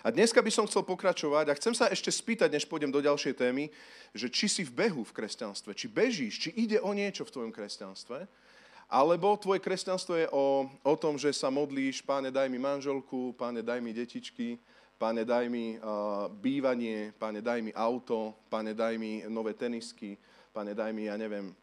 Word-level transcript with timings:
A 0.00 0.08
dneska 0.08 0.40
by 0.40 0.48
som 0.48 0.64
chcel 0.64 0.80
pokračovať 0.80 1.52
a 1.52 1.58
chcem 1.60 1.76
sa 1.76 1.92
ešte 1.92 2.08
spýtať, 2.08 2.48
než 2.48 2.64
pôjdem 2.64 2.88
do 2.88 3.04
ďalšej 3.04 3.36
témy, 3.36 3.68
že 4.16 4.32
či 4.32 4.48
si 4.48 4.62
v 4.64 4.72
behu 4.72 5.04
v 5.04 5.12
kresťanstve, 5.12 5.76
či 5.76 5.92
bežíš, 5.92 6.34
či 6.40 6.50
ide 6.56 6.80
o 6.80 6.90
niečo 6.96 7.28
v 7.28 7.32
tvojom 7.36 7.52
kresťanstve, 7.52 8.24
alebo 8.90 9.38
tvoje 9.38 9.60
kresťanstvo 9.60 10.14
je 10.16 10.26
o, 10.32 10.66
o 10.66 10.94
tom, 10.96 11.20
že 11.20 11.30
sa 11.36 11.52
modlíš, 11.52 12.02
páne, 12.02 12.32
daj 12.32 12.48
mi 12.48 12.58
manželku, 12.58 13.36
páne, 13.36 13.60
daj 13.62 13.78
mi 13.78 13.92
detičky, 13.92 14.58
páne, 14.96 15.22
daj 15.22 15.46
mi 15.52 15.76
uh, 15.76 16.26
bývanie, 16.32 17.12
páne, 17.14 17.44
daj 17.44 17.60
mi 17.60 17.70
auto, 17.76 18.34
páne, 18.48 18.74
daj 18.74 18.96
mi 18.96 19.22
nové 19.28 19.52
tenisky, 19.54 20.16
páne, 20.50 20.74
daj 20.74 20.90
mi, 20.96 21.06
ja 21.06 21.14
neviem, 21.20 21.54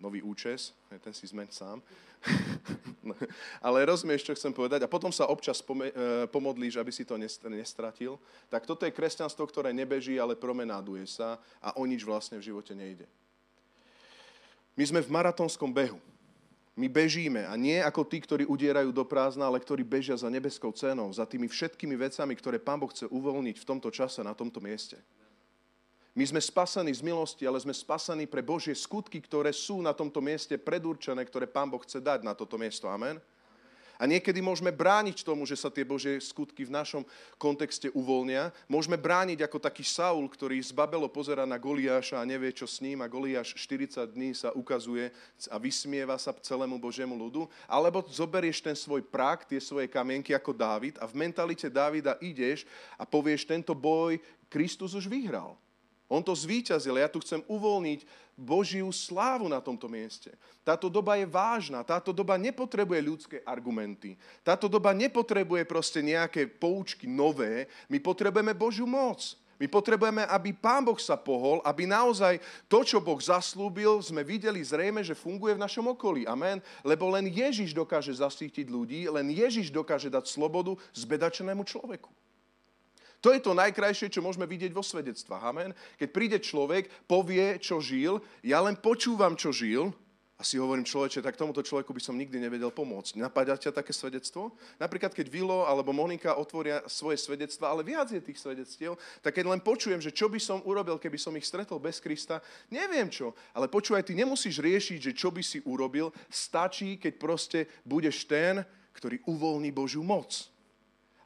nový 0.00 0.24
účes, 0.24 0.72
ten 0.88 1.12
si 1.12 1.28
zmeň 1.28 1.48
sám. 1.52 1.78
Ale 3.64 3.84
rozumieš, 3.88 4.28
čo 4.28 4.36
chcem 4.36 4.52
povedať? 4.52 4.84
A 4.84 4.92
potom 4.92 5.08
sa 5.12 5.28
občas 5.28 5.60
e, 5.60 5.66
pomodlíš, 6.28 6.76
aby 6.76 6.92
si 6.92 7.04
to 7.04 7.16
nestratil. 7.48 8.20
Tak 8.52 8.68
toto 8.68 8.84
je 8.84 8.94
kresťanstvo, 8.94 9.44
ktoré 9.48 9.72
nebeží, 9.72 10.20
ale 10.20 10.36
promenáduje 10.36 11.08
sa 11.08 11.40
a 11.60 11.76
o 11.80 11.84
nič 11.88 12.04
vlastne 12.04 12.36
v 12.36 12.46
živote 12.52 12.76
nejde. 12.76 13.08
My 14.76 14.84
sme 14.86 15.00
v 15.04 15.12
maratónskom 15.12 15.72
behu. 15.72 15.98
My 16.78 16.86
bežíme 16.88 17.44
a 17.44 17.52
nie 17.60 17.76
ako 17.82 18.06
tí, 18.08 18.22
ktorí 18.22 18.48
udierajú 18.48 18.88
do 18.94 19.04
prázdna, 19.04 19.50
ale 19.50 19.60
ktorí 19.60 19.84
bežia 19.84 20.16
za 20.16 20.32
nebeskou 20.32 20.72
cenou, 20.72 21.12
za 21.12 21.28
tými 21.28 21.50
všetkými 21.50 21.92
vecami, 21.98 22.32
ktoré 22.38 22.56
Pán 22.56 22.80
Boh 22.80 22.88
chce 22.88 23.04
uvoľniť 23.10 23.56
v 23.60 23.68
tomto 23.68 23.92
čase, 23.92 24.24
na 24.24 24.32
tomto 24.32 24.62
mieste. 24.64 24.96
My 26.20 26.28
sme 26.28 26.44
spasení 26.44 26.92
z 26.92 27.00
milosti, 27.00 27.48
ale 27.48 27.56
sme 27.64 27.72
spasení 27.72 28.28
pre 28.28 28.44
Božie 28.44 28.76
skutky, 28.76 29.24
ktoré 29.24 29.56
sú 29.56 29.80
na 29.80 29.96
tomto 29.96 30.20
mieste 30.20 30.52
predurčené, 30.60 31.24
ktoré 31.24 31.48
Pán 31.48 31.72
Boh 31.72 31.80
chce 31.80 31.96
dať 31.96 32.28
na 32.28 32.36
toto 32.36 32.60
miesto. 32.60 32.92
Amen. 32.92 33.16
A 33.96 34.04
niekedy 34.04 34.44
môžeme 34.44 34.68
brániť 34.68 35.24
tomu, 35.24 35.48
že 35.48 35.56
sa 35.56 35.72
tie 35.72 35.80
Božie 35.80 36.20
skutky 36.20 36.68
v 36.68 36.76
našom 36.76 37.08
kontexte 37.40 37.88
uvoľnia. 37.96 38.52
Môžeme 38.68 39.00
brániť 39.00 39.48
ako 39.48 39.64
taký 39.64 39.80
Saul, 39.80 40.28
ktorý 40.28 40.60
z 40.60 40.76
Babelo 40.76 41.08
pozera 41.08 41.48
na 41.48 41.56
Goliáša 41.56 42.20
a 42.20 42.28
nevie, 42.28 42.52
čo 42.52 42.68
s 42.68 42.84
ním 42.84 43.00
a 43.00 43.08
Goliáš 43.08 43.56
40 43.56 44.04
dní 44.12 44.36
sa 44.36 44.52
ukazuje 44.52 45.08
a 45.48 45.56
vysmieva 45.56 46.20
sa 46.20 46.36
celému 46.36 46.76
Božiemu 46.76 47.16
ľudu. 47.16 47.48
Alebo 47.64 48.04
zoberieš 48.04 48.60
ten 48.60 48.76
svoj 48.76 49.08
prak, 49.08 49.48
tie 49.48 49.56
svoje 49.56 49.88
kamienky 49.88 50.36
ako 50.36 50.52
Dávid 50.52 51.00
a 51.00 51.08
v 51.08 51.16
mentalite 51.16 51.72
Dávida 51.72 52.20
ideš 52.20 52.68
a 53.00 53.08
povieš, 53.08 53.48
tento 53.48 53.72
boj 53.72 54.20
Kristus 54.52 54.92
už 54.92 55.08
vyhral. 55.08 55.56
On 56.10 56.18
to 56.18 56.34
zvíťazil. 56.34 56.98
Ja 56.98 57.06
tu 57.06 57.22
chcem 57.22 57.38
uvoľniť 57.46 58.02
Božiu 58.34 58.90
slávu 58.90 59.46
na 59.46 59.62
tomto 59.62 59.86
mieste. 59.86 60.34
Táto 60.66 60.90
doba 60.90 61.14
je 61.14 61.30
vážna. 61.30 61.86
Táto 61.86 62.10
doba 62.10 62.34
nepotrebuje 62.34 63.00
ľudské 63.00 63.36
argumenty. 63.46 64.18
Táto 64.42 64.66
doba 64.66 64.90
nepotrebuje 64.90 65.62
proste 65.70 66.02
nejaké 66.02 66.50
poučky 66.50 67.06
nové. 67.06 67.70
My 67.86 68.02
potrebujeme 68.02 68.50
Božiu 68.58 68.90
moc. 68.90 69.38
My 69.60 69.68
potrebujeme, 69.68 70.24
aby 70.24 70.56
Pán 70.56 70.88
Boh 70.88 70.96
sa 70.96 71.20
pohol, 71.20 71.60
aby 71.68 71.84
naozaj 71.84 72.40
to, 72.64 72.80
čo 72.80 72.96
Boh 72.96 73.20
zaslúbil, 73.20 74.00
sme 74.00 74.24
videli 74.24 74.64
zrejme, 74.64 75.04
že 75.04 75.12
funguje 75.12 75.52
v 75.52 75.60
našom 75.60 75.84
okolí. 75.92 76.24
Amen. 76.24 76.64
Lebo 76.80 77.12
len 77.12 77.28
Ježiš 77.28 77.76
dokáže 77.76 78.16
zasítiť 78.16 78.72
ľudí, 78.72 79.04
len 79.12 79.28
Ježiš 79.28 79.68
dokáže 79.68 80.08
dať 80.08 80.32
slobodu 80.32 80.80
zbedačenému 80.96 81.60
človeku. 81.68 82.08
To 83.20 83.36
je 83.36 83.40
to 83.40 83.52
najkrajšie, 83.52 84.08
čo 84.08 84.24
môžeme 84.24 84.48
vidieť 84.48 84.72
vo 84.72 84.80
svedectvách. 84.80 85.44
Amen. 85.44 85.70
Keď 86.00 86.08
príde 86.08 86.38
človek, 86.40 86.88
povie, 87.04 87.60
čo 87.60 87.80
žil, 87.80 88.24
ja 88.40 88.64
len 88.64 88.80
počúvam, 88.80 89.36
čo 89.36 89.52
žil, 89.52 89.92
a 90.40 90.42
si 90.42 90.56
hovorím, 90.56 90.88
človeče, 90.88 91.20
tak 91.20 91.36
tomuto 91.36 91.60
človeku 91.60 91.92
by 91.92 92.00
som 92.00 92.16
nikdy 92.16 92.40
nevedel 92.40 92.72
pomôcť. 92.72 93.20
Napadá 93.20 93.60
ťa 93.60 93.76
také 93.76 93.92
svedectvo? 93.92 94.56
Napríklad, 94.80 95.12
keď 95.12 95.28
Vilo 95.28 95.68
alebo 95.68 95.92
Monika 95.92 96.32
otvoria 96.40 96.80
svoje 96.88 97.20
svedectva, 97.20 97.68
ale 97.68 97.84
viac 97.84 98.08
je 98.08 98.24
tých 98.24 98.40
svedectiev, 98.40 98.96
tak 99.20 99.36
keď 99.36 99.52
len 99.52 99.60
počujem, 99.60 100.00
že 100.00 100.16
čo 100.16 100.32
by 100.32 100.40
som 100.40 100.64
urobil, 100.64 100.96
keby 100.96 101.20
som 101.20 101.36
ich 101.36 101.44
stretol 101.44 101.76
bez 101.76 102.00
Krista, 102.00 102.40
neviem 102.72 103.12
čo. 103.12 103.36
Ale 103.52 103.68
počúvaj, 103.68 104.08
ty 104.08 104.16
nemusíš 104.16 104.64
riešiť, 104.64 105.12
že 105.12 105.12
čo 105.12 105.28
by 105.28 105.44
si 105.44 105.60
urobil, 105.68 106.08
stačí, 106.32 106.96
keď 106.96 107.12
proste 107.20 107.68
budeš 107.84 108.24
ten, 108.24 108.64
ktorý 108.96 109.20
uvoľní 109.28 109.76
Božiu 109.76 110.00
moc 110.00 110.48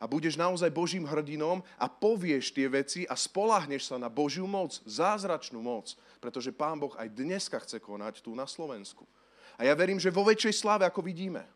a 0.00 0.04
budeš 0.06 0.36
naozaj 0.36 0.70
Božím 0.70 1.06
hrdinom 1.06 1.62
a 1.78 1.86
povieš 1.86 2.52
tie 2.54 2.66
veci 2.68 3.02
a 3.06 3.14
spolahneš 3.14 3.90
sa 3.90 3.96
na 3.96 4.10
Božiu 4.10 4.44
moc, 4.44 4.78
zázračnú 4.84 5.62
moc, 5.62 5.94
pretože 6.18 6.54
Pán 6.54 6.78
Boh 6.78 6.92
aj 6.98 7.12
dneska 7.12 7.58
chce 7.62 7.78
konať 7.78 8.20
tu 8.20 8.34
na 8.36 8.44
Slovensku. 8.44 9.06
A 9.54 9.64
ja 9.64 9.74
verím, 9.78 10.02
že 10.02 10.10
vo 10.10 10.26
väčšej 10.26 10.54
sláve, 10.54 10.82
ako 10.82 11.04
vidíme. 11.04 11.46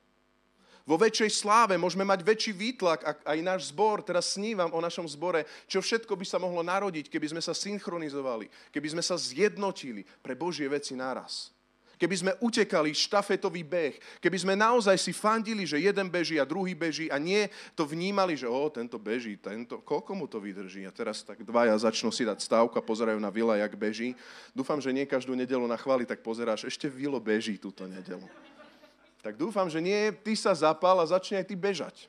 Vo 0.88 0.97
väčšej 0.97 1.44
sláve 1.44 1.77
môžeme 1.77 2.06
mať 2.06 2.25
väčší 2.25 2.53
výtlak, 2.56 3.04
aj 3.04 3.38
náš 3.44 3.69
zbor, 3.69 4.00
teraz 4.00 4.32
snívam 4.32 4.72
o 4.72 4.81
našom 4.81 5.04
zbore, 5.04 5.44
čo 5.69 5.84
všetko 5.84 6.16
by 6.16 6.25
sa 6.25 6.41
mohlo 6.41 6.65
narodiť, 6.65 7.12
keby 7.12 7.37
sme 7.37 7.43
sa 7.44 7.53
synchronizovali, 7.53 8.48
keby 8.72 8.97
sme 8.97 9.03
sa 9.04 9.21
zjednotili 9.21 10.09
pre 10.25 10.32
Božie 10.32 10.65
veci 10.65 10.97
naraz 10.97 11.53
keby 11.98 12.14
sme 12.16 12.32
utekali 12.38 12.94
štafetový 12.94 13.66
beh, 13.66 13.94
keby 14.22 14.38
sme 14.38 14.54
naozaj 14.54 14.94
si 14.97 15.10
fandili, 15.10 15.66
že 15.66 15.82
jeden 15.82 16.06
beží 16.06 16.38
a 16.38 16.47
druhý 16.47 16.72
beží 16.72 17.10
a 17.10 17.19
nie 17.19 17.50
to 17.75 17.82
vnímali, 17.84 18.38
že 18.38 18.47
o, 18.47 18.70
tento 18.70 18.97
beží, 18.97 19.34
tento, 19.36 19.82
koľko 19.82 20.14
mu 20.14 20.31
to 20.31 20.38
vydrží? 20.38 20.86
A 20.86 20.94
teraz 20.94 21.26
tak 21.26 21.42
dvaja 21.42 21.75
začnú 21.76 22.14
si 22.14 22.22
dať 22.22 22.38
stávku 22.38 22.78
a 22.78 22.86
pozerajú 22.86 23.19
na 23.19 23.34
Vila, 23.34 23.59
jak 23.59 23.75
beží. 23.75 24.14
Dúfam, 24.54 24.78
že 24.78 24.94
nie 24.94 25.04
každú 25.04 25.34
nedelu 25.34 25.66
na 25.66 25.76
chváli, 25.76 26.06
tak 26.06 26.22
pozeráš, 26.22 26.70
ešte 26.70 26.86
Vilo 26.86 27.19
beží 27.19 27.59
túto 27.59 27.84
nedelu. 27.84 28.25
Tak 29.19 29.34
dúfam, 29.34 29.66
že 29.66 29.82
nie, 29.82 30.15
ty 30.22 30.38
sa 30.38 30.54
zapal 30.54 31.03
a 31.03 31.10
začne 31.10 31.42
aj 31.42 31.47
ty 31.50 31.59
bežať. 31.59 32.06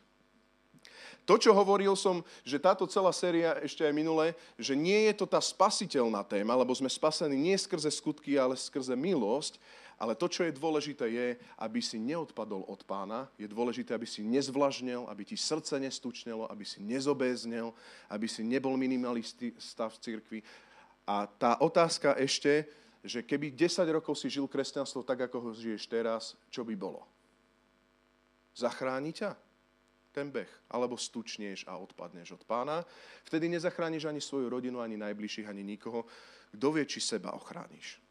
To, 1.30 1.38
čo 1.38 1.54
hovoril 1.54 1.94
som, 1.94 2.26
že 2.42 2.58
táto 2.58 2.90
celá 2.90 3.14
séria 3.14 3.54
ešte 3.62 3.86
aj 3.86 3.94
minule, 3.94 4.34
že 4.58 4.74
nie 4.74 5.06
je 5.06 5.14
to 5.14 5.30
tá 5.30 5.38
spasiteľná 5.38 6.26
téma, 6.26 6.58
lebo 6.58 6.74
sme 6.74 6.90
spasení 6.90 7.38
nie 7.38 7.54
skrze 7.54 7.94
skutky, 7.94 8.34
ale 8.34 8.58
skrze 8.58 8.98
milosť, 8.98 9.62
ale 10.02 10.18
to, 10.18 10.26
čo 10.26 10.42
je 10.42 10.58
dôležité, 10.58 11.06
je, 11.06 11.28
aby 11.62 11.86
si 11.86 12.02
neodpadol 12.02 12.66
od 12.66 12.82
pána. 12.82 13.30
Je 13.38 13.46
dôležité, 13.46 13.94
aby 13.94 14.10
si 14.10 14.26
nezvlažnel, 14.26 15.06
aby 15.06 15.22
ti 15.22 15.38
srdce 15.38 15.78
nestučnelo, 15.78 16.50
aby 16.50 16.66
si 16.66 16.82
nezobéznel, 16.82 17.78
aby 18.10 18.26
si 18.26 18.42
nebol 18.42 18.74
minimalisti 18.74 19.54
stav 19.62 19.94
v 19.94 20.02
cirkvi. 20.02 20.40
A 21.06 21.30
tá 21.30 21.62
otázka 21.62 22.18
ešte, 22.18 22.66
že 23.06 23.22
keby 23.22 23.54
10 23.54 23.86
rokov 23.94 24.18
si 24.18 24.34
žil 24.34 24.50
kresťanstvo 24.50 25.06
tak, 25.06 25.30
ako 25.30 25.38
ho 25.46 25.50
žiješ 25.54 25.86
teraz, 25.86 26.34
čo 26.50 26.66
by 26.66 26.74
bolo? 26.74 27.06
Zachráni 28.58 29.14
ťa? 29.14 29.49
Ten 30.12 30.32
beh, 30.34 30.50
alebo 30.70 30.98
stučneš 30.98 31.66
a 31.70 31.78
odpadneš 31.78 32.36
od 32.36 32.44
pána, 32.44 32.82
vtedy 33.24 33.50
nezachrániš 33.50 34.10
ani 34.10 34.22
svoju 34.22 34.50
rodinu, 34.50 34.82
ani 34.82 34.98
najbližších, 34.98 35.48
ani 35.48 35.64
nikoho. 35.64 36.06
Kto 36.50 36.74
vie, 36.74 36.86
či 36.90 36.98
seba 36.98 37.32
ochrániš? 37.38 38.02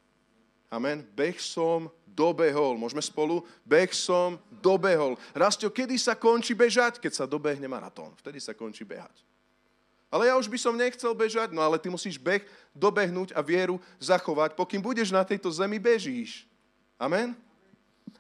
Amen. 0.69 1.01
Beh 1.17 1.41
som 1.41 1.89
dobehol. 2.05 2.77
Môžeme 2.77 3.01
spolu? 3.01 3.41
Beh 3.65 3.89
som 3.91 4.37
dobehol. 4.61 5.17
Rastio, 5.33 5.73
kedy 5.73 5.97
sa 5.97 6.13
končí 6.13 6.53
bežať? 6.53 7.01
Keď 7.01 7.13
sa 7.13 7.25
dobehne 7.25 7.65
maratón. 7.65 8.13
Vtedy 8.21 8.37
sa 8.37 8.53
končí 8.53 8.85
behať. 8.85 9.25
Ale 10.09 10.29
ja 10.29 10.37
už 10.37 10.49
by 10.49 10.57
som 10.61 10.77
nechcel 10.77 11.13
bežať, 11.13 11.53
no 11.53 11.61
ale 11.61 11.77
ty 11.77 11.93
musíš 11.93 12.17
beh 12.17 12.41
dobehnúť 12.73 13.37
a 13.37 13.45
vieru 13.45 13.77
zachovať. 14.01 14.57
Pokým 14.57 14.81
budeš 14.81 15.13
na 15.13 15.21
tejto 15.25 15.53
zemi, 15.53 15.77
bežíš. 15.77 16.49
Amen. 16.97 17.37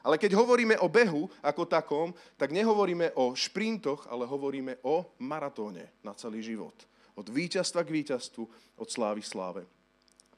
Ale 0.04 0.20
keď 0.20 0.36
hovoríme 0.38 0.76
o 0.80 0.88
behu 0.88 1.30
ako 1.42 1.62
takom, 1.64 2.14
tak 2.36 2.54
nehovoríme 2.54 3.14
o 3.16 3.32
šprintoch, 3.36 4.08
ale 4.08 4.28
hovoríme 4.28 4.80
o 4.84 5.06
maratóne 5.20 5.92
na 6.04 6.14
celý 6.14 6.40
život. 6.44 6.74
Od 7.18 7.26
víťazstva 7.26 7.82
k 7.82 7.94
víťazstvu, 8.02 8.44
od 8.78 8.88
slávy 8.88 9.22
sláve. 9.24 9.66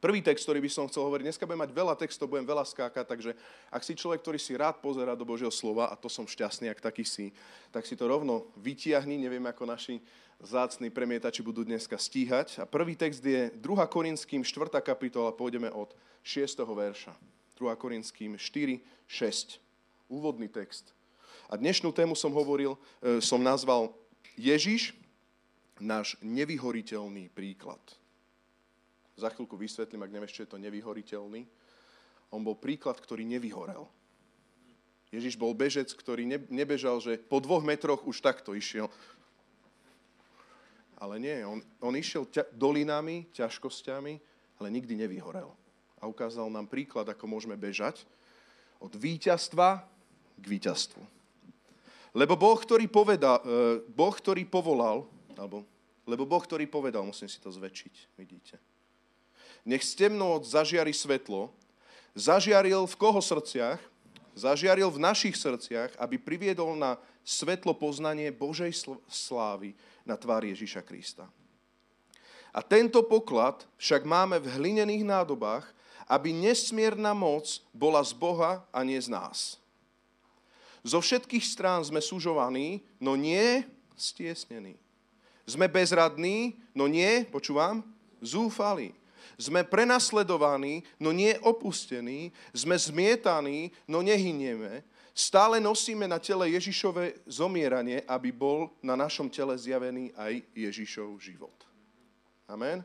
Prvý 0.01 0.25
text, 0.25 0.49
ktorý 0.49 0.65
by 0.65 0.71
som 0.73 0.89
chcel 0.89 1.05
hovoriť, 1.05 1.29
dneska 1.29 1.45
budem 1.45 1.61
mať 1.61 1.77
veľa 1.77 1.93
textov, 1.93 2.33
budem 2.33 2.49
veľa 2.49 2.65
skákať, 2.65 3.05
takže 3.05 3.37
ak 3.69 3.85
si 3.85 3.93
človek, 3.93 4.25
ktorý 4.25 4.41
si 4.41 4.57
rád 4.57 4.81
pozera 4.81 5.13
do 5.13 5.29
Božieho 5.29 5.53
slova, 5.53 5.93
a 5.93 5.95
to 5.95 6.09
som 6.09 6.25
šťastný, 6.25 6.73
ak 6.73 6.81
taký 6.81 7.05
si, 7.05 7.37
tak 7.69 7.85
si 7.85 8.01
to 8.01 8.09
rovno 8.09 8.49
vytiahni, 8.57 9.21
neviem 9.21 9.45
ako 9.45 9.69
naši 9.69 10.01
zácni 10.41 10.89
premietači 10.89 11.45
budú 11.45 11.69
dneska 11.69 12.01
stíhať. 12.01 12.61
A 12.61 12.65
prvý 12.65 12.97
text 12.97 13.21
je 13.21 13.53
2. 13.53 13.61
Korinským 13.93 14.41
4. 14.41 14.81
kapitola, 14.81 15.37
pôjdeme 15.37 15.69
od 15.69 15.93
6. 16.25 16.65
verša. 16.65 17.13
2. 17.61 17.77
Korinským 17.77 18.41
4, 18.41 18.81
6. 19.05 19.61
Úvodný 20.09 20.49
text. 20.49 20.97
A 21.53 21.61
dnešnú 21.61 21.93
tému 21.93 22.17
som 22.17 22.33
hovoril, 22.33 22.81
e, 23.05 23.21
som 23.21 23.37
nazval 23.37 23.93
Ježiš, 24.41 24.97
náš 25.77 26.17
nevyhoriteľný 26.25 27.29
príklad. 27.37 27.81
Za 29.21 29.29
chvíľku 29.29 29.61
vysvetlím, 29.61 30.01
ak 30.09 30.15
nevieš, 30.17 30.33
čo 30.41 30.43
je 30.49 30.53
to 30.57 30.59
nevyhoriteľný. 30.59 31.45
On 32.33 32.41
bol 32.41 32.57
príklad, 32.57 32.97
ktorý 32.97 33.29
nevyhorel. 33.29 33.85
Ježiš 35.13 35.37
bol 35.37 35.53
bežec, 35.53 35.91
ktorý 35.93 36.25
nebežal, 36.49 37.03
že 37.03 37.19
po 37.19 37.43
dvoch 37.43 37.61
metroch 37.61 38.07
už 38.07 38.23
takto 38.25 38.57
išiel. 38.57 38.89
Ale 40.97 41.19
nie, 41.19 41.45
on, 41.45 41.61
on 41.83 41.93
išiel 41.99 42.25
ťa, 42.31 42.47
dolinami, 42.55 43.27
ťažkosťami, 43.35 44.15
ale 44.63 44.69
nikdy 44.71 44.95
nevyhorel 44.97 45.60
a 46.01 46.09
ukázal 46.09 46.49
nám 46.49 46.67
príklad, 46.67 47.07
ako 47.07 47.29
môžeme 47.29 47.55
bežať 47.55 48.03
od 48.81 48.91
víťazstva 48.97 49.85
k 50.41 50.45
víťazstvu. 50.49 51.05
Lebo 52.17 52.35
Boh, 52.35 52.59
ktorý, 52.59 52.91
poveda, 52.91 53.39
e, 53.45 53.85
boh, 53.87 54.11
ktorý 54.11 54.43
povolal, 54.49 55.07
alebo 55.37 55.63
Lebo 56.11 56.27
Boh, 56.27 56.43
ktorý 56.43 56.67
povedal, 56.67 57.07
musím 57.07 57.31
si 57.31 57.39
to 57.39 57.55
zväčšiť, 57.55 57.95
vidíte. 58.19 58.59
Nech 59.63 59.87
z 59.87 59.95
temnôt 59.95 60.43
zažiari 60.43 60.91
svetlo, 60.91 61.55
zažiaril 62.19 62.89
v 62.91 62.99
koho 62.99 63.23
srdciach? 63.23 63.79
Zažiaril 64.35 64.91
v 64.91 65.03
našich 65.03 65.39
srdciach, 65.39 65.95
aby 65.99 66.19
priviedol 66.19 66.75
na 66.75 66.99
svetlo 67.23 67.77
poznanie 67.77 68.31
Božej 68.35 68.91
slávy 69.07 69.75
na 70.03 70.19
tvár 70.19 70.43
Ježíša 70.43 70.83
Krista. 70.83 71.31
A 72.51 72.59
tento 72.63 73.07
poklad 73.07 73.63
však 73.79 74.03
máme 74.03 74.43
v 74.43 74.51
hlinených 74.51 75.07
nádobách, 75.07 75.71
aby 76.11 76.35
nesmierna 76.35 77.15
moc 77.15 77.63
bola 77.71 78.03
z 78.03 78.11
Boha 78.11 78.67
a 78.75 78.83
nie 78.83 78.99
z 78.99 79.07
nás. 79.07 79.63
Zo 80.83 80.99
všetkých 80.99 81.47
strán 81.47 81.87
sme 81.87 82.03
súžovaní, 82.03 82.83
no 82.99 83.15
nie 83.15 83.63
stiesnení. 83.95 84.75
Sme 85.47 85.71
bezradní, 85.71 86.59
no 86.75 86.91
nie, 86.91 87.23
počúvam, 87.31 87.87
zúfali. 88.19 88.97
Sme 89.39 89.63
prenasledovaní, 89.65 90.85
no 90.99 91.15
nie 91.15 91.37
opustení. 91.41 92.35
Sme 92.53 92.77
zmietaní, 92.77 93.73
no 93.89 94.03
nehynieme. 94.05 94.83
Stále 95.11 95.61
nosíme 95.61 96.09
na 96.09 96.17
tele 96.17 96.55
Ježišové 96.57 97.25
zomieranie, 97.29 98.01
aby 98.09 98.33
bol 98.33 98.73
na 98.81 98.97
našom 98.97 99.29
tele 99.29 99.53
zjavený 99.59 100.17
aj 100.17 100.45
Ježišov 100.57 101.21
život. 101.21 101.57
Amen. 102.49 102.81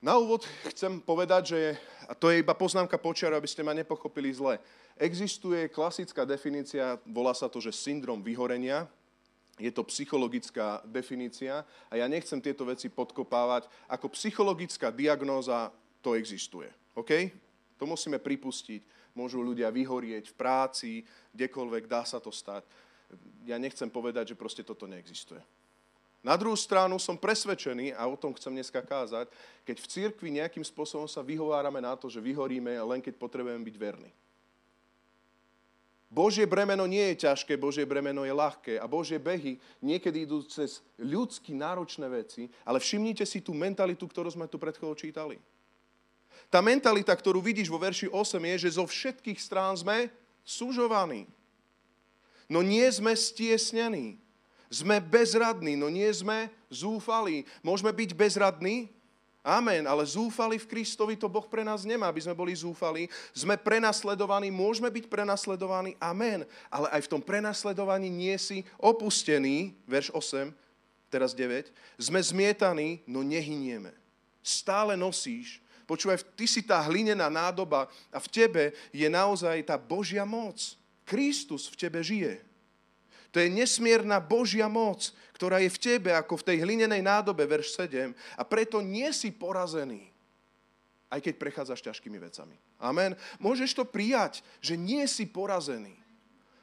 Na 0.00 0.16
úvod 0.16 0.48
chcem 0.72 0.96
povedať, 0.96 1.42
že, 1.52 1.60
a 2.08 2.16
to 2.16 2.32
je 2.32 2.40
iba 2.40 2.56
poznámka 2.56 2.96
počiaru, 2.96 3.36
aby 3.36 3.44
ste 3.44 3.60
ma 3.60 3.76
nepochopili 3.76 4.32
zle, 4.32 4.56
existuje 4.96 5.68
klasická 5.68 6.24
definícia, 6.24 6.96
volá 7.04 7.36
sa 7.36 7.52
to, 7.52 7.60
že 7.60 7.76
syndrom 7.76 8.24
vyhorenia, 8.24 8.88
je 9.60 9.68
to 9.68 9.84
psychologická 9.92 10.80
definícia 10.88 11.60
a 11.92 12.00
ja 12.00 12.08
nechcem 12.08 12.40
tieto 12.40 12.64
veci 12.64 12.88
podkopávať. 12.88 13.68
Ako 13.92 14.08
psychologická 14.16 14.88
diagnóza 14.88 15.68
to 16.00 16.16
existuje. 16.16 16.72
OK? 16.96 17.28
To 17.76 17.84
musíme 17.84 18.16
pripustiť. 18.16 19.12
Môžu 19.12 19.44
ľudia 19.44 19.68
vyhorieť 19.68 20.32
v 20.32 20.38
práci, 20.38 20.90
kdekoľvek, 21.36 21.84
dá 21.84 22.08
sa 22.08 22.16
to 22.24 22.32
stať. 22.32 22.64
Ja 23.44 23.60
nechcem 23.60 23.92
povedať, 23.92 24.32
že 24.32 24.40
proste 24.40 24.64
toto 24.64 24.88
neexistuje. 24.88 25.44
Na 26.20 26.36
druhú 26.36 26.52
stranu 26.52 27.00
som 27.00 27.16
presvedčený, 27.16 27.96
a 27.96 28.04
o 28.04 28.16
tom 28.16 28.36
chcem 28.36 28.52
dneska 28.52 28.84
kázať, 28.84 29.32
keď 29.64 29.76
v 29.80 29.90
cirkvi 29.90 30.28
nejakým 30.36 30.60
spôsobom 30.60 31.08
sa 31.08 31.24
vyhovárame 31.24 31.80
na 31.80 31.96
to, 31.96 32.12
že 32.12 32.20
vyhoríme 32.20 32.76
len 32.76 33.00
keď 33.00 33.16
potrebujeme 33.16 33.64
byť 33.64 33.76
verní. 33.80 34.12
Božie 36.10 36.42
bremeno 36.42 36.90
nie 36.90 37.14
je 37.14 37.22
ťažké, 37.24 37.54
Božie 37.54 37.86
bremeno 37.86 38.26
je 38.26 38.34
ľahké 38.34 38.82
a 38.82 38.90
Božie 38.90 39.16
behy 39.16 39.62
niekedy 39.78 40.26
idú 40.26 40.42
cez 40.42 40.82
ľudsky 40.98 41.54
náročné 41.54 42.10
veci, 42.10 42.50
ale 42.66 42.82
všimnite 42.82 43.22
si 43.22 43.38
tú 43.38 43.54
mentalitu, 43.54 44.10
ktorú 44.10 44.26
sme 44.26 44.50
tu 44.50 44.58
pred 44.58 44.74
chvíľou 44.74 44.98
čítali. 44.98 45.38
Tá 46.50 46.58
mentalita, 46.58 47.14
ktorú 47.14 47.38
vidíš 47.38 47.70
vo 47.70 47.78
verši 47.78 48.10
8 48.10 48.42
je, 48.42 48.56
že 48.66 48.74
zo 48.74 48.84
všetkých 48.90 49.38
strán 49.38 49.78
sme 49.78 50.10
súžovaní. 50.42 51.30
No 52.50 52.58
nie 52.58 52.84
sme 52.90 53.14
stiesnení. 53.14 54.18
Sme 54.70 55.02
bezradní, 55.02 55.74
no 55.74 55.90
nie 55.90 56.06
sme 56.14 56.46
zúfali. 56.70 57.42
Môžeme 57.66 57.90
byť 57.90 58.14
bezradní, 58.14 58.86
Amen, 59.40 59.88
ale 59.88 60.04
zúfali 60.04 60.60
v 60.60 60.68
Kristovi 60.68 61.16
to 61.16 61.24
Boh 61.24 61.48
pre 61.48 61.64
nás 61.64 61.88
nemá, 61.88 62.12
aby 62.12 62.20
sme 62.20 62.36
boli 62.36 62.52
zúfali. 62.52 63.08
Sme 63.32 63.56
prenasledovaní, 63.56 64.52
môžeme 64.52 64.92
byť 64.92 65.08
prenasledovaní, 65.08 65.96
amen. 65.96 66.44
Ale 66.68 66.92
aj 66.92 67.08
v 67.08 67.10
tom 67.16 67.24
prenasledovaní 67.24 68.12
nie 68.12 68.36
si 68.36 68.68
opustený, 68.76 69.72
verš 69.88 70.12
8, 70.12 70.52
teraz 71.08 71.32
9. 71.32 71.72
Sme 71.96 72.20
zmietaní, 72.20 73.00
no 73.08 73.24
nehynieme. 73.24 73.96
Stále 74.44 74.92
nosíš, 74.92 75.64
počúvaj, 75.88 76.20
ty 76.36 76.44
si 76.44 76.60
tá 76.60 76.76
hlinená 76.84 77.32
nádoba 77.32 77.88
a 78.12 78.20
v 78.20 78.28
tebe 78.28 78.76
je 78.92 79.08
naozaj 79.08 79.64
tá 79.64 79.80
Božia 79.80 80.28
moc. 80.28 80.76
Kristus 81.08 81.64
v 81.72 81.80
tebe 81.80 82.04
žije. 82.04 82.44
To 83.30 83.38
je 83.38 83.46
nesmierna 83.46 84.18
Božia 84.18 84.66
moc, 84.66 85.14
ktorá 85.38 85.62
je 85.62 85.70
v 85.70 85.78
tebe 85.78 86.10
ako 86.10 86.42
v 86.42 86.46
tej 86.52 86.56
hlinenej 86.66 87.00
nádobe, 87.00 87.46
verš 87.46 87.78
7. 87.78 88.10
A 88.36 88.42
preto 88.42 88.82
nie 88.82 89.08
si 89.14 89.30
porazený, 89.30 90.10
aj 91.08 91.22
keď 91.22 91.34
prechádzaš 91.38 91.80
ťažkými 91.80 92.18
vecami. 92.18 92.58
Amen. 92.82 93.14
Môžeš 93.38 93.72
to 93.72 93.84
prijať, 93.86 94.42
že 94.58 94.74
nie 94.74 95.06
si 95.06 95.24
porazený. 95.30 95.94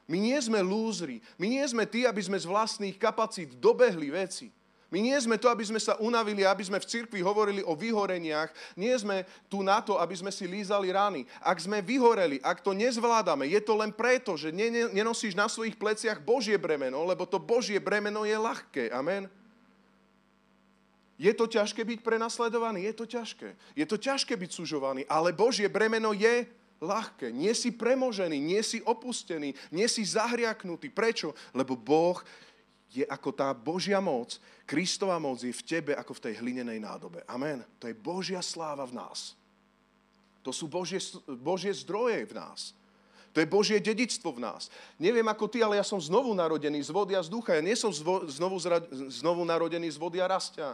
My 0.08 0.18
nie 0.24 0.40
sme 0.40 0.64
lúzri. 0.64 1.20
My 1.36 1.52
nie 1.52 1.64
sme 1.68 1.84
tí, 1.84 2.08
aby 2.08 2.24
sme 2.24 2.40
z 2.40 2.48
vlastných 2.48 2.96
kapacít 2.96 3.60
dobehli 3.60 4.08
veci. 4.08 4.48
My 4.88 5.04
nie 5.04 5.20
sme 5.20 5.36
to, 5.36 5.52
aby 5.52 5.68
sme 5.68 5.84
sa 5.84 6.00
unavili, 6.00 6.48
aby 6.48 6.64
sme 6.64 6.80
v 6.80 6.88
cirkvi 6.88 7.20
hovorili 7.20 7.60
o 7.60 7.76
vyhoreniach. 7.76 8.56
Nie 8.80 8.96
sme 8.96 9.28
tu 9.52 9.60
na 9.60 9.84
to, 9.84 10.00
aby 10.00 10.16
sme 10.16 10.32
si 10.32 10.48
lízali 10.48 10.96
rany. 10.96 11.28
Ak 11.44 11.60
sme 11.60 11.84
vyhoreli, 11.84 12.40
ak 12.40 12.64
to 12.64 12.72
nezvládame, 12.72 13.52
je 13.52 13.60
to 13.60 13.76
len 13.76 13.92
preto, 13.92 14.40
že 14.40 14.56
nenosíš 14.96 15.36
na 15.36 15.52
svojich 15.52 15.76
pleciach 15.76 16.24
Božie 16.24 16.56
bremeno, 16.56 17.04
lebo 17.04 17.28
to 17.28 17.36
Božie 17.36 17.84
bremeno 17.84 18.24
je 18.24 18.38
ľahké. 18.40 18.88
Amen. 18.96 19.28
Je 21.20 21.34
to 21.36 21.52
ťažké 21.52 21.84
byť 21.84 22.00
prenasledovaný? 22.06 22.88
Je 22.88 22.94
to 22.96 23.06
ťažké. 23.10 23.50
Je 23.76 23.86
to 23.90 23.98
ťažké 24.00 24.40
byť 24.40 24.52
sužovaný, 24.56 25.04
ale 25.12 25.36
Božie 25.36 25.68
bremeno 25.68 26.16
je 26.16 26.48
ľahké. 26.78 27.34
Nie 27.34 27.58
si 27.58 27.74
premožený, 27.74 28.38
nie 28.38 28.62
si 28.62 28.86
opustený, 28.86 29.58
nie 29.74 29.88
si 29.90 30.06
zahriaknutý. 30.06 30.94
Prečo? 30.94 31.34
Lebo 31.58 31.74
Boh 31.74 32.22
je 32.98 33.06
ako 33.06 33.30
tá 33.30 33.54
Božia 33.54 34.02
moc, 34.02 34.42
Kristova 34.66 35.22
moc 35.22 35.38
je 35.46 35.54
v 35.54 35.66
tebe 35.66 35.92
ako 35.94 36.18
v 36.18 36.24
tej 36.30 36.34
hlinenej 36.42 36.82
nádobe. 36.82 37.22
Amen. 37.30 37.62
To 37.78 37.86
je 37.86 37.94
Božia 37.94 38.42
sláva 38.42 38.84
v 38.90 38.98
nás. 38.98 39.38
To 40.42 40.50
sú 40.50 40.66
Božie, 40.66 40.98
Božie 41.28 41.76
zdroje 41.76 42.26
v 42.26 42.34
nás. 42.34 42.74
To 43.36 43.44
je 43.44 43.46
Božie 43.46 43.78
dedictvo 43.78 44.34
v 44.34 44.42
nás. 44.42 44.72
Neviem 44.98 45.28
ako 45.30 45.46
ty, 45.46 45.62
ale 45.62 45.78
ja 45.78 45.86
som 45.86 46.02
znovu 46.02 46.34
narodený 46.34 46.82
z 46.82 46.90
vody 46.90 47.14
a 47.14 47.22
z 47.22 47.30
ducha. 47.30 47.54
Ja 47.54 47.62
nie 47.62 47.78
som 47.78 47.94
znovu, 47.94 48.58
znovu 49.14 49.46
narodený 49.46 49.94
z 49.94 49.98
vody 50.02 50.18
a 50.18 50.26
rastia. 50.26 50.74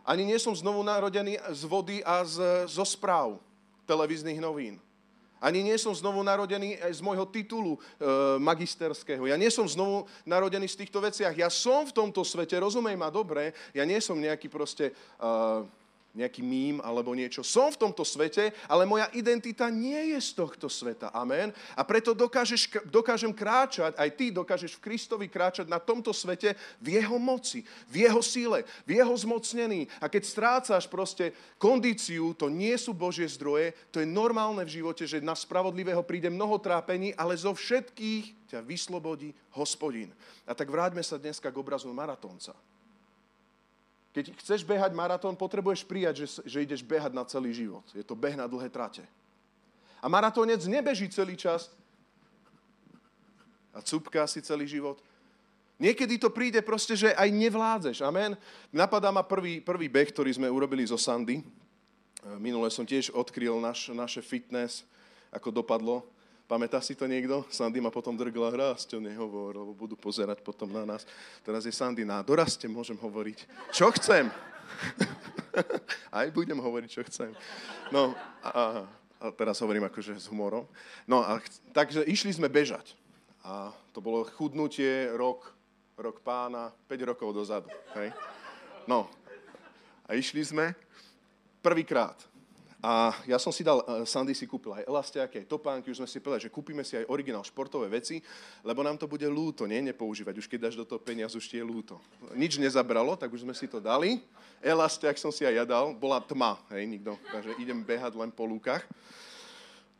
Ani 0.00 0.24
nie 0.24 0.40
som 0.40 0.56
znovu 0.56 0.80
narodený 0.80 1.36
z 1.52 1.62
vody 1.68 2.00
a 2.00 2.24
z, 2.24 2.64
zo 2.72 2.88
správ 2.88 3.36
televíznych 3.84 4.40
novín. 4.40 4.80
Ani 5.44 5.60
nie 5.60 5.76
som 5.76 5.92
znovu 5.92 6.24
narodený 6.24 6.80
z 6.80 7.04
môjho 7.04 7.28
titulu 7.28 7.76
e, 7.76 7.78
magisterského. 8.40 9.28
Ja 9.28 9.36
nie 9.36 9.52
som 9.52 9.68
znovu 9.68 10.08
narodený 10.24 10.64
z 10.64 10.80
týchto 10.80 11.04
veciach. 11.04 11.36
Ja 11.36 11.52
som 11.52 11.84
v 11.84 11.92
tomto 11.92 12.24
svete, 12.24 12.56
rozumej 12.56 12.96
ma 12.96 13.12
dobre, 13.12 13.52
ja 13.76 13.84
nie 13.84 14.00
som 14.00 14.16
nejaký 14.16 14.48
proste... 14.48 14.96
E, 15.20 15.83
nejaký 16.14 16.40
mím 16.40 16.78
alebo 16.78 17.10
niečo. 17.12 17.42
Som 17.42 17.74
v 17.74 17.80
tomto 17.82 18.06
svete, 18.06 18.54
ale 18.70 18.86
moja 18.86 19.10
identita 19.12 19.66
nie 19.66 20.14
je 20.14 20.18
z 20.22 20.30
tohto 20.38 20.70
sveta. 20.70 21.10
Amen. 21.10 21.50
A 21.74 21.82
preto 21.82 22.14
dokážeš, 22.14 22.86
dokážem 22.86 23.34
kráčať, 23.34 23.98
aj 23.98 24.10
ty 24.14 24.30
dokážeš 24.30 24.78
v 24.78 24.84
Kristovi 24.86 25.26
kráčať 25.26 25.66
na 25.66 25.82
tomto 25.82 26.14
svete 26.14 26.54
v 26.78 27.02
jeho 27.02 27.18
moci, 27.18 27.66
v 27.90 28.06
jeho 28.06 28.22
síle, 28.22 28.62
v 28.86 29.02
jeho 29.02 29.14
zmocnení. 29.18 29.90
A 29.98 30.06
keď 30.06 30.22
strácaš 30.22 30.86
proste 30.86 31.34
kondíciu, 31.58 32.30
to 32.38 32.46
nie 32.46 32.78
sú 32.78 32.94
Božie 32.94 33.26
zdroje, 33.26 33.74
to 33.90 33.98
je 33.98 34.06
normálne 34.06 34.62
v 34.62 34.80
živote, 34.80 35.02
že 35.04 35.18
na 35.18 35.34
spravodlivého 35.34 36.06
príde 36.06 36.30
mnoho 36.30 36.62
trápení, 36.62 37.10
ale 37.18 37.34
zo 37.34 37.50
všetkých 37.50 38.54
ťa 38.54 38.62
vyslobodí 38.62 39.34
hospodin. 39.58 40.14
A 40.46 40.54
tak 40.54 40.70
vráťme 40.70 41.02
sa 41.02 41.18
dneska 41.18 41.50
k 41.50 41.58
obrazu 41.58 41.90
maratónca. 41.90 42.54
Keď 44.14 44.30
chceš 44.38 44.62
behať 44.62 44.94
maratón, 44.94 45.34
potrebuješ 45.34 45.82
prijať, 45.82 46.22
že, 46.22 46.26
že 46.46 46.62
ideš 46.62 46.86
behať 46.86 47.10
na 47.10 47.26
celý 47.26 47.50
život. 47.50 47.82
Je 47.90 48.06
to 48.06 48.14
beh 48.14 48.38
na 48.38 48.46
dlhé 48.46 48.70
trate. 48.70 49.02
A 49.98 50.06
maratónec 50.06 50.62
nebeží 50.70 51.10
celý 51.10 51.34
čas 51.34 51.66
a 53.74 53.82
cupká 53.82 54.22
si 54.30 54.38
celý 54.38 54.70
život. 54.70 55.02
Niekedy 55.82 56.22
to 56.22 56.30
príde 56.30 56.62
proste, 56.62 56.94
že 56.94 57.10
aj 57.18 57.26
nevládzeš. 57.34 58.06
Amen. 58.06 58.38
Napadá 58.70 59.10
ma 59.10 59.26
prvý, 59.26 59.58
prvý 59.58 59.90
beh, 59.90 60.14
ktorý 60.14 60.30
sme 60.30 60.46
urobili 60.46 60.86
zo 60.86 60.94
Sandy. 60.94 61.42
Minule 62.38 62.70
som 62.70 62.86
tiež 62.86 63.10
odkryl 63.10 63.58
naš, 63.58 63.90
naše 63.90 64.22
fitness, 64.22 64.86
ako 65.34 65.50
dopadlo. 65.50 66.06
Pamätá 66.44 66.76
si 66.84 66.92
to 66.92 67.08
niekto? 67.08 67.48
Sandy 67.48 67.80
ma 67.80 67.88
potom 67.88 68.12
drgla, 68.12 68.52
rásťo, 68.52 69.00
nehovor, 69.00 69.56
lebo 69.56 69.72
budú 69.72 69.96
pozerať 69.96 70.44
potom 70.44 70.68
na 70.68 70.84
nás. 70.84 71.08
Teraz 71.40 71.64
je 71.64 71.72
Sandy 71.72 72.04
na 72.04 72.20
doraste, 72.20 72.68
môžem 72.68 73.00
hovoriť. 73.00 73.48
Čo 73.72 73.88
chcem? 73.96 74.28
Aj 76.20 76.28
budem 76.28 76.60
hovoriť, 76.60 76.90
čo 76.92 77.02
chcem. 77.08 77.32
No, 77.88 78.12
a, 78.44 78.84
a 79.20 79.32
teraz 79.32 79.56
hovorím 79.64 79.88
akože 79.88 80.20
s 80.20 80.28
humorom. 80.28 80.68
No, 81.08 81.24
a, 81.24 81.40
takže 81.72 82.04
išli 82.04 82.36
sme 82.36 82.52
bežať. 82.52 82.92
A 83.40 83.72
to 83.96 84.04
bolo 84.04 84.28
chudnutie 84.36 85.08
rok, 85.16 85.48
rok 85.96 86.20
pána, 86.20 86.72
5 86.92 87.08
rokov 87.08 87.32
dozadu. 87.32 87.72
Hej? 87.96 88.12
No, 88.84 89.08
a 90.04 90.12
išli 90.12 90.44
sme 90.44 90.76
prvýkrát. 91.64 92.20
A 92.84 93.16
ja 93.24 93.40
som 93.40 93.48
si 93.48 93.64
dal, 93.64 93.80
uh, 93.80 94.04
Sandy 94.04 94.36
si 94.36 94.44
kúpil 94.44 94.76
aj 94.76 94.84
elastiaky, 94.84 95.40
aj 95.40 95.48
topánky, 95.48 95.88
už 95.88 96.04
sme 96.04 96.08
si 96.10 96.20
povedali, 96.20 96.44
že 96.44 96.52
kúpime 96.52 96.84
si 96.84 97.00
aj 97.00 97.08
originál 97.08 97.40
športové 97.40 97.88
veci, 97.88 98.20
lebo 98.60 98.84
nám 98.84 99.00
to 99.00 99.08
bude 99.08 99.24
lúto, 99.24 99.64
nie 99.64 99.80
nepoužívať. 99.88 100.36
Už 100.36 100.44
keď 100.44 100.68
dáš 100.68 100.76
do 100.76 100.84
toho 100.84 101.00
peniaz, 101.00 101.32
už 101.32 101.48
ti 101.48 101.56
je 101.56 101.64
lúto. 101.64 101.96
Nič 102.36 102.60
nezabralo, 102.60 103.16
tak 103.16 103.32
už 103.32 103.48
sme 103.48 103.56
si 103.56 103.64
to 103.64 103.80
dali. 103.80 104.20
Elastiak 104.60 105.16
som 105.16 105.32
si 105.32 105.48
aj 105.48 105.56
ja 105.56 105.64
dal, 105.64 105.96
bola 105.96 106.20
tma, 106.20 106.60
hej, 106.76 106.84
nikto, 106.84 107.16
takže 107.32 107.56
idem 107.56 107.80
behať 107.80 108.20
len 108.20 108.28
po 108.28 108.44
lúkach. 108.44 108.84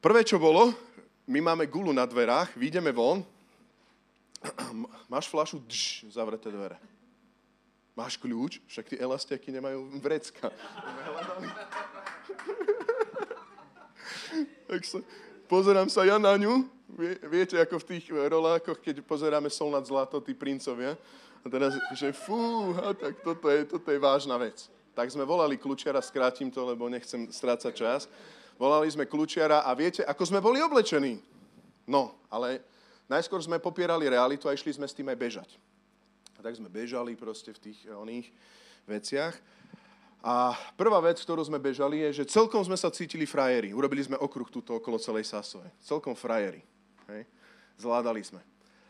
Prvé, 0.04 0.20
čo 0.20 0.36
bolo, 0.36 0.76
my 1.24 1.40
máme 1.40 1.64
gulu 1.64 1.88
na 1.88 2.04
dverách, 2.04 2.52
vyjdeme 2.52 2.92
von, 2.92 3.24
máš 5.12 5.32
flašu, 5.32 5.56
dž, 5.64 6.04
zavreté 6.12 6.52
dvere. 6.52 6.76
Máš 7.96 8.20
kľúč? 8.20 8.60
Však 8.68 8.92
tie 8.92 9.00
elastiaky 9.00 9.48
nemajú 9.56 9.88
vrecka. 10.04 10.52
tak 14.68 14.82
sa, 14.84 14.98
pozerám 15.46 15.88
sa 15.88 16.04
ja 16.04 16.16
na 16.16 16.34
ňu. 16.36 16.68
Vie, 16.94 17.18
viete, 17.26 17.56
ako 17.58 17.80
v 17.80 17.88
tých 17.96 18.04
rolákoch, 18.12 18.78
keď 18.78 19.02
pozeráme 19.02 19.50
Sol 19.50 19.72
nad 19.72 19.84
zlato, 19.84 20.20
tí 20.20 20.36
princovia. 20.36 20.94
A 21.44 21.46
teraz, 21.52 21.76
že 21.92 22.12
fú, 22.16 22.72
a 22.80 22.96
tak 22.96 23.20
toto 23.20 23.52
je, 23.52 23.68
toto 23.68 23.88
je 23.92 24.00
vážna 24.00 24.40
vec. 24.40 24.68
Tak 24.94 25.10
sme 25.10 25.26
volali 25.26 25.60
kľúčiara, 25.60 26.00
skrátim 26.00 26.48
to, 26.48 26.64
lebo 26.64 26.88
nechcem 26.88 27.28
strácať 27.28 27.72
čas. 27.74 28.08
Volali 28.56 28.86
sme 28.86 29.04
kľúčiara 29.04 29.66
a 29.66 29.74
viete, 29.74 30.06
ako 30.06 30.22
sme 30.24 30.40
boli 30.40 30.62
oblečení? 30.62 31.18
No, 31.84 32.14
ale 32.30 32.62
najskôr 33.10 33.42
sme 33.42 33.60
popierali 33.60 34.08
realitu 34.08 34.48
a 34.48 34.54
išli 34.54 34.72
sme 34.72 34.88
s 34.88 34.96
tým 34.96 35.10
aj 35.10 35.18
bežať. 35.18 35.50
A 36.38 36.40
tak 36.40 36.56
sme 36.56 36.70
bežali 36.70 37.18
proste 37.18 37.52
v 37.52 37.62
tých 37.70 37.78
oných 37.90 38.30
veciach. 38.86 39.34
A 40.24 40.56
prvá 40.80 41.04
vec, 41.04 41.20
ktorú 41.20 41.44
sme 41.44 41.60
bežali, 41.60 42.00
je, 42.08 42.24
že 42.24 42.32
celkom 42.32 42.64
sme 42.64 42.80
sa 42.80 42.88
cítili 42.88 43.28
frajeri. 43.28 43.76
Urobili 43.76 44.00
sme 44.00 44.16
okruh 44.16 44.48
túto 44.48 44.80
okolo 44.80 44.96
celej 44.96 45.28
Sasove. 45.28 45.68
Celkom 45.84 46.16
frajeri. 46.16 46.64
Hej. 47.12 47.28
Zvládali 47.76 48.24
sme. 48.24 48.40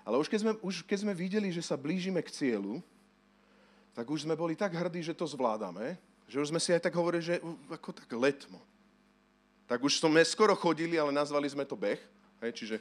Ale 0.07 0.15
už 0.23 0.31
keď, 0.31 0.41
sme, 0.47 0.53
už 0.63 0.87
keď 0.87 0.99
sme 1.03 1.11
videli, 1.11 1.51
že 1.51 1.59
sa 1.59 1.75
blížime 1.75 2.23
k 2.23 2.31
cieľu, 2.31 2.79
tak 3.99 4.07
už 4.07 4.23
sme 4.23 4.39
boli 4.39 4.55
tak 4.55 4.79
hrdí, 4.79 5.03
že 5.03 5.11
to 5.11 5.27
zvládame, 5.27 5.99
že 6.31 6.39
už 6.39 6.55
sme 6.55 6.63
si 6.63 6.71
aj 6.71 6.87
tak 6.87 6.95
hovorili, 6.95 7.27
že 7.27 7.43
ako 7.67 7.91
tak 7.91 8.07
letmo. 8.15 8.63
Tak 9.67 9.83
už 9.83 9.99
sme 9.99 10.23
skoro 10.23 10.55
chodili, 10.55 10.95
ale 11.03 11.11
nazvali 11.11 11.51
sme 11.51 11.67
to 11.67 11.75
beh. 11.75 11.99
Hej, 12.47 12.53
čiže... 12.55 12.77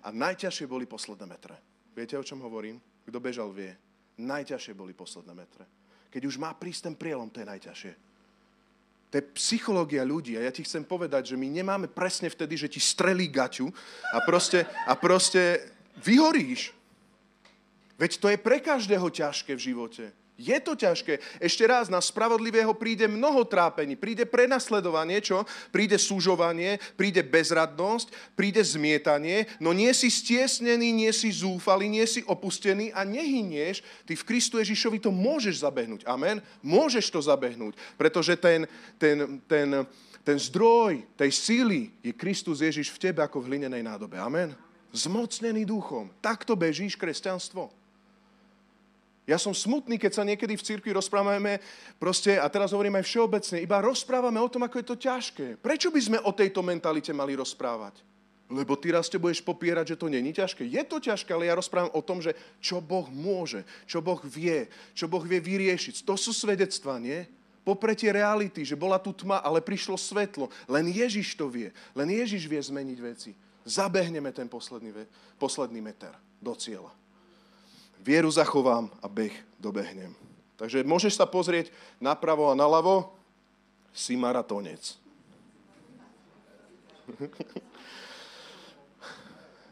A 0.04 0.12
najťažšie 0.12 0.68
boli 0.68 0.84
posledné 0.84 1.24
metre. 1.24 1.56
Viete, 1.96 2.20
o 2.20 2.24
čom 2.24 2.44
hovorím? 2.44 2.76
Kto 3.08 3.18
bežal, 3.24 3.48
vie 3.56 3.87
najťažšie 4.18 4.74
boli 4.74 4.92
posledné 4.92 5.32
metre. 5.32 5.64
Keď 6.10 6.22
už 6.26 6.36
má 6.36 6.52
prísť 6.52 6.90
ten 6.90 6.94
prielom, 6.98 7.30
to 7.30 7.40
je 7.40 7.48
najťažšie. 7.48 7.92
To 9.08 9.14
je 9.16 9.28
psychológia 9.40 10.04
ľudí 10.04 10.36
a 10.36 10.44
ja 10.44 10.52
ti 10.52 10.60
chcem 10.60 10.84
povedať, 10.84 11.32
že 11.32 11.40
my 11.40 11.48
nemáme 11.48 11.88
presne 11.88 12.28
vtedy, 12.28 12.60
že 12.60 12.68
ti 12.68 12.76
strelí 12.76 13.24
gaťu 13.32 13.72
a 14.12 14.20
proste, 14.20 14.68
a 14.84 14.92
proste 14.92 15.72
vyhoríš. 16.04 16.76
Veď 17.96 18.10
to 18.20 18.26
je 18.28 18.38
pre 18.38 18.60
každého 18.60 19.08
ťažké 19.08 19.56
v 19.56 19.64
živote. 19.72 20.04
Je 20.38 20.54
to 20.62 20.78
ťažké. 20.78 21.18
Ešte 21.42 21.66
raz, 21.66 21.90
na 21.90 21.98
spravodlivého 21.98 22.70
príde 22.70 23.10
mnoho 23.10 23.42
trápení. 23.42 23.98
Príde 23.98 24.22
prenasledovanie, 24.22 25.18
čo? 25.18 25.42
Príde 25.74 25.98
súžovanie, 25.98 26.78
príde 26.94 27.26
bezradnosť, 27.26 28.38
príde 28.38 28.62
zmietanie, 28.62 29.50
no 29.58 29.74
nie 29.74 29.90
si 29.90 30.06
stiesnený, 30.06 30.94
nie 30.94 31.10
si 31.10 31.34
zúfalý, 31.34 31.90
nie 31.90 32.06
si 32.06 32.22
opustený 32.22 32.94
a 32.94 33.02
nehynieš. 33.02 33.82
Ty 34.06 34.14
v 34.14 34.26
Kristu 34.30 34.62
Ježišovi 34.62 35.02
to 35.02 35.10
môžeš 35.10 35.66
zabehnúť. 35.66 36.06
Amen? 36.06 36.38
Môžeš 36.62 37.10
to 37.10 37.18
zabehnúť, 37.18 37.74
pretože 37.98 38.38
ten, 38.38 38.70
ten, 38.94 39.42
ten, 39.50 39.68
ten 40.22 40.38
zdroj 40.38 41.02
tej 41.18 41.34
síly 41.34 41.90
je 41.98 42.14
Kristus 42.14 42.62
Ježiš 42.62 42.94
v 42.94 43.10
tebe 43.10 43.26
ako 43.26 43.42
v 43.42 43.58
hlinenej 43.58 43.82
nádobe. 43.82 44.22
Amen? 44.22 44.54
Zmocnený 44.94 45.66
duchom. 45.66 46.14
Takto 46.22 46.54
bežíš 46.54 46.94
kresťanstvo. 46.94 47.74
Ja 49.28 49.36
som 49.36 49.52
smutný, 49.52 50.00
keď 50.00 50.12
sa 50.16 50.24
niekedy 50.24 50.56
v 50.56 50.64
cirkvi 50.64 50.96
rozprávame, 50.96 51.60
proste, 52.00 52.40
a 52.40 52.48
teraz 52.48 52.72
hovorím 52.72 52.96
aj 52.96 53.04
všeobecne, 53.04 53.60
iba 53.60 53.84
rozprávame 53.84 54.40
o 54.40 54.48
tom, 54.48 54.64
ako 54.64 54.80
je 54.80 54.86
to 54.88 54.96
ťažké. 54.96 55.46
Prečo 55.60 55.92
by 55.92 56.00
sme 56.00 56.18
o 56.24 56.32
tejto 56.32 56.64
mentalite 56.64 57.12
mali 57.12 57.36
rozprávať? 57.36 58.00
Lebo 58.48 58.80
ty 58.80 58.88
raz 58.88 59.12
te 59.12 59.20
budeš 59.20 59.44
popierať, 59.44 59.92
že 59.92 60.00
to 60.00 60.08
není 60.08 60.32
ťažké. 60.32 60.64
Je 60.64 60.80
to 60.80 60.96
ťažké, 60.96 61.28
ale 61.36 61.44
ja 61.44 61.60
rozprávam 61.60 61.92
o 61.92 62.00
tom, 62.00 62.24
že 62.24 62.32
čo 62.56 62.80
Boh 62.80 63.04
môže, 63.12 63.68
čo 63.84 64.00
Boh 64.00 64.16
vie, 64.24 64.64
čo 64.96 65.04
Boh 65.04 65.20
vie 65.20 65.36
vyriešiť. 65.36 66.08
To 66.08 66.16
sú 66.16 66.32
svedectvá, 66.32 66.96
nie? 66.96 67.28
Popretie 67.68 68.08
reality, 68.08 68.64
že 68.64 68.80
bola 68.80 68.96
tu 68.96 69.12
tma, 69.12 69.44
ale 69.44 69.60
prišlo 69.60 70.00
svetlo. 70.00 70.48
Len 70.64 70.88
Ježiš 70.88 71.36
to 71.36 71.52
vie. 71.52 71.68
Len 71.92 72.08
Ježiš 72.08 72.48
vie 72.48 72.56
zmeniť 72.56 72.98
veci. 73.04 73.36
Zabehneme 73.68 74.32
ten 74.32 74.48
posledný, 74.48 75.04
posledný 75.36 75.84
meter 75.84 76.16
do 76.40 76.56
cieľa. 76.56 76.88
Vieru 78.02 78.30
zachovám 78.30 78.90
a 79.02 79.06
beh 79.06 79.34
dobehnem. 79.58 80.14
Takže 80.58 80.82
môžeš 80.82 81.14
sa 81.14 81.26
pozrieť 81.26 81.70
napravo 82.02 82.50
a 82.50 82.58
naľavo, 82.58 83.14
si 83.94 84.14
maratonec. 84.18 84.94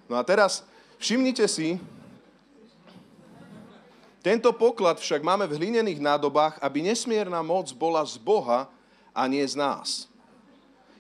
No 0.07 0.15
a 0.15 0.23
teraz 0.23 0.63
všimnite 1.03 1.43
si, 1.51 1.83
tento 4.23 4.55
poklad 4.55 5.03
však 5.03 5.19
máme 5.19 5.51
v 5.51 5.59
hlinených 5.59 5.99
nádobách, 5.99 6.63
aby 6.63 6.79
nesmierna 6.79 7.43
moc 7.43 7.75
bola 7.75 8.07
z 8.07 8.15
Boha 8.15 8.71
a 9.11 9.23
nie 9.27 9.43
z 9.43 9.59
nás 9.59 10.07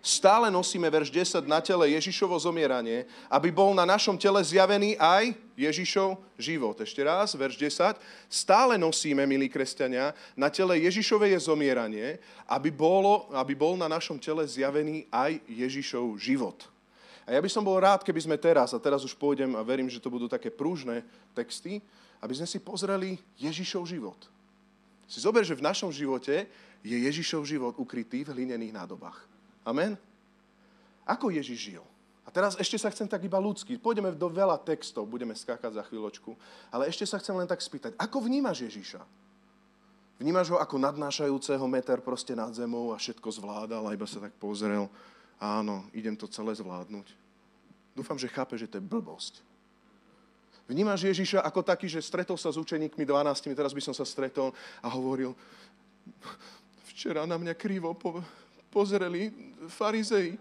stále 0.06 0.46
nosíme 0.54 0.86
verš 0.86 1.10
10 1.10 1.50
na 1.50 1.58
tele 1.58 1.90
Ježišovo 1.98 2.38
zomieranie, 2.38 3.10
aby 3.26 3.50
bol 3.50 3.74
na 3.74 3.82
našom 3.82 4.14
tele 4.14 4.38
zjavený 4.38 4.94
aj 4.94 5.34
Ježišov 5.58 6.14
život. 6.38 6.78
Ešte 6.78 7.02
raz, 7.02 7.34
verš 7.34 7.58
10. 7.58 7.98
Stále 8.30 8.78
nosíme, 8.78 9.26
milí 9.26 9.50
kresťania, 9.50 10.14
na 10.38 10.46
tele 10.46 10.78
Ježišové 10.86 11.34
je 11.34 11.50
zomieranie, 11.50 12.22
aby, 12.46 12.70
bolo, 12.70 13.26
aby 13.34 13.58
bol 13.58 13.74
na 13.74 13.90
našom 13.90 14.22
tele 14.22 14.46
zjavený 14.46 15.10
aj 15.10 15.42
Ježišov 15.50 16.22
život. 16.22 16.70
A 17.26 17.34
ja 17.34 17.42
by 17.42 17.50
som 17.50 17.66
bol 17.66 17.74
rád, 17.82 18.06
keby 18.06 18.22
sme 18.22 18.38
teraz, 18.38 18.70
a 18.70 18.78
teraz 18.78 19.02
už 19.02 19.18
pôjdem 19.18 19.58
a 19.58 19.66
verím, 19.66 19.90
že 19.90 19.98
to 19.98 20.06
budú 20.06 20.30
také 20.30 20.46
prúžne 20.46 21.02
texty, 21.34 21.82
aby 22.22 22.38
sme 22.38 22.46
si 22.46 22.62
pozreli 22.62 23.18
Ježišov 23.42 23.82
život. 23.90 24.30
Si 25.10 25.18
zober, 25.18 25.42
že 25.42 25.58
v 25.58 25.66
našom 25.66 25.90
živote 25.90 26.46
je 26.86 26.94
Ježišov 26.94 27.42
život 27.42 27.74
ukrytý 27.74 28.22
v 28.22 28.30
hlinených 28.30 28.74
nádobách. 28.74 29.35
Amen? 29.66 29.98
Ako 31.02 31.34
Ježiš 31.34 31.74
žil? 31.74 31.84
A 32.26 32.30
teraz 32.30 32.54
ešte 32.58 32.78
sa 32.78 32.90
chcem 32.90 33.06
tak 33.06 33.22
iba 33.22 33.38
ľudský. 33.38 33.78
Pôjdeme 33.78 34.14
do 34.14 34.30
veľa 34.30 34.58
textov, 34.62 35.06
budeme 35.06 35.34
skákať 35.34 35.78
za 35.78 35.82
chvíľočku. 35.86 36.34
Ale 36.70 36.86
ešte 36.86 37.06
sa 37.06 37.18
chcem 37.18 37.34
len 37.34 37.46
tak 37.46 37.58
spýtať, 37.58 37.98
ako 37.98 38.22
vnímaš 38.22 38.66
Ježiša? 38.66 39.02
Vnímaš 40.16 40.54
ho 40.54 40.58
ako 40.58 40.80
nadnášajúceho 40.80 41.66
meter 41.68 42.00
proste 42.00 42.32
nad 42.32 42.48
zemou 42.54 42.94
a 42.94 42.96
všetko 42.96 43.28
zvládal 43.36 43.84
a 43.84 43.94
iba 43.94 44.08
sa 44.08 44.22
tak 44.22 44.32
pozrel. 44.40 44.88
Áno, 45.36 45.84
idem 45.92 46.16
to 46.16 46.24
celé 46.24 46.56
zvládnuť. 46.56 47.12
Dúfam, 47.92 48.16
že 48.16 48.32
chápe, 48.32 48.56
že 48.56 48.64
to 48.64 48.80
je 48.80 48.84
blbosť. 48.84 49.44
Vnímaš 50.66 51.06
Ježiša 51.06 51.46
ako 51.46 51.62
taký, 51.62 51.86
že 51.86 52.02
stretol 52.02 52.34
sa 52.34 52.50
s 52.50 52.58
učeníkmi 52.58 53.06
12, 53.06 53.54
teraz 53.54 53.70
by 53.70 53.82
som 53.84 53.94
sa 53.94 54.02
stretol 54.02 54.50
a 54.82 54.88
hovoril, 54.90 55.36
včera 56.90 57.22
na 57.22 57.38
mňa 57.38 57.54
krivo 57.54 57.94
pozreli 58.76 59.32
farizei. 59.72 60.36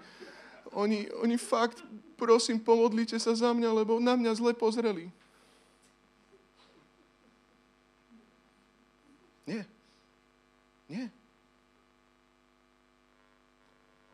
Oni, 0.76 1.08
oni 1.24 1.40
fakt, 1.40 1.80
prosím, 2.20 2.60
pomodlite 2.60 3.16
sa 3.16 3.32
za 3.32 3.56
mňa, 3.56 3.72
lebo 3.72 3.96
na 4.04 4.20
mňa 4.20 4.36
zle 4.36 4.52
pozreli. 4.52 5.08
Nie. 9.48 9.64
Nie. 10.92 11.08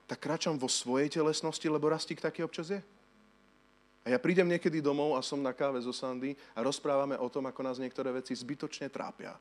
Tak 0.06 0.22
kráčam 0.22 0.60
vo 0.62 0.70
svojej 0.70 1.10
telesnosti, 1.10 1.66
lebo 1.66 1.90
rastík 1.90 2.22
taký 2.22 2.46
občas 2.46 2.70
je. 2.70 2.84
A 4.06 4.14
ja 4.14 4.20
prídem 4.22 4.50
niekedy 4.50 4.82
domov 4.82 5.18
a 5.18 5.26
som 5.26 5.42
na 5.42 5.54
káve 5.54 5.82
zo 5.82 5.94
Sandy 5.94 6.38
a 6.54 6.62
rozprávame 6.62 7.18
o 7.18 7.30
tom, 7.30 7.50
ako 7.50 7.62
nás 7.66 7.82
niektoré 7.82 8.14
veci 8.14 8.38
zbytočne 8.38 8.90
trápia. 8.90 9.34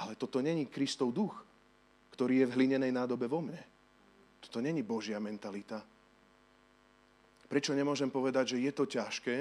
Ale 0.00 0.18
toto 0.18 0.42
není 0.42 0.66
Kristov 0.66 1.14
duch 1.14 1.45
ktorý 2.16 2.42
je 2.42 2.48
v 2.48 2.56
hlinenej 2.56 2.96
nádobe 2.96 3.28
vo 3.28 3.44
mne. 3.44 3.60
Toto 4.40 4.64
není 4.64 4.80
Božia 4.80 5.20
mentalita. 5.20 5.84
Prečo 7.44 7.76
nemôžem 7.76 8.08
povedať, 8.08 8.56
že 8.56 8.64
je 8.64 8.72
to 8.72 8.88
ťažké, 8.88 9.38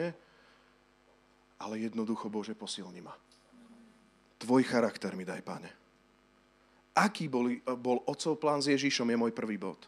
ale 1.55 1.73
jednoducho, 1.79 2.27
Bože, 2.27 2.51
posilni 2.51 2.99
ma. 2.99 3.15
Tvoj 4.43 4.67
charakter 4.67 5.15
mi 5.15 5.23
daj, 5.23 5.39
pane. 5.39 5.71
Aký 6.99 7.31
bol, 7.31 7.55
bol 7.79 8.03
otcov 8.03 8.43
plán 8.43 8.59
s 8.59 8.67
Ježišom, 8.67 9.07
je 9.07 9.17
môj 9.17 9.31
prvý 9.31 9.55
bod. 9.55 9.79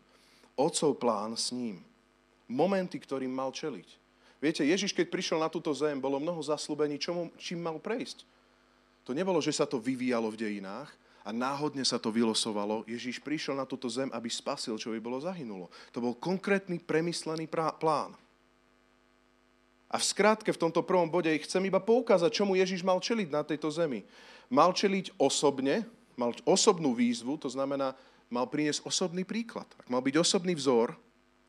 Otcov 0.55 0.95
plán 0.95 1.35
s 1.35 1.51
ním. 1.51 1.83
Momenty, 2.47 3.03
ktorým 3.03 3.35
mal 3.35 3.51
čeliť. 3.51 3.87
Viete, 4.39 4.63
Ježiš, 4.63 4.95
keď 4.95 5.11
prišiel 5.11 5.39
na 5.43 5.51
túto 5.51 5.75
zem, 5.75 5.99
bolo 5.99 6.23
mnoho 6.23 6.39
zaslúbení, 6.39 6.95
čomu, 6.95 7.35
čím 7.35 7.59
mal 7.59 7.83
prejsť. 7.83 8.23
To 9.03 9.11
nebolo, 9.11 9.43
že 9.43 9.51
sa 9.51 9.67
to 9.67 9.75
vyvíjalo 9.75 10.31
v 10.31 10.39
dejinách, 10.39 10.87
a 11.27 11.35
náhodne 11.35 11.83
sa 11.83 11.99
to 11.99 12.07
vylosovalo. 12.07 12.87
Ježíš 12.87 13.19
prišiel 13.19 13.59
na 13.59 13.67
túto 13.67 13.91
zem, 13.91 14.07
aby 14.15 14.31
spasil, 14.31 14.79
čo 14.79 14.95
by 14.95 14.99
bolo 15.03 15.19
zahynulo. 15.19 15.67
To 15.91 15.99
bol 15.99 16.15
konkrétny, 16.15 16.79
premyslený 16.79 17.51
plán. 17.51 18.15
A 19.91 19.99
v 19.99 20.07
skrátke 20.07 20.55
v 20.55 20.61
tomto 20.63 20.79
prvom 20.87 21.11
bode 21.11 21.27
chcem 21.43 21.59
iba 21.67 21.83
poukázať, 21.83 22.31
čomu 22.31 22.55
Ježíš 22.55 22.79
mal 22.79 23.03
čeliť 23.03 23.27
na 23.27 23.43
tejto 23.43 23.67
zemi. 23.67 24.07
Mal 24.47 24.71
čeliť 24.71 25.19
osobne, 25.19 25.83
mal 26.15 26.31
osobnú 26.47 26.95
výzvu, 26.95 27.35
to 27.35 27.51
znamená, 27.51 27.91
mal 28.31 28.47
priniesť 28.47 28.87
osobný 28.87 29.27
príklad. 29.27 29.67
Ak 29.75 29.91
mal 29.91 29.99
byť 29.99 30.15
osobný 30.23 30.55
vzor 30.55 30.95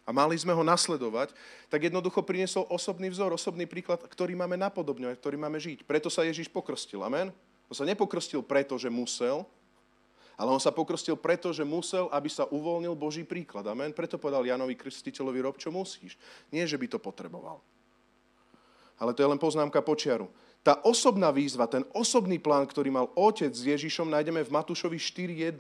a 0.03 0.11
mali 0.11 0.35
sme 0.35 0.55
ho 0.59 0.67
nasledovať, 0.67 1.31
tak 1.71 1.87
jednoducho 1.87 2.27
priniesol 2.27 2.67
osobný 2.67 3.15
vzor, 3.15 3.31
osobný 3.31 3.67
príklad, 3.67 4.03
ktorý 4.03 4.35
máme 4.35 4.59
napodobňovať, 4.59 5.23
ktorý 5.23 5.39
máme 5.39 5.63
žiť. 5.63 5.87
Preto 5.87 6.11
sa 6.11 6.27
Ježíš 6.27 6.51
pokrstil. 6.51 6.99
Amen? 7.03 7.31
On 7.69 7.75
sa 7.77 7.85
nepokrstil 7.87 8.41
preto, 8.41 8.75
že 8.81 8.89
musel, 8.89 9.45
ale 10.39 10.55
on 10.55 10.63
sa 10.63 10.71
pokrstil 10.71 11.19
preto, 11.19 11.51
že 11.51 11.67
musel, 11.67 12.07
aby 12.15 12.31
sa 12.31 12.47
uvoľnil 12.47 12.95
Boží 12.95 13.27
príklad. 13.27 13.67
Amen? 13.67 13.91
Preto 13.91 14.23
povedal 14.23 14.47
Janovi 14.47 14.79
Krstiteľovi, 14.79 15.43
rob, 15.43 15.59
čo 15.59 15.75
musíš. 15.75 16.15
Nie, 16.55 16.63
že 16.63 16.79
by 16.79 16.87
to 16.87 17.03
potreboval. 17.03 17.59
Ale 19.03 19.11
to 19.19 19.27
je 19.27 19.31
len 19.35 19.43
poznámka 19.43 19.83
počiaru. 19.83 20.31
Tá 20.63 20.79
osobná 20.87 21.35
výzva, 21.35 21.67
ten 21.67 21.83
osobný 21.91 22.39
plán, 22.39 22.71
ktorý 22.71 22.91
mal 22.95 23.11
otec 23.19 23.51
s 23.51 23.67
Ježišom, 23.67 24.11
nájdeme 24.15 24.47
v 24.47 24.55
Matúšovi 24.55 24.99
4.1. 24.99 25.59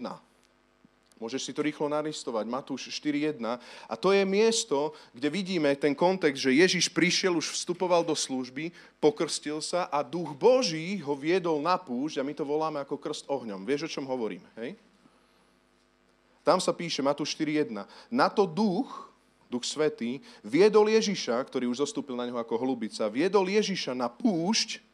Môžeš 1.19 1.51
si 1.51 1.53
to 1.55 1.67
rýchlo 1.67 1.91
naristovať. 1.91 2.47
Matúš 2.47 2.95
4.1. 2.95 3.43
A 3.91 3.95
to 3.99 4.15
je 4.15 4.23
miesto, 4.23 4.95
kde 5.11 5.29
vidíme 5.29 5.75
ten 5.75 5.91
kontext, 5.91 6.39
že 6.39 6.55
Ježiš 6.55 6.95
prišiel, 6.95 7.35
už 7.35 7.59
vstupoval 7.59 8.07
do 8.07 8.15
služby, 8.15 8.71
pokrstil 9.03 9.59
sa 9.59 9.91
a 9.91 10.07
duch 10.07 10.31
Boží 10.39 11.03
ho 11.03 11.19
viedol 11.19 11.59
na 11.59 11.75
púšť 11.75 12.23
a 12.23 12.27
my 12.27 12.33
to 12.39 12.47
voláme 12.47 12.79
ako 12.79 12.95
krst 13.03 13.27
ohňom. 13.27 13.67
Vieš, 13.67 13.91
o 13.91 13.93
čom 13.99 14.07
hovorím, 14.07 14.47
hej? 14.63 14.79
Tam 16.47 16.63
sa 16.63 16.73
píše 16.73 17.05
Matúš 17.05 17.35
4.1. 17.37 17.75
Na 18.09 18.33
to 18.33 18.47
duch, 18.49 19.11
Duch 19.49 19.65
Svetý, 19.65 20.21
viedol 20.45 20.93
Ježiša, 20.93 21.41
ktorý 21.49 21.73
už 21.73 21.89
zostúpil 21.89 22.15
na 22.15 22.29
neho 22.29 22.37
ako 22.37 22.61
hlubica, 22.61 23.09
viedol 23.09 23.49
Ježiša 23.49 23.97
na 23.97 24.13
púšť, 24.13 24.85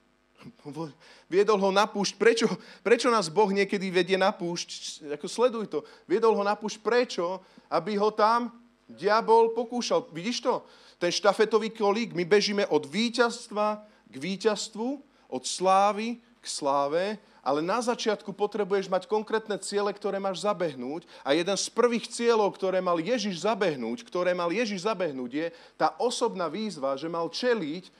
viedol 1.28 1.58
ho 1.60 1.70
na 1.72 1.84
púšť. 1.84 2.14
Prečo, 2.16 2.46
prečo 2.80 3.08
nás 3.12 3.32
Boh 3.32 3.48
niekedy 3.50 3.90
vedie 3.90 4.18
na 4.18 4.32
púšť? 4.32 5.02
Ako 5.16 5.26
sleduj 5.28 5.66
to. 5.70 5.80
Viedol 6.08 6.36
ho 6.36 6.44
na 6.44 6.56
púšť 6.56 6.80
prečo? 6.80 7.40
Aby 7.68 7.96
ho 7.98 8.12
tam 8.12 8.52
diabol 8.88 9.52
pokúšal. 9.56 10.08
Vidíš 10.12 10.44
to? 10.44 10.64
Ten 11.00 11.10
štafetový 11.10 11.74
kolík, 11.74 12.14
my 12.14 12.24
bežíme 12.24 12.64
od 12.70 12.86
víťazstva 12.86 13.82
k 14.08 14.14
víťazstvu, 14.14 14.88
od 15.28 15.42
slávy 15.42 16.22
k 16.38 16.46
sláve 16.46 17.18
ale 17.44 17.60
na 17.60 17.76
začiatku 17.84 18.32
potrebuješ 18.32 18.88
mať 18.88 19.04
konkrétne 19.04 19.60
ciele, 19.60 19.92
ktoré 19.92 20.16
máš 20.16 20.40
zabehnúť 20.48 21.04
a 21.20 21.36
jeden 21.36 21.52
z 21.60 21.68
prvých 21.68 22.08
cieľov, 22.08 22.56
ktoré 22.56 22.80
mal 22.80 22.96
Ježiš 22.96 23.44
zabehnúť, 23.44 24.08
ktoré 24.08 24.32
mal 24.32 24.48
Ježiš 24.48 24.88
zabehnúť 24.88 25.30
je 25.30 25.46
tá 25.76 25.92
osobná 26.00 26.48
výzva, 26.48 26.96
že 26.96 27.04
mal 27.04 27.28
čeliť 27.28 27.92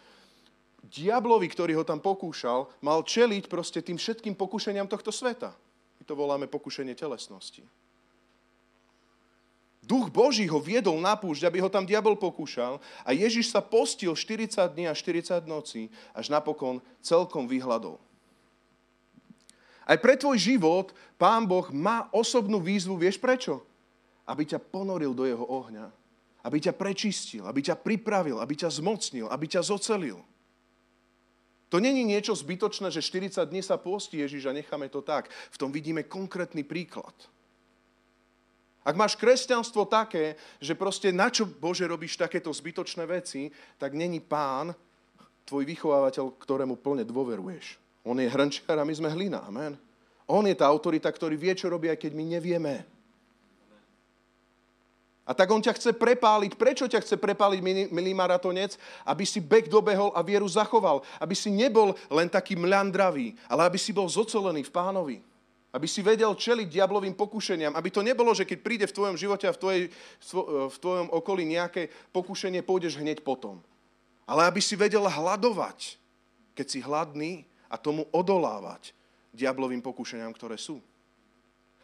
diablovi, 0.95 1.51
ktorý 1.51 1.83
ho 1.83 1.85
tam 1.85 1.99
pokúšal, 1.99 2.71
mal 2.79 3.03
čeliť 3.03 3.51
proste 3.51 3.83
tým 3.83 3.99
všetkým 3.99 4.39
pokúšeniam 4.39 4.87
tohto 4.87 5.11
sveta. 5.11 5.51
My 5.99 6.03
to 6.07 6.15
voláme 6.15 6.47
pokušenie 6.47 6.95
telesnosti. 6.95 7.67
Duch 9.85 10.09
Boží 10.09 10.49
ho 10.49 10.57
viedol 10.57 10.97
na 10.97 11.13
púšť, 11.13 11.45
aby 11.45 11.61
ho 11.61 11.69
tam 11.69 11.85
diabol 11.85 12.17
pokúšal 12.17 12.81
a 13.05 13.11
Ježiš 13.13 13.53
sa 13.53 13.61
postil 13.61 14.17
40 14.17 14.57
dní 14.73 14.89
a 14.89 14.97
40 14.97 15.45
nocí, 15.45 15.93
až 16.17 16.33
napokon 16.33 16.81
celkom 17.05 17.45
vyhľadol. 17.45 18.01
Aj 19.85 20.01
pre 20.01 20.17
tvoj 20.17 20.41
život 20.41 20.97
Pán 21.21 21.45
Boh 21.45 21.69
má 21.69 22.09
osobnú 22.17 22.57
výzvu, 22.65 22.97
vieš 22.97 23.21
prečo? 23.21 23.61
Aby 24.25 24.49
ťa 24.49 24.57
ponoril 24.57 25.13
do 25.13 25.29
jeho 25.29 25.45
ohňa. 25.45 25.93
Aby 26.41 26.65
ťa 26.65 26.73
prečistil, 26.73 27.45
aby 27.45 27.61
ťa 27.61 27.77
pripravil, 27.77 28.41
aby 28.41 28.57
ťa 28.57 28.73
zmocnil, 28.81 29.29
aby 29.29 29.45
ťa 29.45 29.61
zocelil. 29.69 30.25
To 31.75 31.83
není 31.83 32.07
niečo 32.07 32.39
zbytočné, 32.39 32.87
že 32.95 33.03
40 33.03 33.51
dní 33.51 33.59
sa 33.59 33.75
pôsti 33.75 34.23
Ježiš 34.23 34.47
a 34.47 34.55
necháme 34.55 34.87
to 34.87 35.03
tak. 35.03 35.27
V 35.51 35.59
tom 35.59 35.75
vidíme 35.75 36.07
konkrétny 36.07 36.63
príklad. 36.63 37.11
Ak 38.87 38.95
máš 38.95 39.19
kresťanstvo 39.19 39.83
také, 39.91 40.39
že 40.63 40.79
proste 40.79 41.11
na 41.11 41.35
čo 41.35 41.43
Bože 41.43 41.83
robíš 41.83 42.15
takéto 42.15 42.55
zbytočné 42.55 43.11
veci, 43.11 43.51
tak 43.75 43.91
není 43.99 44.23
pán 44.23 44.71
tvoj 45.43 45.67
vychovávateľ, 45.67 46.39
ktorému 46.39 46.79
plne 46.79 47.03
dôveruješ. 47.03 47.83
On 48.07 48.15
je 48.23 48.31
hrnčiar 48.31 48.79
a 48.79 48.87
my 48.87 48.95
sme 48.95 49.11
hlina. 49.11 49.43
Amen. 49.43 49.75
On 50.31 50.47
je 50.47 50.55
tá 50.55 50.71
autorita, 50.71 51.11
ktorý 51.11 51.35
vie, 51.35 51.59
čo 51.59 51.67
robí, 51.67 51.91
aj 51.91 51.99
keď 51.99 52.13
my 52.15 52.39
nevieme. 52.39 52.87
A 55.25 55.33
tak 55.33 55.49
on 55.49 55.61
ťa 55.65 55.73
chce 55.73 55.97
prepáliť. 55.97 56.53
Prečo 56.55 56.85
ťa 56.85 57.01
chce 57.01 57.17
prepáliť, 57.17 57.65
milý 57.89 58.13
maratonec? 58.13 58.77
Aby 59.09 59.25
si 59.25 59.41
bek 59.41 59.73
dobehol 59.73 60.13
a 60.13 60.21
vieru 60.21 60.45
zachoval. 60.45 61.01
Aby 61.17 61.33
si 61.33 61.49
nebol 61.49 61.97
len 62.13 62.29
taký 62.29 62.55
mľandravý, 62.61 63.33
ale 63.49 63.65
aby 63.65 63.81
si 63.81 63.97
bol 63.97 64.05
zocelený 64.05 64.69
v 64.69 64.75
pánovi. 64.75 65.17
Aby 65.73 65.89
si 65.89 66.05
vedel 66.05 66.31
čeliť 66.37 66.69
diablovým 66.69 67.17
pokušeniam. 67.17 67.73
Aby 67.73 67.89
to 67.89 68.05
nebolo, 68.05 68.37
že 68.37 68.45
keď 68.45 68.59
príde 68.61 68.87
v 68.87 68.95
tvojom 68.95 69.17
živote 69.17 69.49
a 69.49 69.57
v, 69.57 69.59
tvojej, 69.59 69.83
v 70.71 70.77
tvojom 70.79 71.09
okolí 71.11 71.43
nejaké 71.49 71.89
pokušenie, 72.13 72.61
pôjdeš 72.61 73.01
hneď 73.01 73.25
potom. 73.25 73.65
Ale 74.29 74.45
aby 74.47 74.61
si 74.61 74.77
vedel 74.77 75.09
hľadovať. 75.09 75.97
Keď 76.55 76.67
si 76.69 76.79
hladný, 76.79 77.49
a 77.75 77.77
tomu 77.81 78.07
odolávať 78.15 78.95
diablovým 79.35 79.83
pokúšaniam, 79.83 80.31
ktoré 80.31 80.55
sú. 80.55 80.79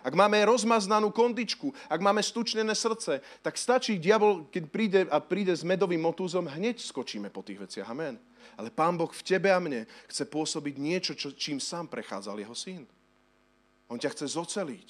Ak 0.01 0.17
máme 0.17 0.41
rozmaznanú 0.49 1.13
kondičku, 1.13 1.77
ak 1.93 2.01
máme 2.01 2.25
stučnené 2.25 2.73
srdce, 2.73 3.21
tak 3.45 3.61
stačí 3.61 4.01
diabol, 4.01 4.49
keď 4.49 4.65
príde 4.73 5.01
a 5.13 5.21
príde 5.21 5.53
s 5.53 5.61
medovým 5.61 6.01
motúzom, 6.01 6.49
hneď 6.49 6.81
skočíme 6.81 7.29
po 7.29 7.45
tých 7.45 7.61
veciach. 7.61 7.89
Amen. 7.93 8.17
Ale 8.57 8.73
Pán 8.73 8.97
Boh 8.97 9.13
v 9.13 9.21
tebe 9.21 9.53
a 9.53 9.61
mne 9.61 9.85
chce 10.09 10.25
pôsobiť 10.25 10.75
niečo, 10.81 11.13
čo, 11.13 11.37
čím 11.37 11.61
sám 11.61 11.93
prechádzal 11.93 12.41
jeho 12.41 12.57
syn. 12.57 12.89
On 13.93 14.01
ťa 14.01 14.17
chce 14.17 14.41
zoceliť. 14.41 14.89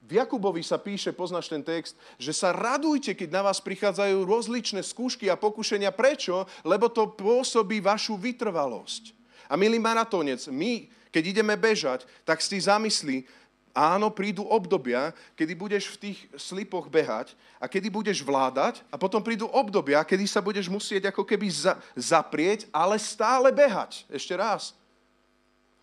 V 0.00 0.16
Jakubovi 0.16 0.64
sa 0.64 0.80
píše, 0.80 1.12
poznáš 1.12 1.52
ten 1.52 1.60
text, 1.60 1.92
že 2.16 2.32
sa 2.32 2.56
radujte, 2.56 3.12
keď 3.12 3.28
na 3.36 3.42
vás 3.44 3.60
prichádzajú 3.60 4.24
rozličné 4.24 4.80
skúšky 4.80 5.28
a 5.28 5.36
pokušenia. 5.36 5.92
Prečo? 5.92 6.48
Lebo 6.64 6.88
to 6.88 7.12
pôsobí 7.12 7.84
vašu 7.84 8.16
vytrvalosť. 8.16 9.12
A 9.50 9.60
milý 9.60 9.76
maratónec, 9.76 10.48
my, 10.48 10.88
keď 11.12 11.36
ideme 11.36 11.52
bežať, 11.58 12.08
tak 12.24 12.40
si 12.40 12.56
zamyslí, 12.56 13.28
áno, 13.74 14.10
prídu 14.10 14.46
obdobia, 14.46 15.14
kedy 15.38 15.52
budeš 15.54 15.94
v 15.94 16.10
tých 16.10 16.18
slipoch 16.36 16.90
behať 16.90 17.34
a 17.58 17.70
kedy 17.70 17.88
budeš 17.90 18.22
vládať 18.22 18.82
a 18.90 18.96
potom 18.98 19.22
prídu 19.22 19.46
obdobia, 19.50 20.02
kedy 20.06 20.26
sa 20.26 20.42
budeš 20.42 20.66
musieť 20.66 21.10
ako 21.10 21.22
keby 21.22 21.46
za, 21.50 21.78
zaprieť, 21.94 22.66
ale 22.74 22.98
stále 22.98 23.50
behať. 23.54 24.06
Ešte 24.10 24.34
raz. 24.34 24.74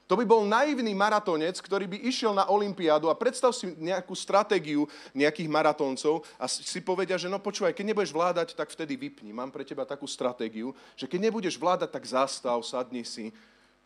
To 0.07 0.15
by 0.15 0.23
bol 0.23 0.47
naivný 0.47 0.95
maratónec, 0.95 1.59
ktorý 1.59 1.83
by 1.83 2.07
išiel 2.07 2.31
na 2.31 2.47
Olympiádu 2.47 3.11
a 3.11 3.19
predstav 3.19 3.51
si 3.51 3.75
nejakú 3.75 4.15
stratégiu 4.15 4.87
nejakých 5.11 5.51
maratóncov 5.51 6.23
a 6.39 6.47
si 6.47 6.79
povedia, 6.79 7.19
že 7.19 7.27
no 7.27 7.43
počúvaj, 7.43 7.75
keď 7.75 7.91
nebudeš 7.91 8.15
vládať, 8.15 8.55
tak 8.55 8.71
vtedy 8.71 8.95
vypni. 8.95 9.35
Mám 9.35 9.51
pre 9.51 9.67
teba 9.67 9.83
takú 9.83 10.07
stratégiu, 10.07 10.71
že 10.95 11.11
keď 11.11 11.27
nebudeš 11.27 11.59
vládať, 11.59 11.91
tak 11.91 12.07
zastav, 12.07 12.55
sadni 12.63 13.03
si, 13.03 13.35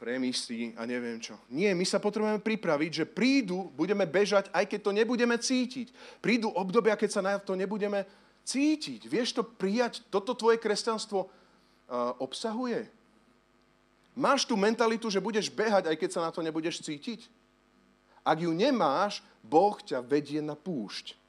premyslí 0.01 0.73
a 0.73 0.89
neviem 0.89 1.21
čo. 1.21 1.37
Nie, 1.53 1.77
my 1.77 1.85
sa 1.85 2.01
potrebujeme 2.01 2.41
pripraviť, 2.41 2.91
že 2.91 3.05
prídu, 3.05 3.69
budeme 3.77 4.09
bežať, 4.09 4.49
aj 4.49 4.65
keď 4.65 4.79
to 4.81 4.91
nebudeme 4.97 5.37
cítiť. 5.37 5.93
Prídu 6.17 6.49
obdobia, 6.49 6.97
keď 6.97 7.09
sa 7.13 7.21
na 7.21 7.37
to 7.37 7.53
nebudeme 7.53 8.09
cítiť. 8.41 9.05
Vieš 9.05 9.37
to 9.37 9.45
prijať? 9.45 10.01
Toto 10.09 10.33
tvoje 10.33 10.57
kresťanstvo 10.57 11.29
uh, 11.29 11.29
obsahuje? 12.17 12.89
Máš 14.17 14.49
tú 14.49 14.57
mentalitu, 14.57 15.05
že 15.13 15.21
budeš 15.21 15.53
behať, 15.53 15.93
aj 15.93 15.95
keď 16.01 16.09
sa 16.09 16.25
na 16.25 16.33
to 16.33 16.41
nebudeš 16.41 16.81
cítiť? 16.81 17.29
Ak 18.25 18.41
ju 18.41 18.49
nemáš, 18.49 19.21
Boh 19.45 19.77
ťa 19.77 20.01
vedie 20.01 20.41
na 20.41 20.57
púšť 20.57 21.20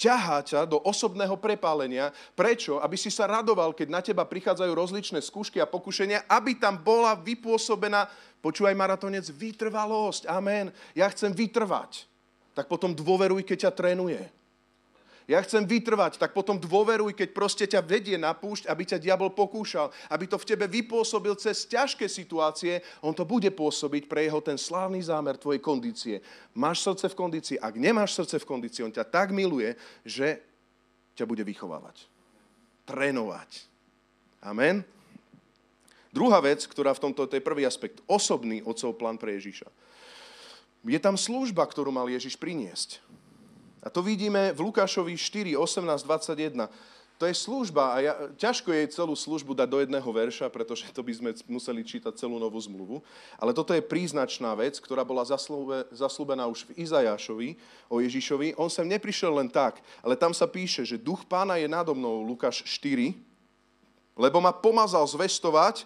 ťahá 0.00 0.40
ťa 0.40 0.64
do 0.64 0.80
osobného 0.80 1.36
prepálenia. 1.36 2.08
Prečo? 2.32 2.80
Aby 2.80 2.96
si 2.96 3.12
sa 3.12 3.28
radoval, 3.28 3.76
keď 3.76 3.88
na 3.92 4.00
teba 4.00 4.24
prichádzajú 4.24 4.72
rozličné 4.72 5.20
skúšky 5.20 5.60
a 5.60 5.68
pokušenia, 5.68 6.24
aby 6.24 6.56
tam 6.56 6.80
bola 6.80 7.12
vypôsobená, 7.12 8.08
počúvaj 8.40 8.72
maratonec, 8.72 9.28
vytrvalosť. 9.28 10.24
Amen. 10.32 10.72
Ja 10.96 11.12
chcem 11.12 11.36
vytrvať. 11.36 12.08
Tak 12.56 12.64
potom 12.72 12.96
dôveruj, 12.96 13.44
keď 13.44 13.68
ťa 13.68 13.72
trénuje 13.76 14.39
ja 15.30 15.38
chcem 15.46 15.62
vytrvať, 15.62 16.18
tak 16.18 16.34
potom 16.34 16.58
dôveruj, 16.58 17.14
keď 17.14 17.28
proste 17.30 17.62
ťa 17.62 17.86
vedie 17.86 18.18
na 18.18 18.34
púšť, 18.34 18.66
aby 18.66 18.82
ťa 18.82 18.98
diabol 18.98 19.30
pokúšal, 19.30 19.94
aby 20.10 20.26
to 20.26 20.34
v 20.34 20.48
tebe 20.50 20.66
vypôsobil 20.66 21.38
cez 21.38 21.70
ťažké 21.70 22.10
situácie, 22.10 22.82
on 22.98 23.14
to 23.14 23.22
bude 23.22 23.46
pôsobiť 23.54 24.10
pre 24.10 24.26
jeho 24.26 24.42
ten 24.42 24.58
slávny 24.58 24.98
zámer 24.98 25.38
tvojej 25.38 25.62
kondície. 25.62 26.18
Máš 26.50 26.82
srdce 26.82 27.14
v 27.14 27.14
kondícii, 27.14 27.56
ak 27.62 27.78
nemáš 27.78 28.18
srdce 28.18 28.42
v 28.42 28.48
kondícii, 28.50 28.82
on 28.82 28.90
ťa 28.90 29.06
tak 29.06 29.30
miluje, 29.30 29.78
že 30.02 30.42
ťa 31.14 31.30
bude 31.30 31.46
vychovávať, 31.46 32.10
trénovať. 32.90 33.70
Amen. 34.42 34.82
Druhá 36.10 36.42
vec, 36.42 36.66
ktorá 36.66 36.90
v 36.90 37.06
tomto, 37.06 37.30
to 37.30 37.38
je 37.38 37.44
prvý 37.44 37.62
aspekt, 37.62 38.02
osobný 38.10 38.66
otcov 38.66 38.98
plán 38.98 39.14
pre 39.14 39.38
Ježíša. 39.38 39.70
Je 40.82 40.98
tam 40.98 41.14
služba, 41.14 41.62
ktorú 41.70 41.94
mal 41.94 42.10
Ježiš 42.10 42.34
priniesť. 42.34 42.98
A 43.80 43.88
to 43.88 44.04
vidíme 44.04 44.52
v 44.52 44.60
Lukášovi 44.60 45.16
4, 45.16 45.56
18, 45.56 46.04
21. 46.04 46.68
To 47.20 47.28
je 47.28 47.36
služba 47.36 47.92
a 47.92 47.96
ja, 48.00 48.14
ťažko 48.40 48.72
je 48.72 48.96
celú 48.96 49.12
službu 49.12 49.52
dať 49.52 49.68
do 49.68 49.78
jedného 49.84 50.08
verša, 50.08 50.48
pretože 50.48 50.88
to 50.88 51.04
by 51.04 51.12
sme 51.12 51.30
museli 51.52 51.84
čítať 51.84 52.16
celú 52.16 52.40
novú 52.40 52.56
zmluvu. 52.56 53.04
Ale 53.36 53.52
toto 53.52 53.76
je 53.76 53.84
príznačná 53.84 54.56
vec, 54.56 54.80
ktorá 54.80 55.04
bola 55.04 55.20
zaslúbe, 55.28 55.84
zaslúbená 55.92 56.48
už 56.48 56.64
v 56.72 56.80
Izajášovi 56.80 57.60
o 57.92 58.00
Ježišovi. 58.00 58.56
On 58.56 58.72
sem 58.72 58.88
neprišiel 58.88 59.36
len 59.36 59.52
tak, 59.52 59.84
ale 60.00 60.16
tam 60.16 60.32
sa 60.32 60.48
píše, 60.48 60.80
že 60.88 60.96
duch 60.96 61.28
pána 61.28 61.60
je 61.60 61.68
nado 61.68 61.92
mnou, 61.92 62.24
Lukáš 62.24 62.64
4, 62.64 63.12
lebo 64.16 64.40
ma 64.40 64.56
pomazal 64.56 65.04
zvestovať 65.04 65.84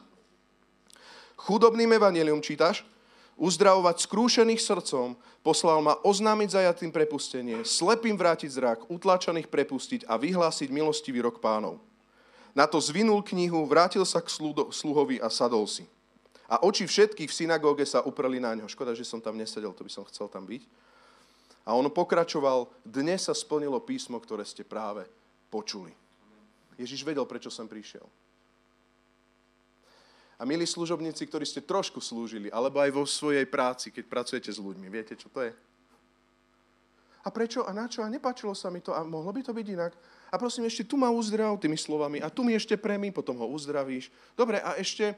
chudobným 1.34 1.98
evanelium, 1.98 2.38
čítaš? 2.38 2.86
Uzdravovať 3.34 4.06
skrúšených 4.06 4.62
srdcom, 4.62 5.18
poslal 5.42 5.82
ma 5.82 5.98
oznámiť 6.06 6.60
zajatým 6.60 6.90
prepustenie, 6.94 7.66
slepým 7.66 8.14
vrátiť 8.14 8.50
zrak, 8.50 8.78
utlačaných 8.88 9.50
prepustiť 9.50 10.06
a 10.06 10.14
vyhlásiť 10.16 10.70
milostivý 10.70 11.20
rok 11.22 11.42
pánov. 11.42 11.82
Na 12.54 12.70
to 12.70 12.78
zvinul 12.78 13.20
knihu, 13.26 13.66
vrátil 13.66 14.06
sa 14.06 14.22
k 14.22 14.30
sluhovi 14.70 15.18
a 15.18 15.26
sadol 15.26 15.66
si. 15.66 15.82
A 16.46 16.62
oči 16.62 16.86
všetkých 16.86 17.26
v 17.26 17.34
synagóge 17.34 17.82
sa 17.82 18.06
upreli 18.06 18.38
na 18.38 18.54
ňo. 18.54 18.70
Škoda, 18.70 18.94
že 18.94 19.02
som 19.02 19.18
tam 19.18 19.34
nesedel, 19.34 19.74
to 19.74 19.82
by 19.82 19.90
som 19.90 20.06
chcel 20.06 20.30
tam 20.30 20.46
byť. 20.46 20.62
A 21.66 21.72
on 21.74 21.88
pokračoval, 21.88 22.68
dnes 22.84 23.26
sa 23.26 23.34
splnilo 23.34 23.80
písmo, 23.80 24.20
ktoré 24.20 24.44
ste 24.44 24.62
práve 24.62 25.08
počuli. 25.48 25.90
Ježiš 26.76 27.02
vedel, 27.02 27.24
prečo 27.24 27.48
som 27.48 27.66
prišiel. 27.66 28.04
A 30.34 30.42
milí 30.42 30.66
služobníci, 30.66 31.30
ktorí 31.30 31.46
ste 31.46 31.62
trošku 31.62 32.02
slúžili, 32.02 32.50
alebo 32.50 32.82
aj 32.82 32.90
vo 32.90 33.04
svojej 33.06 33.46
práci, 33.46 33.94
keď 33.94 34.04
pracujete 34.10 34.50
s 34.50 34.58
ľuďmi, 34.58 34.86
viete, 34.90 35.14
čo 35.14 35.30
to 35.30 35.46
je? 35.46 35.54
A 37.24 37.32
prečo 37.32 37.64
a 37.64 37.72
na 37.72 37.88
čo? 37.88 38.04
A 38.04 38.12
nepáčilo 38.12 38.52
sa 38.52 38.68
mi 38.68 38.84
to 38.84 38.92
a 38.92 39.00
mohlo 39.00 39.32
by 39.32 39.40
to 39.40 39.56
byť 39.56 39.66
inak. 39.72 39.96
A 40.28 40.36
prosím, 40.36 40.68
ešte 40.68 40.84
tu 40.84 41.00
ma 41.00 41.08
uzdrav 41.08 41.56
tými 41.56 41.78
slovami 41.78 42.20
a 42.20 42.28
tu 42.28 42.44
mi 42.44 42.52
ešte 42.52 42.76
premi, 42.76 43.08
potom 43.08 43.40
ho 43.40 43.46
uzdravíš. 43.48 44.12
Dobre, 44.36 44.60
a 44.60 44.76
ešte, 44.76 45.16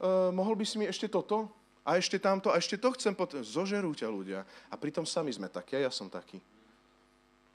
uh, 0.00 0.32
mohol 0.32 0.56
by 0.56 0.64
si 0.64 0.80
mi 0.80 0.88
ešte 0.88 1.12
toto? 1.12 1.50
A 1.82 1.98
ešte 1.98 2.16
tamto? 2.16 2.48
A 2.48 2.56
ešte 2.56 2.78
to 2.78 2.94
chcem 2.94 3.12
potom. 3.12 3.42
Zožerú 3.42 3.90
ťa 3.92 4.08
ľudia. 4.08 4.46
A 4.70 4.74
pritom 4.78 5.02
sami 5.02 5.34
sme 5.34 5.50
takí, 5.50 5.74
a 5.76 5.84
ja 5.84 5.92
som 5.92 6.06
taký. 6.06 6.38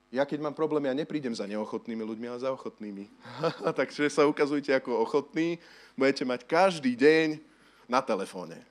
Ja 0.07 0.23
keď 0.23 0.39
mám 0.39 0.55
problém, 0.55 0.87
ja 0.87 0.95
neprídem 0.95 1.35
za 1.35 1.43
neochotnými 1.43 1.99
ľuďmi, 1.99 2.27
ale 2.31 2.39
za 2.39 2.51
ochotnými. 2.55 3.11
Takže 3.79 4.07
sa 4.07 4.23
ukazujte 4.23 4.71
ako 4.71 5.03
ochotní, 5.03 5.59
budete 5.99 6.23
mať 6.23 6.47
každý 6.47 6.95
deň 6.95 7.43
na 7.91 7.99
telefóne. 7.99 8.63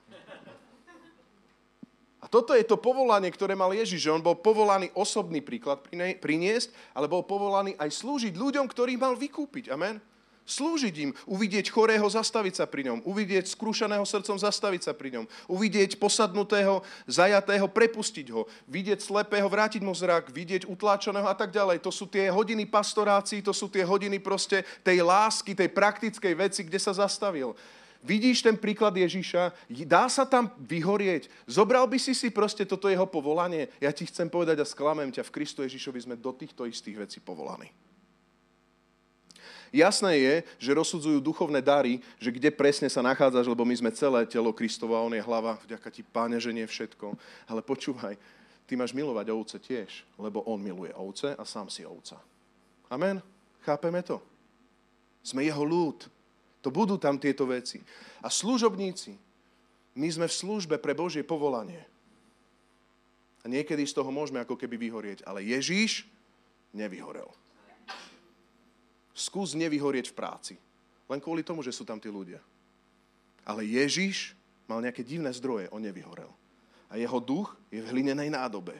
A 2.17 2.25
toto 2.25 2.57
je 2.57 2.65
to 2.65 2.75
povolanie, 2.75 3.29
ktoré 3.29 3.53
mal 3.53 3.69
Ježiš, 3.69 4.09
že 4.09 4.11
on 4.11 4.19
bol 4.19 4.33
povolaný 4.33 4.89
osobný 4.97 5.39
príklad 5.39 5.79
priniesť, 6.19 6.73
ale 6.91 7.05
bol 7.05 7.21
povolaný 7.21 7.77
aj 7.77 7.93
slúžiť 7.93 8.33
ľuďom, 8.33 8.65
ktorých 8.65 8.99
mal 8.99 9.13
vykúpiť. 9.13 9.69
Amen? 9.69 10.01
Slúžiť 10.47 10.95
im, 11.03 11.11
uvidieť 11.27 11.67
chorého, 11.67 12.07
zastaviť 12.07 12.63
sa 12.63 12.65
pri 12.65 12.87
ňom, 12.87 13.03
uvidieť 13.03 13.51
skrúšaného 13.51 14.07
srdcom, 14.07 14.39
zastaviť 14.39 14.87
sa 14.87 14.95
pri 14.95 15.19
ňom, 15.19 15.25
uvidieť 15.51 15.99
posadnutého, 15.99 16.79
zajatého, 17.03 17.67
prepustiť 17.67 18.31
ho, 18.31 18.47
vidieť 18.71 19.03
slepého, 19.03 19.51
vrátiť 19.51 19.83
mu 19.83 19.91
zrak, 19.91 20.31
vidieť 20.31 20.63
utláčaného 20.71 21.27
a 21.27 21.35
tak 21.35 21.51
ďalej. 21.51 21.83
To 21.83 21.91
sú 21.91 22.07
tie 22.07 22.31
hodiny 22.31 22.63
pastorácií, 22.63 23.43
to 23.43 23.51
sú 23.51 23.67
tie 23.67 23.83
hodiny 23.83 24.23
proste 24.23 24.63
tej 24.87 25.03
lásky, 25.03 25.51
tej 25.51 25.67
praktickej 25.67 26.33
veci, 26.39 26.63
kde 26.63 26.79
sa 26.79 26.95
zastavil. 26.95 27.51
Vidíš 27.99 28.39
ten 28.39 28.55
príklad 28.55 28.95
Ježíša? 28.95 29.51
Dá 29.83 30.07
sa 30.07 30.23
tam 30.23 30.55
vyhorieť? 30.63 31.27
Zobral 31.43 31.83
by 31.91 31.99
si 31.99 32.15
si 32.15 32.31
proste 32.31 32.63
toto 32.63 32.87
jeho 32.87 33.03
povolanie? 33.03 33.67
Ja 33.83 33.91
ti 33.91 34.07
chcem 34.07 34.31
povedať 34.31 34.63
a 34.63 34.69
sklamem 34.69 35.11
ťa, 35.11 35.27
v 35.27 35.33
Kristu 35.35 35.59
Ježíšovi 35.67 36.07
sme 36.07 36.15
do 36.15 36.31
týchto 36.31 36.63
istých 36.63 37.03
vecí 37.03 37.19
povolaní. 37.19 37.67
Jasné 39.77 40.17
je, 40.17 40.35
že 40.57 40.73
rozsudzujú 40.73 41.21
duchovné 41.21 41.61
dary, 41.61 42.01
že 42.17 42.33
kde 42.33 42.49
presne 42.49 42.89
sa 42.89 43.05
nachádzaš, 43.05 43.45
lebo 43.45 43.61
my 43.61 43.77
sme 43.77 43.93
celé 43.93 44.25
telo 44.25 44.49
Kristova, 44.49 45.05
on 45.05 45.13
je 45.13 45.21
hlava, 45.21 45.61
vďaka 45.61 45.93
ti, 45.93 46.01
páne, 46.01 46.41
že 46.41 46.49
nie 46.49 46.65
všetko. 46.65 47.13
Ale 47.45 47.61
počúvaj, 47.61 48.17
ty 48.65 48.73
máš 48.73 48.97
milovať 48.97 49.29
ovce 49.29 49.57
tiež, 49.61 50.01
lebo 50.17 50.41
on 50.49 50.57
miluje 50.57 50.89
ovce 50.97 51.37
a 51.37 51.43
sám 51.45 51.69
si 51.69 51.85
ovca. 51.85 52.17
Amen? 52.89 53.21
Chápeme 53.61 54.01
to? 54.01 54.17
Sme 55.21 55.45
jeho 55.45 55.61
ľud. 55.61 56.09
To 56.65 56.73
budú 56.73 56.97
tam 56.97 57.21
tieto 57.21 57.45
veci. 57.45 57.77
A 58.25 58.33
služobníci, 58.33 59.13
my 59.93 60.07
sme 60.09 60.25
v 60.25 60.37
službe 60.41 60.81
pre 60.81 60.97
Božie 60.97 61.21
povolanie. 61.21 61.85
A 63.43 63.51
niekedy 63.51 63.85
z 63.85 63.93
toho 63.93 64.09
môžeme 64.09 64.41
ako 64.41 64.57
keby 64.57 64.75
vyhorieť. 64.75 65.21
Ale 65.23 65.45
Ježíš 65.45 66.09
nevyhorel. 66.73 67.29
Skús 69.17 69.57
nevyhorieť 69.57 70.13
v 70.13 70.17
práci. 70.17 70.55
Len 71.09 71.17
kvôli 71.17 71.41
tomu, 71.41 71.65
že 71.65 71.73
sú 71.73 71.81
tam 71.81 71.97
tí 71.97 72.05
ľudia. 72.05 72.37
Ale 73.41 73.65
Ježiš 73.65 74.37
mal 74.69 74.77
nejaké 74.77 75.01
divné 75.01 75.33
zdroje, 75.33 75.65
on 75.73 75.81
nevyhorel. 75.81 76.29
A 76.93 77.01
jeho 77.01 77.17
duch 77.17 77.57
je 77.73 77.81
v 77.81 77.89
hlinenej 77.89 78.29
nádobe. 78.29 78.77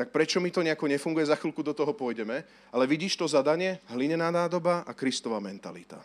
Tak 0.00 0.16
prečo 0.16 0.40
mi 0.40 0.48
to 0.48 0.64
nejako 0.64 0.88
nefunguje? 0.88 1.28
Za 1.28 1.36
chvíľku 1.36 1.60
do 1.60 1.76
toho 1.76 1.92
pôjdeme. 1.92 2.40
Ale 2.72 2.88
vidíš 2.88 3.20
to 3.20 3.28
zadanie? 3.28 3.84
Hlinená 3.92 4.32
nádoba 4.32 4.80
a 4.88 4.96
Kristova 4.96 5.36
mentalita. 5.44 6.00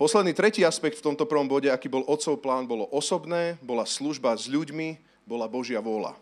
Posledný 0.00 0.32
tretí 0.32 0.64
aspekt 0.64 0.96
v 0.96 1.12
tomto 1.12 1.28
prvom 1.28 1.44
bode, 1.44 1.68
aký 1.68 1.92
bol 1.92 2.08
otcov 2.08 2.40
plán, 2.40 2.64
bolo 2.64 2.88
osobné, 2.88 3.60
bola 3.60 3.84
služba 3.84 4.32
s 4.32 4.48
ľuďmi, 4.48 4.96
bola 5.28 5.44
Božia 5.44 5.76
vôľa. 5.84 6.16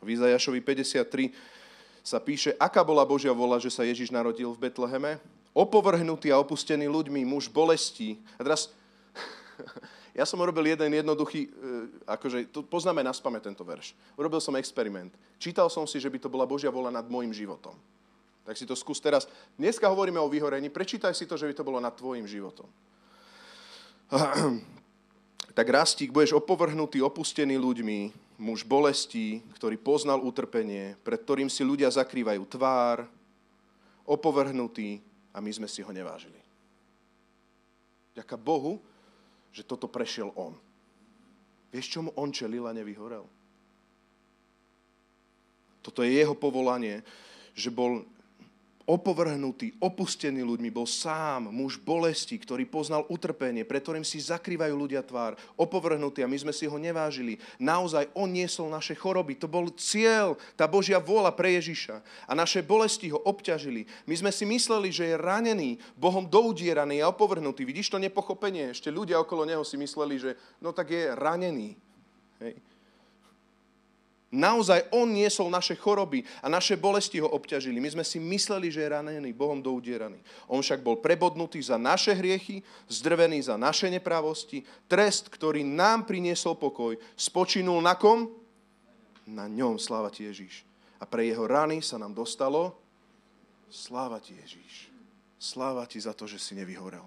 V 0.00 0.08
Izajašovi 0.16 0.64
53 0.64 1.36
sa 2.02 2.18
píše, 2.18 2.58
aká 2.58 2.82
bola 2.82 3.06
Božia 3.06 3.30
vola, 3.30 3.62
že 3.62 3.70
sa 3.70 3.86
Ježiš 3.86 4.10
narodil 4.10 4.50
v 4.50 4.68
Betleheme. 4.68 5.22
Opovrhnutý 5.54 6.34
a 6.34 6.42
opustený 6.42 6.90
ľuďmi, 6.90 7.22
muž 7.22 7.46
bolestí. 7.46 8.18
A 8.36 8.42
teraz, 8.42 8.74
ja 10.18 10.26
som 10.26 10.42
urobil 10.42 10.66
jeden 10.66 10.90
jednoduchý, 10.90 11.46
e, 11.46 11.50
akože, 12.10 12.50
to 12.50 12.66
poznáme 12.66 13.06
na 13.06 13.14
spame 13.14 13.38
tento 13.38 13.62
verš. 13.62 13.94
Urobil 14.18 14.42
som 14.42 14.58
experiment. 14.58 15.14
Čítal 15.38 15.70
som 15.70 15.86
si, 15.86 16.02
že 16.02 16.10
by 16.10 16.18
to 16.18 16.32
bola 16.32 16.48
Božia 16.48 16.74
vola 16.74 16.90
nad 16.90 17.06
môjim 17.06 17.30
životom. 17.30 17.78
Tak 18.42 18.58
si 18.58 18.66
to 18.66 18.74
skús 18.74 18.98
teraz. 18.98 19.30
Dneska 19.54 19.86
hovoríme 19.86 20.18
o 20.18 20.26
vyhorení, 20.26 20.66
prečítaj 20.66 21.14
si 21.14 21.30
to, 21.30 21.38
že 21.38 21.46
by 21.46 21.54
to 21.54 21.62
bolo 21.62 21.78
nad 21.78 21.94
tvojim 21.94 22.26
životom. 22.26 22.66
Tak 25.52 25.68
rastík, 25.68 26.16
budeš 26.16 26.32
opovrhnutý, 26.32 27.04
opustený 27.04 27.60
ľuďmi, 27.60 27.98
muž 28.42 28.66
bolestí, 28.66 29.38
ktorý 29.54 29.78
poznal 29.78 30.18
utrpenie, 30.18 30.98
pred 31.06 31.22
ktorým 31.22 31.46
si 31.46 31.62
ľudia 31.62 31.86
zakrývajú 31.94 32.42
tvár, 32.50 33.06
opovrhnutý 34.02 34.98
a 35.30 35.38
my 35.38 35.50
sme 35.54 35.70
si 35.70 35.78
ho 35.86 35.94
nevážili. 35.94 36.42
Ďaká 38.18 38.34
Bohu, 38.34 38.82
že 39.54 39.62
toto 39.62 39.86
prešiel 39.86 40.34
on. 40.34 40.58
Vieš, 41.70 41.96
čomu 41.96 42.10
on 42.18 42.34
čelil 42.34 42.66
a 42.66 42.74
nevyhorel? 42.74 43.24
Toto 45.80 46.02
je 46.02 46.12
jeho 46.12 46.36
povolanie, 46.36 47.00
že 47.54 47.72
bol 47.72 48.04
opovrhnutý, 48.86 49.76
opustený 49.78 50.42
ľuďmi, 50.42 50.68
bol 50.74 50.88
sám, 50.88 51.48
muž 51.50 51.78
bolesti, 51.78 52.34
ktorý 52.38 52.66
poznal 52.66 53.06
utrpenie, 53.06 53.62
pre 53.62 53.78
ktorým 53.78 54.02
si 54.02 54.18
zakrývajú 54.18 54.74
ľudia 54.74 55.02
tvár, 55.06 55.38
opovrhnutý 55.54 56.26
a 56.26 56.30
my 56.30 56.38
sme 56.38 56.52
si 56.54 56.66
ho 56.66 56.76
nevážili. 56.80 57.38
Naozaj 57.60 58.10
on 58.16 58.32
niesol 58.32 58.72
naše 58.72 58.98
choroby, 58.98 59.38
to 59.38 59.46
bol 59.46 59.70
cieľ, 59.74 60.34
tá 60.58 60.66
Božia 60.66 60.98
vôľa 60.98 61.34
pre 61.36 61.54
Ježiša. 61.60 62.02
A 62.26 62.32
naše 62.34 62.64
bolesti 62.64 63.12
ho 63.12 63.20
obťažili. 63.22 63.86
My 64.08 64.14
sme 64.18 64.30
si 64.34 64.48
mysleli, 64.48 64.90
že 64.90 65.12
je 65.12 65.20
ranený, 65.20 65.78
Bohom 65.94 66.26
doudieraný 66.26 67.04
a 67.04 67.10
opovrhnutý. 67.12 67.62
Vidíš 67.62 67.92
to 67.92 68.02
nepochopenie? 68.02 68.74
Ešte 68.74 68.90
ľudia 68.90 69.20
okolo 69.20 69.46
neho 69.46 69.62
si 69.62 69.78
mysleli, 69.78 70.16
že 70.18 70.30
no 70.58 70.74
tak 70.74 70.90
je 70.90 71.12
ranený. 71.14 71.76
Hej. 72.42 72.71
Naozaj 74.32 74.88
on 74.96 75.12
niesol 75.12 75.52
naše 75.52 75.76
choroby 75.76 76.24
a 76.40 76.48
naše 76.48 76.80
bolesti 76.80 77.20
ho 77.20 77.28
obťažili. 77.28 77.76
My 77.76 77.92
sme 77.92 78.04
si 78.04 78.16
mysleli, 78.16 78.72
že 78.72 78.80
je 78.80 78.88
ranený, 78.88 79.28
Bohom 79.36 79.60
doudieraný. 79.60 80.16
On 80.48 80.64
však 80.64 80.80
bol 80.80 80.96
prebodnutý 81.04 81.60
za 81.60 81.76
naše 81.76 82.16
hriechy, 82.16 82.64
zdrvený 82.88 83.44
za 83.52 83.60
naše 83.60 83.92
nepravosti. 83.92 84.64
Trest, 84.88 85.28
ktorý 85.28 85.60
nám 85.60 86.08
priniesol 86.08 86.56
pokoj, 86.56 86.96
spočinul 87.12 87.84
na 87.84 87.92
kom? 87.92 88.32
Na 89.28 89.44
ňom, 89.52 89.76
sláva 89.76 90.08
ti 90.08 90.24
Ježíš. 90.24 90.64
A 90.96 91.04
pre 91.04 91.28
jeho 91.28 91.44
rany 91.44 91.84
sa 91.84 92.00
nám 92.00 92.16
dostalo 92.16 92.82
sláva 93.72 94.20
ti 94.20 94.36
Ježíš. 94.36 94.92
Sláva 95.40 95.88
ti 95.88 95.98
za 95.98 96.12
to, 96.12 96.28
že 96.28 96.38
si 96.38 96.52
nevyhorel. 96.54 97.02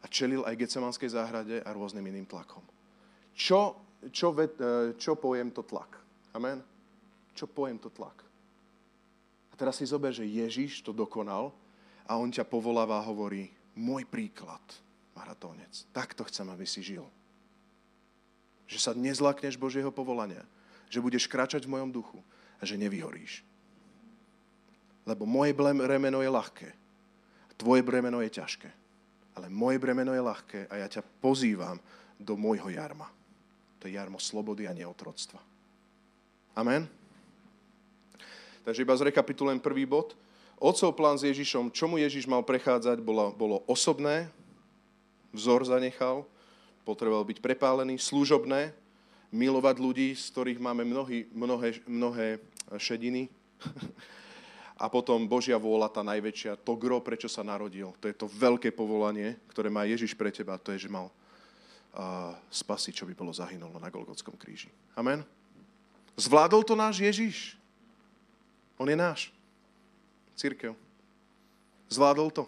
A 0.00 0.06
čelil 0.06 0.46
aj 0.46 0.56
Gecemanskej 0.56 1.10
záhrade 1.10 1.58
a 1.66 1.68
rôznym 1.74 2.06
iným 2.06 2.24
tlakom. 2.24 2.62
Čo 3.34 3.76
čo, 4.12 4.34
ve, 4.34 4.50
e, 4.50 4.94
čo 5.00 5.16
pojem 5.16 5.50
to 5.50 5.62
tlak. 5.62 5.98
Amen? 6.36 6.60
Čo 7.32 7.48
pojem 7.48 7.78
to 7.80 7.88
tlak. 7.90 8.26
A 9.50 9.54
teraz 9.56 9.80
si 9.80 9.88
zober, 9.88 10.12
že 10.12 10.28
Ježiš 10.28 10.84
to 10.84 10.92
dokonal 10.92 11.54
a 12.04 12.20
on 12.20 12.28
ťa 12.28 12.44
povoláva 12.44 13.00
a 13.00 13.06
hovorí, 13.08 13.48
môj 13.72 14.04
príklad, 14.04 14.60
maratónec, 15.16 15.88
takto 15.96 16.24
chcem, 16.28 16.44
aby 16.52 16.68
si 16.68 16.84
žil. 16.84 17.08
Že 18.68 18.78
sa 18.78 18.92
nezlakneš 18.92 19.56
Božieho 19.56 19.88
povolania. 19.88 20.44
Že 20.92 21.02
budeš 21.02 21.24
kračať 21.26 21.64
v 21.64 21.72
mojom 21.72 21.90
duchu 21.90 22.20
a 22.60 22.62
že 22.68 22.78
nevyhoríš. 22.78 23.42
Lebo 25.06 25.22
moje 25.22 25.54
bremeno 25.54 26.20
je 26.20 26.30
ľahké. 26.30 26.68
Tvoje 27.56 27.80
bremeno 27.80 28.20
je 28.20 28.30
ťažké. 28.30 28.70
Ale 29.38 29.46
moje 29.48 29.80
bremeno 29.80 30.12
je 30.12 30.20
ľahké 30.20 30.60
a 30.68 30.84
ja 30.84 30.88
ťa 30.90 31.06
pozývam 31.22 31.80
do 32.20 32.34
môjho 32.36 32.68
jarma. 32.68 33.08
To 33.80 33.88
je 33.88 33.96
jarmo 33.96 34.20
slobody 34.20 34.64
a 34.68 34.72
neotroctva. 34.72 35.40
Amen? 36.56 36.88
Takže 38.64 38.82
iba 38.82 38.98
zrekapitulujem 38.98 39.62
prvý 39.62 39.86
bod. 39.86 40.18
Otcov 40.56 40.96
plán 40.96 41.20
s 41.20 41.28
Ježišom, 41.28 41.70
čomu 41.70 42.00
Ježiš 42.00 42.24
mal 42.24 42.40
prechádzať, 42.40 43.04
bolo, 43.04 43.30
bolo 43.36 43.60
osobné, 43.68 44.32
vzor 45.36 45.68
zanechal, 45.68 46.24
potreboval 46.82 47.28
byť 47.28 47.38
prepálený, 47.44 48.00
služobné, 48.00 48.72
milovať 49.28 49.76
ľudí, 49.76 50.08
z 50.16 50.24
ktorých 50.32 50.58
máme 50.58 50.88
mnohý, 50.88 51.28
mnohé, 51.30 51.84
mnohé 51.84 52.28
šediny. 52.80 53.28
A 54.80 54.92
potom 54.92 55.24
Božia 55.24 55.56
vôľa, 55.56 55.88
tá 55.88 56.04
najväčšia, 56.04 56.60
to 56.60 56.76
gro, 56.76 57.00
prečo 57.00 57.32
sa 57.32 57.40
narodil. 57.40 57.96
To 57.96 58.08
je 58.08 58.16
to 58.16 58.28
veľké 58.28 58.76
povolanie, 58.76 59.40
ktoré 59.48 59.72
má 59.72 59.88
Ježiš 59.88 60.12
pre 60.12 60.28
teba, 60.28 60.60
to 60.60 60.72
je, 60.76 60.84
že 60.84 60.92
mal 60.92 61.08
spasiť, 62.52 62.92
čo 62.92 63.08
by 63.08 63.16
bolo 63.16 63.32
zahynulo 63.32 63.80
na 63.80 63.88
Golgotskom 63.88 64.36
kríži. 64.36 64.68
Amen? 64.92 65.24
Zvládol 66.16 66.64
to 66.64 66.76
náš 66.76 67.00
Ježiš. 67.00 67.36
On 68.76 68.88
je 68.88 68.96
náš. 68.96 69.32
Církev. 70.36 70.76
Zvládol 71.88 72.28
to. 72.32 72.44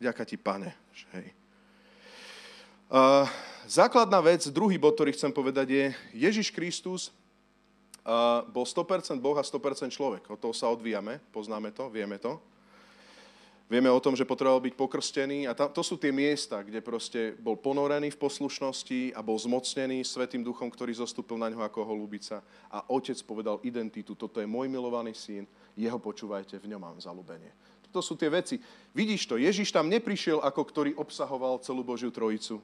Ďaká 0.00 0.24
ti, 0.24 0.40
pane. 0.40 0.72
Hej. 1.12 1.32
Uh, 2.88 3.28
základná 3.68 4.20
vec, 4.20 4.44
druhý 4.48 4.76
bod, 4.76 4.96
ktorý 4.96 5.12
chcem 5.12 5.32
povedať 5.32 5.68
je, 5.68 5.84
Ježiš 6.12 6.52
Kristus 6.52 7.12
uh, 8.04 8.44
bol 8.48 8.64
100% 8.64 9.20
Boh 9.20 9.36
a 9.36 9.44
100% 9.44 9.92
človek. 9.92 10.28
Od 10.28 10.40
toho 10.40 10.54
sa 10.56 10.72
odvíjame, 10.72 11.20
poznáme 11.32 11.72
to, 11.72 11.88
vieme 11.92 12.16
to. 12.20 12.40
Vieme 13.64 13.88
o 13.88 13.96
tom, 13.96 14.12
že 14.12 14.28
potreboval 14.28 14.60
byť 14.60 14.74
pokrstený 14.76 15.48
a 15.48 15.56
to 15.56 15.80
sú 15.80 15.96
tie 15.96 16.12
miesta, 16.12 16.60
kde 16.60 16.84
proste 16.84 17.32
bol 17.40 17.56
ponorený 17.56 18.12
v 18.12 18.20
poslušnosti 18.20 19.16
a 19.16 19.24
bol 19.24 19.40
zmocnený 19.40 20.04
Svetým 20.04 20.44
duchom, 20.44 20.68
ktorý 20.68 20.92
zostúpil 20.92 21.40
na 21.40 21.48
ňo 21.48 21.64
ako 21.64 21.80
holubica 21.80 22.44
a 22.68 22.84
otec 22.92 23.16
povedal 23.24 23.64
identitu, 23.64 24.12
toto 24.12 24.36
je 24.36 24.44
môj 24.44 24.68
milovaný 24.68 25.16
syn, 25.16 25.48
jeho 25.80 25.96
počúvajte, 25.96 26.60
v 26.60 26.76
ňom 26.76 26.80
mám 26.80 26.98
zalúbenie. 27.00 27.48
To 27.88 28.04
sú 28.04 28.18
tie 28.20 28.28
veci. 28.28 28.60
Vidíš 28.92 29.30
to, 29.30 29.40
Ježiš 29.40 29.72
tam 29.72 29.88
neprišiel 29.88 30.44
ako 30.44 30.60
ktorý 30.66 30.90
obsahoval 31.00 31.62
celú 31.64 31.80
Božiu 31.80 32.12
trojicu. 32.12 32.60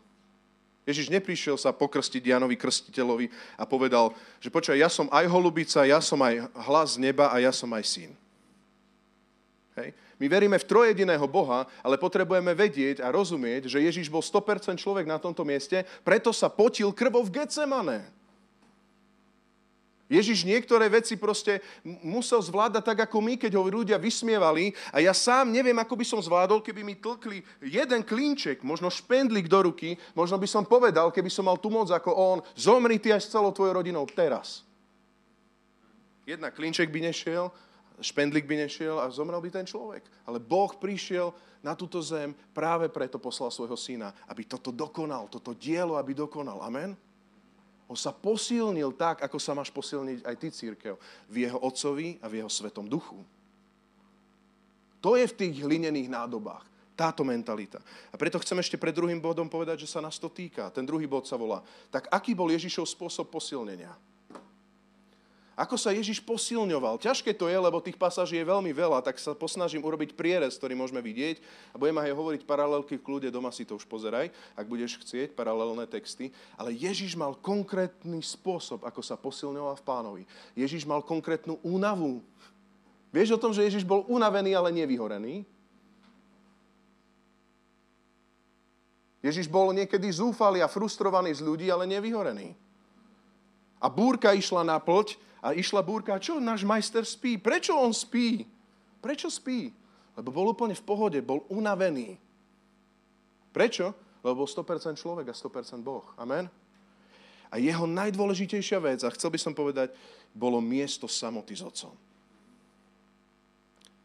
Ježiš 0.84 1.08
neprišiel 1.08 1.54
sa 1.54 1.70
pokrstiť 1.70 2.34
Janovi 2.34 2.58
Krstiteľovi 2.58 3.30
a 3.56 3.64
povedal, 3.64 4.10
že 4.42 4.50
počúaj, 4.50 4.76
ja 4.76 4.90
som 4.90 5.06
aj 5.08 5.24
holubica, 5.30 5.86
ja 5.86 6.02
som 6.02 6.18
aj 6.20 6.50
hlas 6.66 6.98
neba 6.98 7.30
a 7.30 7.38
ja 7.38 7.54
som 7.54 7.70
aj 7.72 7.84
syn. 7.86 8.10
Hej. 9.80 9.96
My 10.20 10.28
veríme 10.28 10.60
v 10.60 10.68
trojediného 10.68 11.24
Boha, 11.24 11.64
ale 11.80 11.96
potrebujeme 11.96 12.52
vedieť 12.52 13.00
a 13.00 13.08
rozumieť, 13.08 13.72
že 13.72 13.80
Ježiš 13.80 14.12
bol 14.12 14.20
100% 14.20 14.76
človek 14.76 15.08
na 15.08 15.16
tomto 15.16 15.40
mieste, 15.48 15.88
preto 16.04 16.28
sa 16.28 16.52
potil 16.52 16.92
krvou 16.92 17.24
v 17.24 17.40
Getsemane. 17.40 18.20
Ježiš 20.10 20.42
niektoré 20.42 20.90
veci 20.90 21.14
proste 21.14 21.62
musel 21.86 22.42
zvládať 22.42 22.82
tak, 22.82 22.98
ako 23.06 23.22
my, 23.22 23.38
keď 23.38 23.54
ho 23.54 23.62
ľudia 23.62 23.94
vysmievali. 23.94 24.74
A 24.90 24.98
ja 24.98 25.14
sám 25.14 25.54
neviem, 25.54 25.78
ako 25.78 25.94
by 25.94 26.02
som 26.02 26.18
zvládol, 26.18 26.66
keby 26.66 26.82
mi 26.82 26.98
tlkli 26.98 27.46
jeden 27.62 28.02
klinček, 28.02 28.66
možno 28.66 28.90
špendlik 28.90 29.46
do 29.46 29.70
ruky, 29.70 29.94
možno 30.18 30.34
by 30.34 30.50
som 30.50 30.66
povedal, 30.66 31.14
keby 31.14 31.30
som 31.30 31.46
mal 31.46 31.62
tu 31.62 31.70
moc 31.70 31.94
ako 31.94 32.10
on, 32.10 32.38
zomri 32.58 32.98
ty 32.98 33.14
aj 33.14 33.22
s 33.22 33.30
celou 33.30 33.54
tvojou 33.54 33.78
rodinou 33.78 34.02
teraz. 34.10 34.66
Jedna 36.26 36.50
klinček 36.50 36.90
by 36.90 37.06
nešiel, 37.06 37.54
špendlik 38.00 38.48
by 38.48 38.66
nešiel 38.66 38.98
a 38.98 39.12
zomrel 39.12 39.40
by 39.40 39.50
ten 39.52 39.66
človek. 39.68 40.04
Ale 40.26 40.40
Boh 40.42 40.72
prišiel 40.74 41.32
na 41.60 41.76
túto 41.76 42.00
zem 42.00 42.32
práve 42.56 42.88
preto 42.88 43.20
poslal 43.20 43.52
svojho 43.52 43.76
syna, 43.76 44.16
aby 44.26 44.48
toto 44.48 44.72
dokonal, 44.72 45.28
toto 45.28 45.52
dielo, 45.52 46.00
aby 46.00 46.16
dokonal. 46.16 46.64
Amen? 46.64 46.96
On 47.90 47.98
sa 47.98 48.14
posilnil 48.14 48.94
tak, 48.94 49.20
ako 49.20 49.36
sa 49.42 49.50
máš 49.50 49.68
posilniť 49.74 50.22
aj 50.22 50.34
ty, 50.38 50.48
církev, 50.54 50.94
v 51.26 51.36
jeho 51.46 51.58
otcovi 51.58 52.22
a 52.22 52.30
v 52.30 52.38
jeho 52.38 52.50
svetom 52.50 52.86
duchu. 52.86 53.18
To 55.02 55.16
je 55.16 55.26
v 55.26 55.36
tých 55.36 55.64
hlinených 55.64 56.12
nádobách. 56.12 56.62
Táto 56.94 57.24
mentalita. 57.24 57.80
A 58.12 58.16
preto 58.20 58.36
chcem 58.44 58.60
ešte 58.60 58.76
pred 58.76 58.92
druhým 58.92 59.18
bodom 59.18 59.48
povedať, 59.48 59.88
že 59.88 59.88
sa 59.88 60.04
nás 60.04 60.20
to 60.20 60.28
týka. 60.28 60.68
Ten 60.68 60.84
druhý 60.84 61.08
bod 61.08 61.24
sa 61.24 61.40
volá. 61.40 61.64
Tak 61.88 62.12
aký 62.12 62.36
bol 62.36 62.52
Ježišov 62.52 62.84
spôsob 62.84 63.32
posilnenia? 63.32 63.90
Ako 65.60 65.76
sa 65.76 65.92
Ježiš 65.92 66.24
posilňoval? 66.24 66.96
Ťažké 66.96 67.36
to 67.36 67.44
je, 67.44 67.58
lebo 67.60 67.84
tých 67.84 68.00
pasáží 68.00 68.40
je 68.40 68.48
veľmi 68.48 68.72
veľa, 68.72 69.04
tak 69.04 69.20
sa 69.20 69.36
posnažím 69.36 69.84
urobiť 69.84 70.16
prierez, 70.16 70.56
ktorý 70.56 70.72
môžeme 70.72 71.04
vidieť 71.04 71.36
a 71.70 71.76
budem 71.76 72.00
aj 72.00 72.16
hovoriť 72.16 72.42
paralelky 72.48 72.96
v 72.96 73.04
kľude, 73.04 73.28
doma 73.28 73.52
si 73.52 73.68
to 73.68 73.76
už 73.76 73.84
pozeraj, 73.84 74.32
ak 74.56 74.64
budeš 74.64 74.96
chcieť, 75.04 75.36
paralelné 75.36 75.84
texty. 75.84 76.32
Ale 76.56 76.72
Ježiš 76.72 77.12
mal 77.12 77.36
konkrétny 77.36 78.24
spôsob, 78.24 78.88
ako 78.88 79.04
sa 79.04 79.20
posilňoval 79.20 79.76
v 79.76 79.84
pánovi. 79.84 80.22
Ježiš 80.56 80.88
mal 80.88 81.04
konkrétnu 81.04 81.60
únavu. 81.60 82.24
Vieš 83.12 83.36
o 83.36 83.42
tom, 83.44 83.52
že 83.52 83.60
Ježiš 83.68 83.84
bol 83.84 84.08
unavený, 84.08 84.56
ale 84.56 84.72
nevyhorený? 84.72 85.44
Ježiš 89.20 89.44
bol 89.44 89.76
niekedy 89.76 90.08
zúfalý 90.08 90.64
a 90.64 90.72
frustrovaný 90.72 91.36
z 91.36 91.44
ľudí, 91.44 91.68
ale 91.68 91.84
nevyhorený. 91.84 92.56
A 93.76 93.92
búrka 93.92 94.32
išla 94.32 94.64
na 94.64 94.80
plť 94.80 95.28
a 95.40 95.56
išla 95.56 95.80
búrka, 95.80 96.20
čo 96.20 96.36
náš 96.36 96.68
majster 96.68 97.04
spí? 97.04 97.40
Prečo 97.40 97.72
on 97.72 97.96
spí? 97.96 98.44
Prečo 99.00 99.32
spí? 99.32 99.72
Lebo 100.12 100.28
bol 100.28 100.52
úplne 100.52 100.76
v 100.76 100.84
pohode, 100.84 101.16
bol 101.24 101.48
unavený. 101.48 102.20
Prečo? 103.56 103.96
Lebo 104.20 104.44
bol 104.44 104.48
100% 104.48 105.00
človek 105.00 105.32
a 105.32 105.34
100% 105.34 105.80
Boh. 105.80 106.04
Amen? 106.20 106.44
A 107.48 107.56
jeho 107.56 107.88
najdôležitejšia 107.88 108.78
vec, 108.78 109.00
a 109.02 109.10
chcel 109.16 109.32
by 109.32 109.40
som 109.40 109.56
povedať, 109.56 109.96
bolo 110.36 110.60
miesto 110.60 111.08
samoty 111.08 111.56
s 111.56 111.64
otcom. 111.64 111.96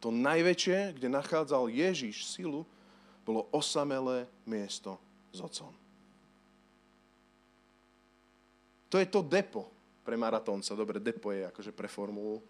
To 0.01 0.07
najväčšie, 0.09 0.95
kde 0.97 1.07
nachádzal 1.11 1.67
Ježiš 1.67 2.25
silu, 2.25 2.63
bolo 3.27 3.49
osamelé 3.51 4.29
miesto 4.47 4.95
s 5.35 5.43
otcom. 5.43 5.73
To 8.87 8.95
je 9.01 9.07
to 9.09 9.19
depo, 9.19 9.74
pre 10.05 10.13
maratónca. 10.13 10.77
Dobre, 10.77 11.01
depo 11.01 11.33
je 11.33 11.49
akože 11.49 11.73
pre 11.73 11.89
formulu. 11.89 12.45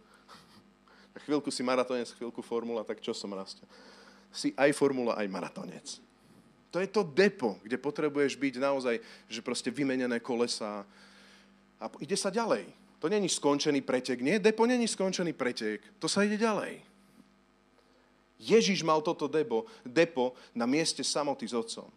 Chvíľku 1.23 1.47
si 1.47 1.63
maratónec, 1.63 2.11
chvíľku 2.11 2.43
formula, 2.43 2.83
tak 2.83 2.99
čo 2.99 3.15
som 3.15 3.31
raz? 3.31 3.55
Si 4.35 4.51
aj 4.59 4.75
formula, 4.75 5.15
aj 5.15 5.31
maratónec. 5.31 6.03
To 6.75 6.83
je 6.83 6.91
to 6.91 7.07
depo, 7.07 7.55
kde 7.63 7.79
potrebuješ 7.79 8.35
byť 8.35 8.59
naozaj, 8.59 8.99
že 9.31 9.39
proste 9.39 9.71
vymenené 9.71 10.19
kolesa 10.19 10.83
a 11.79 11.85
ide 12.03 12.19
sa 12.19 12.27
ďalej. 12.27 12.67
To 12.99 13.07
není 13.07 13.31
skončený 13.31 13.79
pretek. 13.79 14.19
Nie, 14.19 14.43
depo 14.43 14.67
není 14.67 14.83
skončený 14.83 15.31
pretek. 15.31 15.79
To 16.03 16.11
sa 16.11 16.27
ide 16.27 16.35
ďalej. 16.35 16.83
Ježiš 18.35 18.83
mal 18.83 18.99
toto 18.99 19.31
depo, 19.31 19.63
depo 19.87 20.35
na 20.51 20.67
mieste 20.67 20.99
samoty 20.99 21.47
s 21.47 21.55
otcom. 21.55 21.87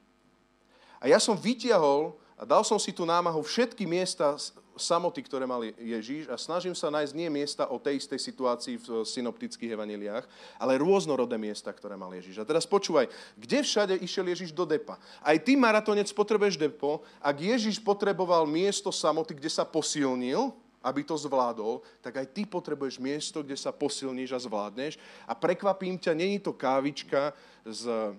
A 1.02 1.10
ja 1.10 1.18
som 1.18 1.34
vytiahol 1.34 2.14
a 2.38 2.46
dal 2.46 2.62
som 2.62 2.78
si 2.78 2.94
tu 2.94 3.02
námahu 3.02 3.42
všetky 3.42 3.82
miesta 3.82 4.38
samoty, 4.78 5.20
ktoré 5.20 5.44
mal 5.44 5.60
Ježíš 5.66 6.30
a 6.30 6.38
snažím 6.40 6.72
sa 6.72 6.88
nájsť 6.88 7.12
nie 7.12 7.28
miesta 7.28 7.66
o 7.68 7.76
tej 7.76 8.00
istej 8.00 8.16
situácii 8.16 8.74
v 8.78 8.86
synoptických 9.04 9.74
evaniliách, 9.74 10.24
ale 10.56 10.78
rôznorodé 10.80 11.36
miesta, 11.36 11.74
ktoré 11.74 11.98
mal 11.98 12.14
Ježíš. 12.14 12.40
A 12.40 12.48
teraz 12.48 12.64
počúvaj, 12.64 13.10
kde 13.36 13.58
všade 13.60 13.94
išiel 13.98 14.30
Ježíš 14.30 14.54
do 14.54 14.62
depa? 14.64 14.96
Aj 15.20 15.36
ty, 15.36 15.58
maratonec, 15.58 16.08
potrebuješ 16.14 16.56
depo. 16.56 17.02
Ak 17.18 17.36
Ježíš 17.36 17.82
potreboval 17.82 18.46
miesto 18.46 18.94
samoty, 18.94 19.34
kde 19.34 19.50
sa 19.50 19.66
posilnil, 19.66 20.54
aby 20.78 21.02
to 21.02 21.18
zvládol, 21.18 21.82
tak 21.98 22.22
aj 22.22 22.26
ty 22.30 22.46
potrebuješ 22.46 23.02
miesto, 23.02 23.42
kde 23.42 23.58
sa 23.58 23.74
posilníš 23.74 24.30
a 24.32 24.38
zvládneš. 24.38 24.94
A 25.26 25.34
prekvapím 25.34 25.98
ťa, 25.98 26.14
není 26.14 26.38
to 26.38 26.54
kávička 26.54 27.34
z, 27.66 28.14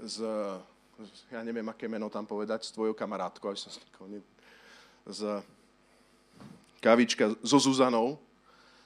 z 0.00 0.24
ja 1.30 1.40
neviem, 1.46 1.66
aké 1.70 1.86
meno 1.86 2.10
tam 2.10 2.26
povedať, 2.26 2.66
s 2.66 2.74
tvojou 2.74 2.94
kamarátkou, 2.96 3.54
aby 3.54 3.58
som 3.58 3.70
z 5.08 5.20
kavička 6.80 7.34
so 7.42 7.58
Zuzanou. 7.58 8.18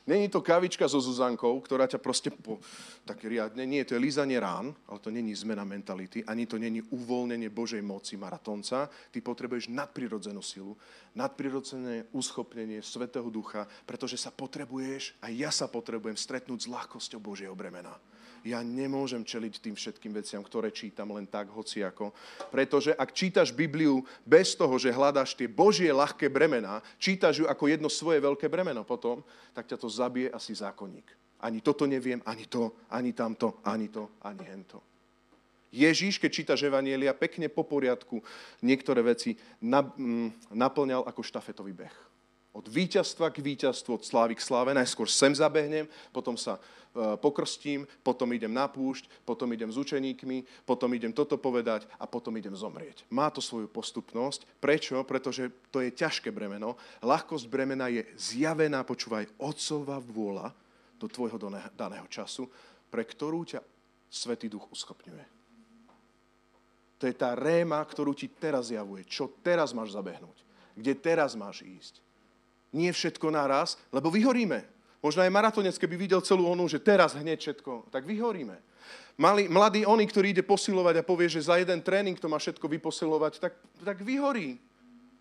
Není 0.02 0.26
to 0.28 0.42
kavička 0.42 0.90
so 0.90 0.98
Zuzankou, 0.98 1.62
ktorá 1.62 1.86
ťa 1.86 2.02
proste 2.02 2.26
po, 2.34 2.58
tak 3.06 3.22
riadne, 3.22 3.62
nie, 3.62 3.86
to 3.86 3.94
je 3.94 4.02
lízanie 4.02 4.34
rán, 4.34 4.74
ale 4.90 4.98
to 4.98 5.14
není 5.14 5.30
zmena 5.30 5.62
mentality, 5.62 6.26
ani 6.26 6.42
to 6.42 6.58
není 6.58 6.82
uvoľnenie 6.82 7.46
Božej 7.46 7.78
moci 7.86 8.18
maratonca. 8.18 8.90
Ty 8.90 9.18
potrebuješ 9.22 9.70
nadprirodzenú 9.70 10.42
silu, 10.42 10.74
nadprirodzené 11.14 12.10
uschopnenie 12.10 12.82
Svetého 12.82 13.30
Ducha, 13.30 13.62
pretože 13.86 14.18
sa 14.18 14.34
potrebuješ, 14.34 15.14
a 15.22 15.30
ja 15.30 15.54
sa 15.54 15.70
potrebujem 15.70 16.18
stretnúť 16.18 16.66
s 16.66 16.70
ľahkosťou 16.74 17.22
Božieho 17.22 17.54
bremena. 17.54 17.94
Ja 18.42 18.60
nemôžem 18.62 19.22
čeliť 19.22 19.54
tým 19.62 19.74
všetkým 19.78 20.12
veciam, 20.14 20.42
ktoré 20.42 20.74
čítam 20.74 21.14
len 21.14 21.26
tak, 21.26 21.50
hociako. 21.50 22.10
Pretože 22.50 22.94
ak 22.94 23.14
čítaš 23.14 23.54
Bibliu 23.54 24.02
bez 24.26 24.54
toho, 24.58 24.74
že 24.78 24.94
hľadáš 24.94 25.34
tie 25.38 25.46
Božie 25.46 25.90
ľahké 25.90 26.26
bremená, 26.28 26.82
čítaš 26.98 27.42
ju 27.42 27.46
ako 27.46 27.64
jedno 27.70 27.88
svoje 27.88 28.18
veľké 28.20 28.50
bremeno 28.50 28.82
potom, 28.82 29.22
tak 29.54 29.70
ťa 29.70 29.78
to 29.78 29.88
zabije 29.88 30.28
asi 30.30 30.52
zákonník. 30.54 31.06
Ani 31.42 31.58
toto 31.58 31.86
neviem, 31.86 32.22
ani 32.22 32.46
to, 32.46 32.86
ani 32.90 33.10
tamto, 33.14 33.62
ani 33.66 33.90
to, 33.90 34.18
ani 34.22 34.44
hento. 34.46 34.78
Ježíš, 35.72 36.20
keď 36.20 36.30
čítaš 36.30 36.68
Evanielia, 36.68 37.16
pekne 37.16 37.48
po 37.48 37.64
poriadku 37.64 38.20
niektoré 38.60 39.00
veci 39.00 39.40
mm, 39.64 40.52
naplňal 40.52 41.08
ako 41.08 41.24
štafetový 41.24 41.72
beh 41.72 42.11
od 42.52 42.68
víťazstva 42.68 43.32
k 43.32 43.40
víťazstvu, 43.40 43.96
od 43.96 44.04
slávy 44.04 44.36
k 44.36 44.44
sláve. 44.44 44.76
Najskôr 44.76 45.08
sem 45.08 45.32
zabehnem, 45.32 45.88
potom 46.12 46.36
sa 46.36 46.60
e, 46.60 47.16
pokrstím, 47.16 47.88
potom 48.04 48.28
idem 48.36 48.52
na 48.52 48.68
púšť, 48.68 49.08
potom 49.24 49.48
idem 49.56 49.72
s 49.72 49.80
učeníkmi, 49.80 50.68
potom 50.68 50.92
idem 50.92 51.16
toto 51.16 51.40
povedať 51.40 51.88
a 51.96 52.04
potom 52.04 52.36
idem 52.36 52.52
zomrieť. 52.52 53.08
Má 53.08 53.32
to 53.32 53.40
svoju 53.40 53.72
postupnosť. 53.72 54.44
Prečo? 54.60 55.00
Pretože 55.08 55.48
to 55.72 55.80
je 55.80 55.96
ťažké 55.96 56.28
bremeno. 56.28 56.76
Ľahkosť 57.00 57.48
bremena 57.48 57.88
je 57.88 58.04
zjavená, 58.20 58.84
počúvaj, 58.84 59.32
otcová 59.40 59.96
vôľa 59.96 60.52
do 61.00 61.08
tvojho 61.08 61.40
daného 61.72 62.06
času, 62.12 62.46
pre 62.92 63.08
ktorú 63.08 63.48
ťa 63.48 63.60
Svetý 64.12 64.52
Duch 64.52 64.68
uschopňuje. 64.68 65.24
To 67.00 67.08
je 67.08 67.16
tá 67.16 67.32
réma, 67.34 67.80
ktorú 67.82 68.12
ti 68.14 68.28
teraz 68.28 68.68
javuje. 68.70 69.08
Čo 69.08 69.40
teraz 69.40 69.72
máš 69.72 69.96
zabehnúť? 69.96 70.36
Kde 70.76 70.92
teraz 70.94 71.32
máš 71.34 71.64
ísť? 71.64 72.11
Nie 72.72 72.90
všetko 72.90 73.28
naraz, 73.28 73.76
lebo 73.92 74.08
vyhoríme. 74.08 74.64
Možno 75.02 75.22
aj 75.22 75.34
maratonec, 75.34 75.76
keby 75.76 75.96
videl 75.98 76.20
celú 76.22 76.46
onu, 76.46 76.66
že 76.70 76.78
teraz 76.78 77.18
hneď 77.18 77.38
všetko, 77.38 77.92
tak 77.92 78.06
vyhoríme. 78.06 78.54
Mali, 79.18 79.44
mladý 79.50 79.84
oni, 79.84 80.08
ktorý 80.08 80.32
ide 80.32 80.44
posilovať 80.46 81.02
a 81.02 81.06
povie, 81.06 81.28
že 81.28 81.44
za 81.44 81.60
jeden 81.60 81.84
tréning 81.84 82.16
to 82.16 82.30
má 82.30 82.40
všetko 82.40 82.64
vyposilovať, 82.64 83.32
tak, 83.42 83.52
tak 83.84 83.98
vyhorí 84.00 84.56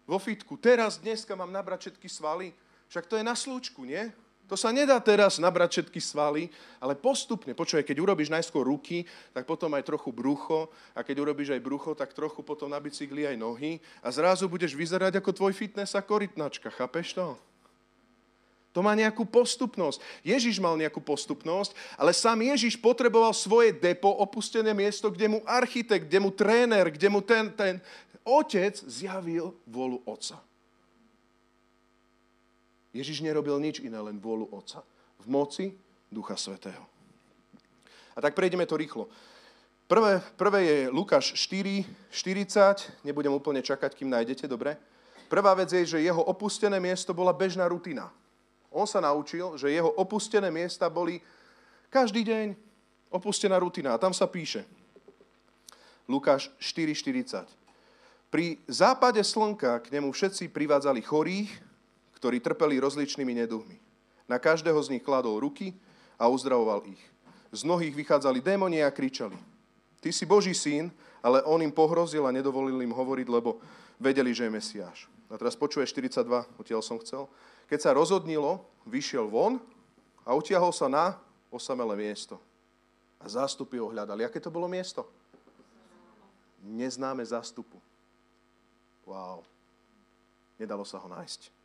vo 0.07 0.17
fitku. 0.21 0.55
Teraz, 0.55 1.01
dneska 1.01 1.35
mám 1.35 1.51
nabrať 1.51 1.91
všetky 1.91 2.07
svaly. 2.07 2.55
Však 2.87 3.07
to 3.07 3.15
je 3.19 3.23
na 3.23 3.35
slúčku, 3.35 3.83
nie? 3.83 4.11
To 4.51 4.59
sa 4.59 4.67
nedá 4.75 4.99
teraz 4.99 5.39
nabrať 5.39 5.79
všetky 5.79 6.03
svaly, 6.03 6.51
ale 6.83 6.91
postupne. 6.99 7.55
Počúvaj, 7.55 7.87
keď 7.87 8.03
urobíš 8.03 8.27
najskôr 8.27 8.67
ruky, 8.67 9.07
tak 9.31 9.47
potom 9.47 9.71
aj 9.71 9.87
trochu 9.87 10.11
brucho 10.11 10.67
a 10.91 11.07
keď 11.07 11.23
urobíš 11.23 11.55
aj 11.55 11.63
brucho, 11.63 11.95
tak 11.95 12.11
trochu 12.11 12.43
potom 12.43 12.67
na 12.67 12.75
bicykli 12.75 13.23
aj 13.23 13.39
nohy 13.39 13.79
a 14.03 14.11
zrazu 14.11 14.51
budeš 14.51 14.75
vyzerať 14.75 15.23
ako 15.23 15.31
tvoj 15.31 15.55
fitness 15.55 15.95
a 15.95 16.03
korytnačka. 16.03 16.67
Chápeš 16.67 17.15
to? 17.15 17.39
To 18.75 18.83
má 18.83 18.91
nejakú 18.91 19.23
postupnosť. 19.23 20.03
Ježiš 20.19 20.59
mal 20.59 20.75
nejakú 20.75 20.99
postupnosť, 20.99 21.71
ale 21.95 22.11
sám 22.11 22.43
Ježiš 22.43 22.75
potreboval 22.75 23.31
svoje 23.31 23.71
depo, 23.71 24.11
opustené 24.19 24.75
miesto, 24.75 25.07
kde 25.07 25.31
mu 25.31 25.39
architekt, 25.47 26.11
kde 26.11 26.19
mu 26.19 26.27
tréner, 26.27 26.91
kde 26.91 27.07
mu 27.07 27.23
ten, 27.23 27.47
ten 27.55 27.79
otec 28.27 28.75
zjavil 28.83 29.55
volu 29.63 30.03
otca. 30.03 30.43
Ježiš 32.91 33.23
nerobil 33.23 33.55
nič 33.59 33.79
iné, 33.79 33.97
len 33.99 34.19
vôľu 34.19 34.51
Otca. 34.51 34.83
V 35.23 35.25
moci 35.31 35.71
Ducha 36.11 36.35
Svetého. 36.35 36.83
A 38.15 38.19
tak 38.19 38.35
prejdeme 38.35 38.67
to 38.67 38.75
rýchlo. 38.75 39.07
Prvé, 39.87 40.23
prvé 40.35 40.59
je 40.63 40.77
Lukáš 40.91 41.35
4, 41.35 41.83
40. 42.11 43.03
Nebudem 43.03 43.31
úplne 43.31 43.59
čakať, 43.63 43.95
kým 43.95 44.11
nájdete, 44.11 44.47
dobre? 44.47 44.75
Prvá 45.31 45.55
vec 45.55 45.71
je, 45.71 45.83
že 45.95 46.03
jeho 46.03 46.23
opustené 46.23 46.79
miesto 46.79 47.15
bola 47.15 47.31
bežná 47.31 47.67
rutina. 47.67 48.11
On 48.71 48.87
sa 48.87 49.03
naučil, 49.03 49.55
že 49.59 49.71
jeho 49.71 49.91
opustené 49.99 50.51
miesta 50.51 50.87
boli 50.87 51.19
každý 51.91 52.23
deň 52.23 52.55
opustená 53.11 53.59
rutina. 53.59 53.95
A 53.95 53.99
tam 53.99 54.15
sa 54.15 54.27
píše. 54.27 54.63
Lukáš 56.07 56.51
4.40. 56.59 57.47
Pri 58.31 58.63
západe 58.67 59.19
slnka 59.23 59.79
k 59.83 59.91
nemu 59.91 60.11
všetci 60.11 60.51
privádzali 60.51 61.03
chorých, 61.03 61.51
ktorí 62.21 62.37
trpeli 62.37 62.77
rozličnými 62.77 63.33
neduhmi. 63.33 63.81
Na 64.29 64.37
každého 64.37 64.77
z 64.77 64.93
nich 64.93 65.01
kladol 65.01 65.41
ruky 65.41 65.73
a 66.21 66.29
uzdravoval 66.29 66.85
ich. 66.85 67.01
Z 67.49 67.65
mnohých 67.65 67.97
vychádzali 67.97 68.45
démoni 68.45 68.85
a 68.85 68.93
kričali. 68.93 69.35
Ty 69.97 70.13
si 70.13 70.29
Boží 70.29 70.53
syn, 70.53 70.93
ale 71.25 71.41
on 71.41 71.65
im 71.65 71.73
pohrozil 71.73 72.21
a 72.29 72.31
nedovolil 72.31 72.77
im 72.77 72.93
hovoriť, 72.93 73.25
lebo 73.25 73.57
vedeli, 73.97 74.37
že 74.37 74.45
je 74.45 74.53
Mesiáš. 74.53 75.09
A 75.33 75.35
teraz 75.41 75.57
počuje 75.57 75.81
42, 75.89 76.21
odtiaľ 76.61 76.85
som 76.85 77.01
chcel. 77.01 77.25
Keď 77.65 77.89
sa 77.89 77.97
rozhodnilo, 77.97 78.69
vyšiel 78.85 79.25
von 79.25 79.57
a 80.21 80.37
utiahol 80.37 80.69
sa 80.69 80.85
na 80.85 81.17
osamelé 81.49 81.97
miesto. 82.05 82.37
A 83.17 83.25
zástupy 83.25 83.81
ho 83.81 83.89
hľadali. 83.89 84.21
Aké 84.21 84.37
to 84.37 84.53
bolo 84.53 84.69
miesto? 84.69 85.09
Neznáme 86.61 87.25
zástupu. 87.25 87.81
Wow. 89.09 89.41
Nedalo 90.61 90.85
sa 90.85 91.01
ho 91.01 91.09
nájsť. 91.09 91.60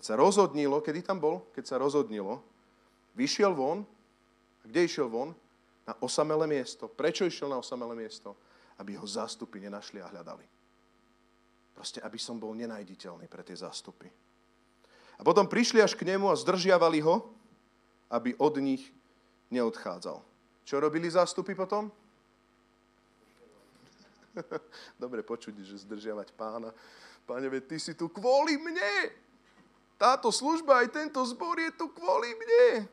Keď 0.00 0.16
sa 0.16 0.16
rozhodnilo, 0.16 0.80
kedy 0.80 1.04
tam 1.04 1.20
bol? 1.20 1.44
Keď 1.52 1.64
sa 1.68 1.76
rozhodnilo, 1.76 2.40
vyšiel 3.20 3.52
von. 3.52 3.84
A 3.84 4.64
kde 4.64 4.88
išiel 4.88 5.12
von? 5.12 5.36
Na 5.84 5.92
osamelé 6.00 6.48
miesto. 6.48 6.88
Prečo 6.88 7.28
išiel 7.28 7.52
na 7.52 7.60
osamelé 7.60 7.92
miesto? 7.92 8.32
Aby 8.80 8.96
ho 8.96 9.04
zástupy 9.04 9.60
nenašli 9.60 10.00
a 10.00 10.08
hľadali. 10.08 10.48
Proste, 11.76 12.00
aby 12.00 12.16
som 12.16 12.40
bol 12.40 12.56
nenajditeľný 12.56 13.28
pre 13.28 13.44
tie 13.44 13.52
zástupy. 13.52 14.08
A 15.16 15.20
potom 15.20 15.44
prišli 15.44 15.84
až 15.84 15.92
k 15.92 16.08
nemu 16.08 16.32
a 16.32 16.40
zdržiavali 16.40 17.04
ho, 17.04 17.28
aby 18.08 18.32
od 18.40 18.56
nich 18.56 18.88
neodchádzal. 19.52 20.16
Čo 20.64 20.80
robili 20.80 21.12
zástupy 21.12 21.52
potom? 21.52 21.92
Dobre 24.96 25.20
počuť, 25.20 25.60
že 25.60 25.84
zdržiavať 25.84 26.32
pána. 26.32 26.72
Páne, 27.28 27.52
ty 27.68 27.76
si 27.76 27.92
tu 27.92 28.08
kvôli 28.08 28.56
mne 28.56 29.28
táto 30.00 30.32
služba, 30.32 30.80
aj 30.80 30.96
tento 30.96 31.20
zbor 31.28 31.60
je 31.60 31.68
tu 31.76 31.92
kvôli 31.92 32.32
mne. 32.32 32.88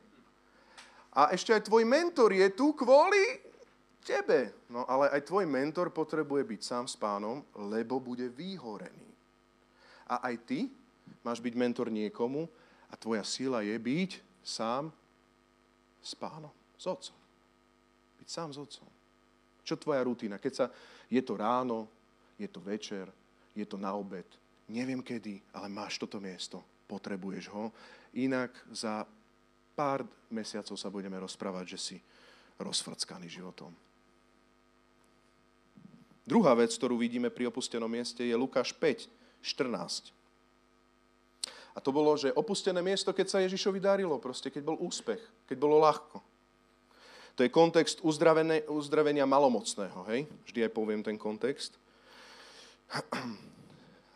A 1.16 1.32
ešte 1.32 1.56
aj 1.56 1.64
tvoj 1.64 1.88
mentor 1.88 2.36
je 2.36 2.44
tu 2.52 2.76
kvôli 2.76 3.40
tebe. 4.04 4.52
No 4.68 4.84
ale 4.84 5.08
aj 5.16 5.24
tvoj 5.24 5.48
mentor 5.48 5.88
potrebuje 5.88 6.44
byť 6.44 6.60
sám 6.60 6.84
s 6.84 7.00
pánom, 7.00 7.40
lebo 7.56 7.96
bude 7.96 8.28
vyhorený. 8.28 9.08
A 10.04 10.20
aj 10.28 10.36
ty 10.44 10.68
máš 11.24 11.40
byť 11.40 11.54
mentor 11.56 11.88
niekomu 11.88 12.44
a 12.92 12.94
tvoja 13.00 13.24
sila 13.24 13.64
je 13.64 13.72
byť 13.72 14.20
sám 14.44 14.92
s 16.04 16.12
pánom, 16.12 16.52
s 16.76 16.84
otcom. 16.84 17.16
Byť 18.20 18.28
sám 18.28 18.52
s 18.52 18.60
otcom. 18.60 18.88
Čo 19.64 19.80
tvoja 19.80 20.04
rutina? 20.04 20.36
Keď 20.36 20.52
sa, 20.52 20.66
je 21.08 21.20
to 21.24 21.40
ráno, 21.40 21.88
je 22.36 22.48
to 22.48 22.60
večer, 22.60 23.08
je 23.56 23.64
to 23.64 23.80
na 23.80 23.96
obed, 23.96 24.24
neviem 24.68 25.00
kedy, 25.00 25.40
ale 25.56 25.72
máš 25.72 25.96
toto 25.96 26.20
miesto 26.20 26.60
potrebuješ 26.88 27.52
ho. 27.52 27.70
Inak 28.16 28.56
za 28.72 29.04
pár 29.76 30.08
mesiacov 30.32 30.74
sa 30.74 30.88
budeme 30.88 31.20
rozprávať, 31.20 31.76
že 31.76 31.78
si 31.78 31.96
rozfrckaný 32.58 33.28
životom. 33.30 33.70
Druhá 36.28 36.52
vec, 36.56 36.74
ktorú 36.74 36.98
vidíme 37.00 37.30
pri 37.30 37.48
opustenom 37.48 37.88
mieste, 37.88 38.24
je 38.24 38.36
Lukáš 38.36 38.74
5, 38.74 39.08
14. 39.40 40.12
A 41.72 41.78
to 41.78 41.94
bolo, 41.94 42.18
že 42.18 42.34
opustené 42.34 42.82
miesto, 42.82 43.14
keď 43.14 43.26
sa 43.30 43.44
Ježišovi 43.44 43.78
darilo, 43.78 44.18
proste 44.18 44.50
keď 44.50 44.62
bol 44.66 44.76
úspech, 44.82 45.22
keď 45.46 45.56
bolo 45.56 45.78
ľahko. 45.78 46.18
To 47.38 47.46
je 47.46 47.54
kontext 47.54 48.02
uzdravenia 48.66 49.22
malomocného, 49.22 50.02
hej? 50.10 50.26
Vždy 50.42 50.66
aj 50.66 50.72
poviem 50.74 51.06
ten 51.06 51.14
kontext 51.14 51.78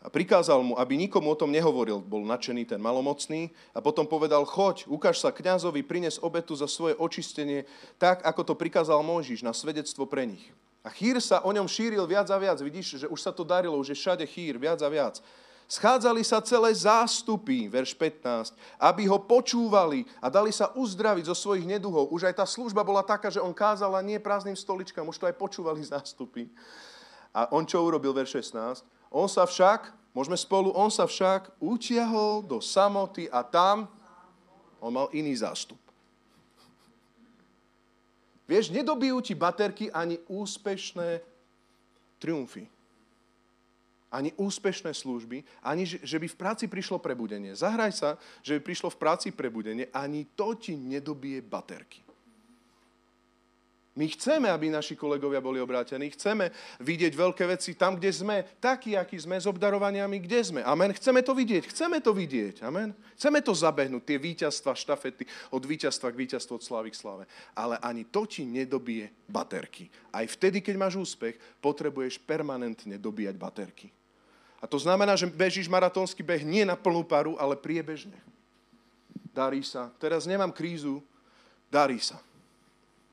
a 0.03 0.11
prikázal 0.11 0.59
mu, 0.59 0.75
aby 0.75 0.99
nikomu 0.99 1.31
o 1.31 1.39
tom 1.39 1.47
nehovoril. 1.47 2.03
Bol 2.03 2.27
nadšený 2.27 2.67
ten 2.67 2.83
malomocný 2.83 3.55
a 3.71 3.79
potom 3.79 4.03
povedal, 4.03 4.43
choď, 4.43 4.83
ukáž 4.91 5.23
sa 5.23 5.31
kňazovi, 5.31 5.79
prines 5.79 6.19
obetu 6.19 6.59
za 6.59 6.67
svoje 6.67 6.99
očistenie, 6.99 7.63
tak, 7.95 8.19
ako 8.27 8.51
to 8.51 8.53
prikázal 8.59 8.99
Mojžiš 8.99 9.47
na 9.47 9.55
svedectvo 9.55 10.03
pre 10.03 10.27
nich. 10.27 10.43
A 10.83 10.91
chýr 10.91 11.15
sa 11.23 11.39
o 11.47 11.55
ňom 11.55 11.71
šíril 11.71 12.03
viac 12.03 12.27
a 12.27 12.35
viac. 12.35 12.59
Vidíš, 12.59 13.07
že 13.07 13.07
už 13.07 13.23
sa 13.23 13.31
to 13.31 13.47
darilo, 13.47 13.79
už 13.79 13.95
je 13.95 13.97
všade 13.97 14.27
chýr, 14.27 14.59
viac 14.59 14.83
a 14.83 14.91
viac. 14.91 15.23
Schádzali 15.71 16.27
sa 16.27 16.43
celé 16.43 16.75
zástupy, 16.75 17.71
verš 17.71 17.95
15, 17.95 18.51
aby 18.75 19.07
ho 19.07 19.15
počúvali 19.15 20.03
a 20.19 20.27
dali 20.27 20.51
sa 20.51 20.75
uzdraviť 20.75 21.31
zo 21.31 21.35
svojich 21.39 21.63
neduhov. 21.63 22.11
Už 22.11 22.27
aj 22.27 22.43
tá 22.43 22.45
služba 22.45 22.83
bola 22.83 22.99
taká, 22.99 23.31
že 23.31 23.39
on 23.39 23.55
kázala 23.55 24.03
nie 24.03 24.19
prázdnym 24.19 24.59
stoličkám, 24.59 25.07
už 25.07 25.23
to 25.23 25.25
aj 25.31 25.39
počúvali 25.39 25.79
zástupy. 25.95 26.51
A 27.31 27.47
on 27.55 27.63
čo 27.63 27.79
urobil, 27.79 28.11
verš 28.11 28.43
16? 28.43 28.83
On 29.13 29.29
sa 29.29 29.45
však, 29.45 29.93
môžeme 30.09 30.33
spolu, 30.33 30.73
on 30.73 30.89
sa 30.89 31.05
však 31.05 31.53
utiahol 31.61 32.41
do 32.41 32.57
samoty 32.57 33.29
a 33.29 33.45
tam 33.45 33.85
on 34.81 34.89
mal 34.89 35.07
iný 35.13 35.37
zástup. 35.37 35.77
Vieš, 38.49 38.73
nedobijú 38.73 39.21
ti 39.21 39.37
baterky 39.37 39.87
ani 39.93 40.17
úspešné 40.25 41.21
triumfy. 42.17 42.67
Ani 44.13 44.33
úspešné 44.37 44.93
služby, 44.93 45.41
ani 45.61 45.85
že 45.85 46.17
by 46.21 46.27
v 46.29 46.37
práci 46.37 46.65
prišlo 46.69 47.01
prebudenie. 47.01 47.53
Zahraj 47.57 47.93
sa, 47.97 48.09
že 48.45 48.57
by 48.57 48.61
prišlo 48.61 48.93
v 48.93 48.99
práci 48.99 49.29
prebudenie, 49.33 49.89
ani 49.89 50.25
to 50.37 50.53
ti 50.53 50.77
nedobije 50.77 51.41
baterky. 51.41 52.01
My 53.93 54.09
chceme, 54.09 54.49
aby 54.49 54.73
naši 54.73 54.97
kolegovia 54.97 55.37
boli 55.37 55.61
obrátení. 55.61 56.09
Chceme 56.17 56.49
vidieť 56.81 57.13
veľké 57.13 57.45
veci 57.45 57.77
tam, 57.77 57.93
kde 57.93 58.09
sme, 58.09 58.41
takí, 58.57 58.97
akí 58.97 59.21
sme, 59.21 59.37
s 59.37 59.45
obdarovaniami, 59.45 60.17
kde 60.17 60.39
sme. 60.41 60.61
Amen. 60.65 60.89
Chceme 60.97 61.21
to 61.21 61.37
vidieť, 61.37 61.69
chceme 61.69 62.01
to 62.01 62.09
vidieť. 62.09 62.65
Amen. 62.65 62.97
Chceme 63.13 63.45
to 63.45 63.53
zabehnúť, 63.53 64.01
tie 64.01 64.17
víťazstva, 64.17 64.73
štafety, 64.73 65.29
od 65.53 65.61
víťazstva 65.61 66.09
k 66.09 66.25
víťazstvu, 66.25 66.57
od 66.57 66.65
slávy 66.65 66.89
k 66.89 66.97
sláve. 66.97 67.23
Ale 67.53 67.77
ani 67.85 68.09
to 68.09 68.25
ti 68.25 68.41
nedobije 68.41 69.13
baterky. 69.29 69.93
Aj 70.09 70.25
vtedy, 70.25 70.65
keď 70.65 70.73
máš 70.81 70.97
úspech, 70.97 71.37
potrebuješ 71.61 72.17
permanentne 72.17 72.97
dobíjať 72.97 73.37
baterky. 73.37 73.93
A 74.57 74.65
to 74.65 74.81
znamená, 74.81 75.13
že 75.13 75.29
bežíš 75.29 75.69
maratónsky 75.69 76.25
beh 76.25 76.41
nie 76.41 76.65
na 76.65 76.73
plnú 76.73 77.05
paru, 77.05 77.37
ale 77.37 77.53
priebežne. 77.53 78.17
Darí 79.37 79.61
sa. 79.61 79.93
Teraz 80.01 80.25
nemám 80.25 80.49
krízu, 80.49 80.97
darí 81.69 82.01
sa. 82.01 82.17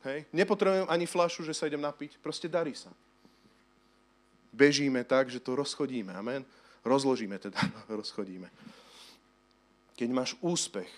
Hej. 0.00 0.24
Nepotrebujem 0.32 0.88
ani 0.88 1.04
flašu, 1.04 1.44
že 1.44 1.52
sa 1.52 1.68
idem 1.68 1.80
napiť. 1.80 2.16
Proste 2.24 2.48
darí 2.48 2.72
sa. 2.72 2.88
Bežíme 4.50 5.04
tak, 5.04 5.28
že 5.28 5.38
to 5.38 5.54
rozchodíme. 5.54 6.10
Amen. 6.16 6.42
Rozložíme 6.80 7.36
teda, 7.38 7.60
rozchodíme. 8.00 8.48
Keď 9.94 10.08
máš 10.10 10.32
úspech. 10.40 10.88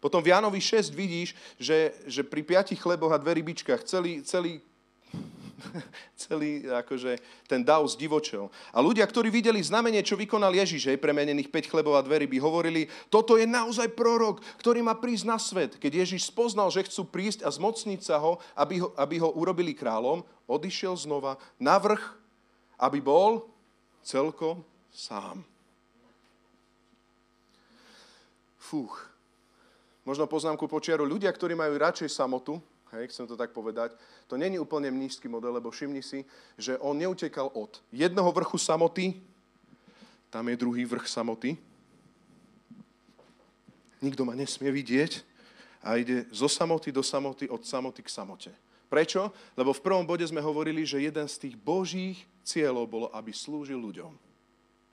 Potom 0.00 0.24
v 0.24 0.32
Jánovi 0.32 0.60
6 0.60 0.96
vidíš, 0.96 1.36
že, 1.60 1.92
že 2.08 2.24
pri 2.24 2.40
piatich 2.40 2.80
chleboch 2.80 3.12
a 3.12 3.20
dve 3.20 3.36
rybičkách 3.36 3.84
celý, 3.84 4.24
celý 4.24 4.64
celý 6.28 6.66
akože, 6.66 7.20
ten 7.46 7.60
dav 7.62 7.84
zdivočel. 7.86 8.48
A 8.72 8.78
ľudia, 8.80 9.06
ktorí 9.06 9.28
videli 9.28 9.60
znamenie, 9.60 10.00
čo 10.02 10.18
vykonal 10.18 10.52
Ježiš, 10.52 10.90
hej, 10.90 10.98
premenených 10.98 11.52
5 11.52 11.70
chlebov 11.70 11.96
a 11.96 12.04
dverí, 12.04 12.26
by 12.26 12.38
hovorili, 12.40 12.88
toto 13.12 13.36
je 13.36 13.44
naozaj 13.44 13.92
prorok, 13.92 14.42
ktorý 14.58 14.80
má 14.80 14.96
prísť 14.96 15.24
na 15.28 15.38
svet. 15.38 15.76
Keď 15.76 15.92
Ježiš 16.06 16.28
spoznal, 16.28 16.72
že 16.72 16.84
chcú 16.88 17.08
prísť 17.08 17.44
a 17.46 17.50
zmocniť 17.52 18.00
sa 18.00 18.18
ho, 18.18 18.40
aby 18.56 18.82
ho, 18.82 18.90
aby 18.96 19.20
ho 19.20 19.30
urobili 19.36 19.76
kráľom, 19.76 20.24
odišiel 20.50 20.98
znova 20.98 21.38
na 21.60 21.76
vrch, 21.78 22.02
aby 22.80 22.98
bol 22.98 23.46
celkom 24.02 24.64
sám. 24.90 25.44
Fúch. 28.58 29.10
Možno 30.06 30.24
poznámku 30.30 30.64
počiaru. 30.64 31.04
Ľudia, 31.04 31.30
ktorí 31.30 31.52
majú 31.54 31.76
radšej 31.76 32.08
samotu, 32.10 32.58
hej, 32.92 33.08
chcem 33.08 33.26
to 33.26 33.38
tak 33.38 33.54
povedať, 33.54 33.94
to 34.26 34.34
není 34.34 34.58
úplne 34.58 34.90
mnížský 34.90 35.30
model, 35.30 35.54
lebo 35.54 35.70
všimni 35.70 36.02
si, 36.02 36.26
že 36.58 36.78
on 36.78 36.98
neutekal 36.98 37.50
od 37.54 37.78
jedného 37.94 38.30
vrchu 38.32 38.58
samoty, 38.58 39.18
tam 40.30 40.46
je 40.46 40.56
druhý 40.56 40.86
vrch 40.86 41.06
samoty, 41.06 41.58
nikto 44.02 44.24
ma 44.24 44.34
nesmie 44.34 44.70
vidieť 44.72 45.22
a 45.84 45.96
ide 45.96 46.26
zo 46.32 46.48
samoty 46.48 46.92
do 46.92 47.02
samoty, 47.02 47.48
od 47.48 47.62
samoty 47.64 48.00
k 48.02 48.10
samote. 48.10 48.52
Prečo? 48.90 49.30
Lebo 49.54 49.70
v 49.70 49.84
prvom 49.86 50.02
bode 50.02 50.26
sme 50.26 50.42
hovorili, 50.42 50.82
že 50.82 50.98
jeden 50.98 51.26
z 51.30 51.36
tých 51.46 51.54
božích 51.54 52.18
cieľov 52.42 52.90
bolo, 52.90 53.06
aby 53.14 53.30
slúžil 53.30 53.78
ľuďom. 53.78 54.10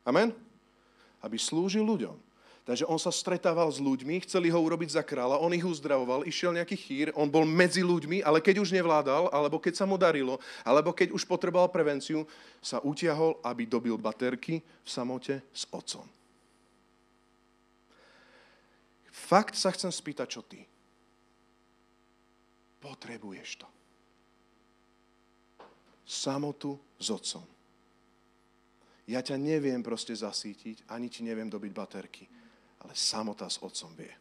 Amen? 0.05 0.29
Aby 1.17 1.41
slúžil 1.41 1.81
ľuďom. 1.81 2.26
Takže 2.67 2.83
on 2.83 2.99
sa 2.99 3.15
stretával 3.15 3.71
s 3.71 3.79
ľuďmi, 3.79 4.27
chceli 4.27 4.51
ho 4.51 4.59
urobiť 4.59 4.99
za 4.99 5.03
kráľa, 5.07 5.39
on 5.39 5.55
ich 5.55 5.63
uzdravoval, 5.63 6.27
išiel 6.27 6.51
nejaký 6.51 6.75
chýr, 6.75 7.07
on 7.15 7.31
bol 7.31 7.47
medzi 7.47 7.79
ľuďmi, 7.79 8.19
ale 8.27 8.43
keď 8.43 8.59
už 8.59 8.75
nevládal, 8.75 9.31
alebo 9.31 9.55
keď 9.55 9.79
sa 9.79 9.87
mu 9.87 9.95
darilo, 9.95 10.35
alebo 10.67 10.91
keď 10.91 11.15
už 11.15 11.23
potreboval 11.23 11.71
prevenciu, 11.71 12.27
sa 12.59 12.83
utiahol, 12.83 13.39
aby 13.39 13.63
dobil 13.63 13.95
baterky 13.95 14.59
v 14.59 14.89
samote 14.91 15.39
s 15.55 15.63
otcom. 15.71 16.03
Fakt 19.15 19.55
sa 19.55 19.71
chcem 19.71 19.87
spýtať, 19.87 20.27
čo 20.27 20.43
ty? 20.43 20.67
Potrebuješ 22.83 23.63
to. 23.63 23.67
Samotu 26.03 26.75
s 26.99 27.07
otcom. 27.15 27.47
Ja 29.07 29.23
ťa 29.23 29.39
neviem 29.39 29.79
proste 29.79 30.11
zasítiť, 30.11 30.83
ani 30.91 31.07
ti 31.07 31.23
neviem 31.23 31.47
dobiť 31.47 31.71
baterky 31.71 32.27
ale 32.81 32.93
samota 32.93 33.49
s 33.49 33.61
otcom 33.61 33.89
vie. 33.97 34.13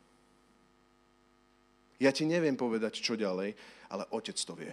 Ja 1.96 2.12
ti 2.12 2.28
neviem 2.28 2.56
povedať, 2.56 3.00
čo 3.00 3.16
ďalej, 3.16 3.56
ale 3.88 4.04
otec 4.12 4.36
to 4.36 4.52
vie. 4.52 4.72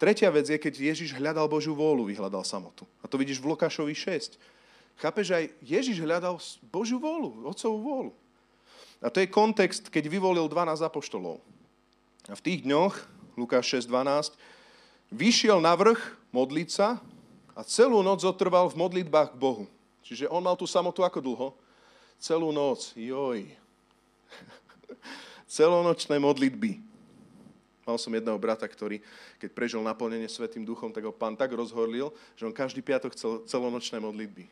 Tretia 0.00 0.32
vec 0.32 0.48
je, 0.48 0.56
keď 0.56 0.74
Ježiš 0.80 1.12
hľadal 1.12 1.44
Božiu 1.44 1.76
vôľu, 1.76 2.08
vyhľadal 2.08 2.40
samotu. 2.40 2.88
A 3.04 3.08
to 3.08 3.20
vidíš 3.20 3.36
v 3.36 3.52
Lukášovi 3.52 3.92
6. 3.92 4.40
Chápeš, 4.96 5.28
že 5.28 5.36
aj 5.36 5.46
Ježiš 5.60 5.96
hľadal 6.00 6.40
Božiu 6.72 6.96
vôľu, 6.96 7.44
otcovú 7.44 7.78
vôľu. 7.84 8.12
A 9.04 9.12
to 9.12 9.20
je 9.20 9.28
kontext, 9.28 9.92
keď 9.92 10.08
vyvolil 10.08 10.48
12 10.48 10.80
apoštolov. 10.80 11.40
A 12.28 12.36
v 12.36 12.44
tých 12.44 12.64
dňoch, 12.64 12.96
Lukáš 13.36 13.84
6.12, 13.84 14.36
vyšiel 15.12 15.60
na 15.60 15.76
vrch 15.76 16.00
modliť 16.32 16.68
sa 16.72 16.96
a 17.52 17.60
celú 17.64 18.00
noc 18.00 18.24
zotrval 18.24 18.72
v 18.72 18.80
modlitbách 18.80 19.36
k 19.36 19.40
Bohu. 19.40 19.64
Čiže 20.00 20.32
on 20.32 20.40
mal 20.40 20.56
tú 20.56 20.64
samotu 20.64 21.04
ako 21.04 21.20
dlho? 21.20 21.48
Celú 22.20 22.52
noc, 22.52 22.92
joj. 22.92 23.48
Celonočné 25.56 26.20
modlitby. 26.20 26.78
Mal 27.88 27.98
som 27.98 28.12
jedného 28.12 28.38
brata, 28.38 28.68
ktorý, 28.68 29.02
keď 29.40 29.50
prežil 29.50 29.82
naplnenie 29.82 30.30
Svetým 30.30 30.62
duchom, 30.62 30.92
tak 30.94 31.08
ho 31.08 31.10
pán 31.10 31.34
tak 31.34 31.50
rozhorlil, 31.50 32.12
že 32.38 32.46
on 32.46 32.54
každý 32.54 32.84
piatok 32.84 33.16
chcel 33.16 33.42
celonočné 33.48 33.98
modlitby. 33.98 34.46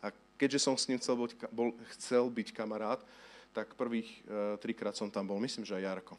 A 0.00 0.14
keďže 0.40 0.64
som 0.64 0.78
s 0.78 0.88
ním 0.88 0.96
chcel, 1.02 1.18
byť, 1.18 1.32
bol, 1.52 1.76
chcel 1.98 2.30
byť 2.32 2.48
kamarát, 2.56 3.02
tak 3.50 3.74
prvých 3.74 4.08
e, 4.24 4.56
trikrát 4.62 4.94
som 4.94 5.10
tam 5.10 5.26
bol, 5.26 5.42
myslím, 5.42 5.66
že 5.66 5.74
aj 5.74 5.84
Jarko. 5.84 6.16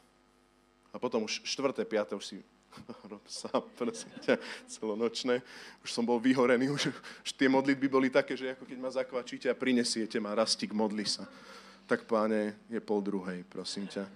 A 0.92 1.00
potom 1.00 1.24
už 1.24 1.40
štvrté, 1.42 1.82
piaté 1.88 2.12
už 2.12 2.28
si 2.28 2.36
rob 3.10 3.24
sám, 3.28 3.62
prosím 3.76 4.12
ťa, 4.24 4.36
celonočné. 4.68 5.42
Už 5.84 5.90
som 5.92 6.06
bol 6.06 6.20
vyhorený, 6.20 6.72
už, 6.72 6.92
už 7.24 7.30
tie 7.36 7.48
modlitby 7.48 7.88
boli 7.88 8.08
také, 8.08 8.36
že 8.36 8.56
ako 8.56 8.64
keď 8.64 8.78
ma 8.78 8.90
zakvačíte 8.90 9.46
a 9.50 9.58
prinesiete 9.58 10.20
ma, 10.20 10.36
rastík, 10.36 10.72
modli 10.72 11.04
sa. 11.04 11.28
Tak 11.86 12.06
páne, 12.06 12.54
je 12.70 12.80
pol 12.80 13.02
druhej, 13.02 13.44
prosím 13.48 13.90
ťa. 13.90 14.06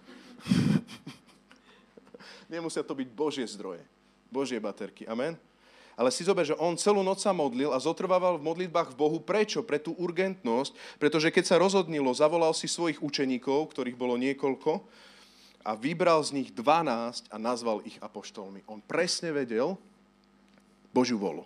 Nemusia 2.53 2.87
to 2.87 2.95
byť 2.95 3.09
Božie 3.11 3.47
zdroje, 3.47 3.83
Božie 4.31 4.63
baterky. 4.63 5.05
Amen? 5.05 5.35
Ale 5.97 6.13
si 6.13 6.29
zober, 6.29 6.45
že 6.45 6.53
on 6.61 6.77
celú 6.77 7.01
noc 7.01 7.25
sa 7.25 7.33
modlil 7.33 7.73
a 7.73 7.81
zotrvával 7.81 8.37
v 8.37 8.45
modlitbách 8.45 8.93
v 8.93 9.01
Bohu. 9.01 9.17
Prečo? 9.17 9.65
Pre 9.65 9.81
tú 9.81 9.97
urgentnosť. 9.97 11.01
Pretože 11.01 11.33
keď 11.33 11.45
sa 11.49 11.57
rozhodnilo, 11.57 12.13
zavolal 12.13 12.53
si 12.53 12.69
svojich 12.69 13.01
učeníkov, 13.01 13.73
ktorých 13.73 13.97
bolo 13.97 14.21
niekoľko, 14.21 14.85
a 15.67 15.75
vybral 15.75 16.23
z 16.23 16.31
nich 16.31 16.55
12 16.55 17.27
a 17.27 17.37
nazval 17.43 17.83
ich 17.83 17.99
apoštolmi. 17.99 18.63
On 18.71 18.79
presne 18.79 19.35
vedel 19.35 19.75
Božiu 20.95 21.19
volu, 21.19 21.43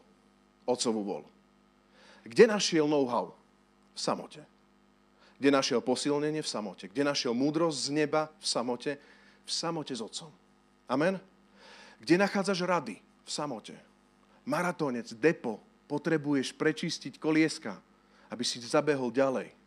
Otcovú 0.69 1.01
volu. 1.01 1.29
Kde 2.29 2.45
našiel 2.53 2.85
know-how? 2.85 3.33
V 3.97 4.01
samote. 4.01 4.45
Kde 5.41 5.49
našiel 5.49 5.81
posilnenie? 5.81 6.45
V 6.45 6.53
samote. 6.53 6.85
Kde 6.93 7.01
našiel 7.01 7.33
múdrosť 7.33 7.89
z 7.89 7.89
neba? 7.97 8.29
V 8.37 8.47
samote. 8.47 9.01
V 9.49 9.51
samote 9.51 9.97
s 9.97 10.05
Otcom. 10.05 10.29
Amen? 10.85 11.17
Kde 11.97 12.21
nachádzaš 12.21 12.61
rady? 12.69 13.01
V 13.25 13.31
samote. 13.33 13.73
Maratónec, 14.45 15.09
depo, 15.17 15.65
potrebuješ 15.89 16.53
prečistiť 16.55 17.17
kolieska, 17.17 17.81
aby 18.29 18.45
si 18.45 18.61
zabehol 18.61 19.09
ďalej. 19.09 19.60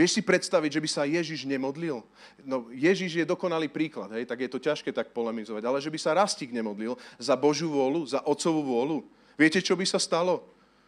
Vieš 0.00 0.16
si 0.16 0.22
predstaviť, 0.24 0.80
že 0.80 0.80
by 0.80 0.88
sa 0.88 1.04
Ježiš 1.04 1.44
nemodlil? 1.44 2.00
No, 2.40 2.72
Ježiš 2.72 3.20
je 3.20 3.28
dokonalý 3.28 3.68
príklad, 3.68 4.08
hej, 4.16 4.24
tak 4.24 4.40
je 4.40 4.48
to 4.48 4.56
ťažké 4.56 4.96
tak 4.96 5.12
polemizovať, 5.12 5.60
ale 5.60 5.76
že 5.76 5.92
by 5.92 6.00
sa 6.00 6.16
Rastík 6.16 6.56
nemodlil 6.56 6.96
za 7.20 7.36
Božiu 7.36 7.68
vôľu, 7.68 8.08
za 8.08 8.24
Otcovú 8.24 8.64
vôľu. 8.64 9.04
Viete, 9.36 9.60
čo 9.60 9.76
by 9.76 9.84
sa 9.84 10.00
stalo? 10.00 10.40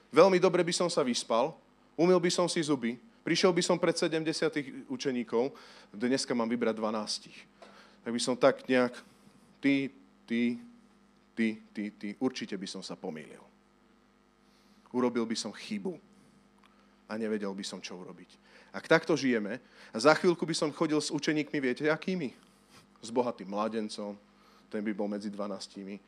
Veľmi 0.09 0.41
dobre 0.41 0.65
by 0.65 0.73
som 0.73 0.89
sa 0.89 1.05
vyspal, 1.05 1.53
umil 1.93 2.17
by 2.17 2.33
som 2.33 2.49
si 2.49 2.65
zuby, 2.65 2.97
prišiel 3.21 3.53
by 3.53 3.61
som 3.61 3.77
pred 3.77 3.93
70 3.93 4.89
učeníkov, 4.89 5.53
dneska 5.93 6.33
mám 6.33 6.49
vybrať 6.49 6.81
12. 6.81 8.09
Tak 8.09 8.13
by 8.17 8.21
som 8.21 8.33
tak 8.33 8.65
nejak, 8.65 8.97
ty, 9.61 9.93
ty, 10.25 10.57
ty, 11.37 11.61
ty, 11.77 11.85
ty, 12.01 12.09
určite 12.17 12.57
by 12.57 12.65
som 12.65 12.81
sa 12.81 12.97
pomýlil. 12.97 13.45
Urobil 14.89 15.29
by 15.29 15.37
som 15.37 15.53
chybu 15.53 16.01
a 17.13 17.21
nevedel 17.21 17.53
by 17.53 17.61
som, 17.61 17.77
čo 17.77 18.01
urobiť. 18.01 18.41
Ak 18.73 18.89
takto 18.89 19.12
žijeme, 19.12 19.61
a 19.93 19.97
za 20.01 20.16
chvíľku 20.16 20.49
by 20.49 20.57
som 20.57 20.73
chodil 20.73 20.97
s 20.97 21.12
učeníkmi, 21.12 21.59
viete, 21.61 21.85
akými? 21.93 22.33
S 23.05 23.12
bohatým 23.12 23.53
mladencom, 23.53 24.16
ten 24.73 24.81
by 24.81 24.93
bol 24.97 25.05
medzi 25.05 25.29
dvanáctimi. 25.29 26.01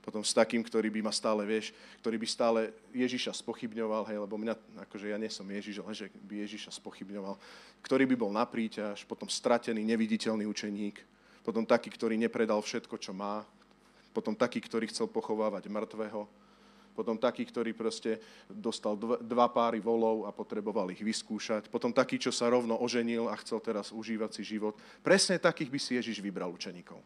Potom 0.00 0.24
s 0.24 0.32
takým, 0.32 0.64
ktorý 0.64 0.88
by 0.88 1.04
ma 1.04 1.12
stále, 1.12 1.44
vieš, 1.44 1.76
ktorý 2.00 2.16
by 2.16 2.24
stále 2.24 2.60
Ježiša 2.96 3.44
spochybňoval, 3.44 4.08
hej, 4.08 4.16
lebo 4.24 4.40
mňa, 4.40 4.56
akože 4.88 5.12
ja 5.12 5.20
nie 5.20 5.28
som 5.28 5.44
Ježiš, 5.44 5.84
ale 5.84 5.92
že 5.92 6.08
by 6.24 6.48
Ježiša 6.48 6.72
spochybňoval. 6.80 7.36
Ktorý 7.84 8.08
by 8.08 8.16
bol 8.16 8.32
na 8.32 8.48
príťaž, 8.48 9.04
potom 9.04 9.28
stratený, 9.28 9.84
neviditeľný 9.84 10.48
učeník, 10.48 10.96
potom 11.44 11.68
taký, 11.68 11.92
ktorý 11.92 12.16
nepredal 12.16 12.64
všetko, 12.64 12.96
čo 12.96 13.12
má, 13.12 13.44
potom 14.16 14.32
taký, 14.32 14.64
ktorý 14.64 14.88
chcel 14.88 15.12
pochovávať 15.12 15.68
mŕtvého, 15.68 16.24
potom 16.98 17.14
taký, 17.14 17.46
ktorý 17.46 17.78
proste 17.78 18.18
dostal 18.50 18.98
dva 19.22 19.46
páry 19.46 19.78
volov 19.78 20.26
a 20.26 20.34
potreboval 20.34 20.90
ich 20.90 20.98
vyskúšať, 20.98 21.70
potom 21.70 21.94
taký, 21.94 22.18
čo 22.18 22.34
sa 22.34 22.50
rovno 22.50 22.74
oženil 22.74 23.30
a 23.30 23.38
chcel 23.38 23.62
teraz 23.62 23.94
užívať 23.94 24.34
si 24.34 24.42
život. 24.42 24.74
Presne 24.98 25.38
takých 25.38 25.70
by 25.70 25.78
si 25.78 25.94
Ježiš 25.94 26.18
vybral 26.18 26.50
učeníkov. 26.50 26.98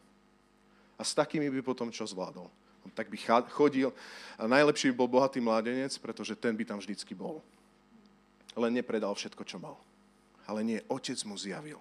A 0.97 1.05
s 1.05 1.13
takými 1.13 1.45
by 1.53 1.61
potom 1.61 1.93
čo 1.93 2.09
zvládol? 2.09 2.49
Tak 2.97 3.13
by 3.13 3.17
chodil 3.53 3.93
a 4.35 4.49
najlepší 4.49 4.89
by 4.91 4.95
bol 4.97 5.09
bohatý 5.21 5.37
mládenec, 5.37 5.93
pretože 6.01 6.33
ten 6.33 6.57
by 6.57 6.65
tam 6.65 6.81
vždycky 6.81 7.13
bol. 7.13 7.45
Len 8.57 8.73
nepredal 8.73 9.13
všetko, 9.13 9.45
čo 9.45 9.61
mal. 9.61 9.77
Ale 10.49 10.65
nie, 10.65 10.81
otec 10.89 11.17
mu 11.29 11.37
zjavil. 11.37 11.77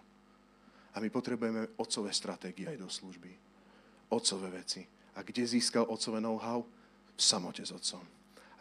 A 0.92 1.00
my 1.00 1.08
potrebujeme 1.08 1.72
otcové 1.80 2.12
stratégie 2.12 2.68
aj 2.68 2.76
do 2.76 2.88
služby. 2.92 3.32
Otcové 4.12 4.52
veci. 4.60 4.84
A 5.16 5.24
kde 5.24 5.44
získal 5.44 5.88
otcové 5.88 6.20
know-how? 6.20 6.64
V 7.16 7.22
samote 7.22 7.62
s 7.62 7.72
otcom 7.72 8.02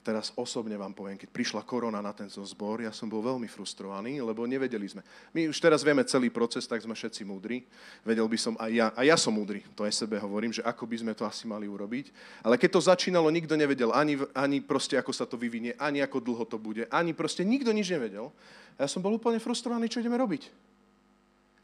teraz 0.02 0.34
osobne 0.34 0.74
vám 0.76 0.92
poviem, 0.98 1.16
keď 1.16 1.30
prišla 1.30 1.62
korona 1.62 2.02
na 2.02 2.12
tento 2.12 2.42
zbor, 2.42 2.82
ja 2.82 2.90
som 2.90 3.06
bol 3.06 3.22
veľmi 3.22 3.46
frustrovaný, 3.46 4.18
lebo 4.20 4.50
nevedeli 4.50 4.90
sme. 4.90 5.06
My 5.32 5.46
už 5.48 5.62
teraz 5.62 5.86
vieme 5.86 6.02
celý 6.04 6.34
proces, 6.34 6.66
tak 6.66 6.82
sme 6.82 6.98
všetci 6.98 7.22
múdri. 7.22 7.64
Vedel 8.02 8.26
by 8.26 8.38
som 8.38 8.54
aj 8.58 8.72
ja, 8.74 8.88
a 8.98 9.02
ja 9.06 9.16
som 9.16 9.32
múdry, 9.32 9.62
to 9.78 9.86
aj 9.86 9.94
sebe 9.94 10.18
hovorím, 10.18 10.52
že 10.52 10.66
ako 10.66 10.90
by 10.90 10.98
sme 10.98 11.14
to 11.14 11.24
asi 11.24 11.46
mali 11.46 11.70
urobiť. 11.70 12.10
Ale 12.42 12.58
keď 12.58 12.70
to 12.76 12.82
začínalo, 12.92 13.30
nikto 13.30 13.54
nevedel 13.54 13.94
ani, 13.94 14.18
ani 14.34 14.60
proste, 14.60 14.98
ako 14.98 15.14
sa 15.14 15.30
to 15.30 15.38
vyvinie, 15.38 15.78
ani 15.78 16.02
ako 16.02 16.18
dlho 16.20 16.44
to 16.50 16.58
bude, 16.58 16.90
ani 16.90 17.14
proste 17.14 17.46
nikto 17.46 17.70
nič 17.70 17.94
nevedel. 17.94 18.34
A 18.82 18.84
ja 18.84 18.90
som 18.90 19.06
bol 19.06 19.14
úplne 19.14 19.38
frustrovaný, 19.38 19.86
čo 19.88 20.02
ideme 20.02 20.18
robiť. 20.18 20.50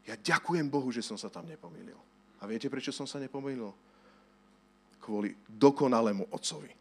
Ja 0.06 0.14
ďakujem 0.16 0.70
Bohu, 0.70 0.88
že 0.94 1.04
som 1.04 1.18
sa 1.18 1.28
tam 1.28 1.44
nepomýlil. 1.44 1.98
A 2.38 2.46
viete, 2.46 2.70
prečo 2.70 2.94
som 2.94 3.04
sa 3.04 3.18
nepomýlil? 3.18 3.74
Kvôli 5.08 5.32
dokonalému 5.48 6.28
otcovi 6.28 6.78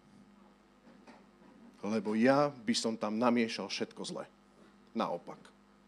lebo 1.88 2.18
ja 2.18 2.52
by 2.52 2.74
som 2.76 2.94
tam 3.00 3.16
namiešal 3.16 3.72
všetko 3.72 4.02
zle. 4.04 4.26
Naopak. 4.98 5.40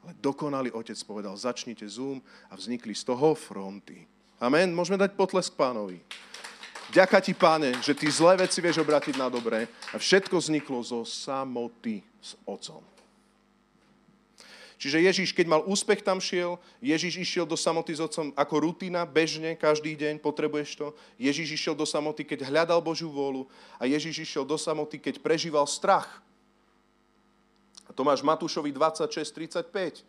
Ale 0.06 0.16
dokonalý 0.24 0.72
otec 0.72 0.96
povedal, 1.04 1.36
začnite 1.36 1.84
Zoom 1.90 2.24
a 2.48 2.56
vznikli 2.56 2.96
z 2.96 3.04
toho 3.04 3.36
fronty. 3.36 4.08
Amen. 4.40 4.72
Môžeme 4.72 4.96
dať 4.96 5.18
potlesk 5.20 5.60
pánovi. 5.60 6.00
Ďaká 6.90 7.22
ti, 7.22 7.38
páne, 7.38 7.78
že 7.86 7.94
ty 7.94 8.10
zlé 8.10 8.34
veci 8.40 8.66
vieš 8.66 8.82
obratiť 8.82 9.14
na 9.14 9.30
dobré 9.30 9.70
a 9.94 10.02
všetko 10.02 10.42
vzniklo 10.42 10.82
zo 10.82 11.06
samoty 11.06 12.02
s 12.18 12.34
otcom. 12.50 12.82
Čiže 14.80 15.04
Ježíš, 15.04 15.36
keď 15.36 15.46
mal 15.52 15.62
úspech, 15.68 16.00
tam 16.00 16.24
šiel. 16.24 16.56
Ježíš 16.80 17.20
išiel 17.20 17.44
do 17.44 17.60
samoty 17.60 17.92
s 17.92 18.00
otcom 18.00 18.32
ako 18.32 18.56
rutina, 18.64 19.04
bežne, 19.04 19.60
každý 19.60 19.92
deň, 20.00 20.24
potrebuješ 20.24 20.80
to. 20.80 20.88
Ježíš 21.20 21.60
išiel 21.60 21.76
do 21.76 21.84
samoty, 21.84 22.24
keď 22.24 22.48
hľadal 22.48 22.80
Božiu 22.80 23.12
vôľu. 23.12 23.44
A 23.76 23.84
Ježíš 23.84 24.24
išiel 24.24 24.48
do 24.48 24.56
samoty, 24.56 24.96
keď 24.96 25.20
prežíval 25.20 25.68
strach. 25.68 26.24
A 27.86 27.92
to 27.92 28.08
máš 28.08 28.24
Matúšovi 28.24 28.72
26, 28.72 29.28
35. 29.68 30.08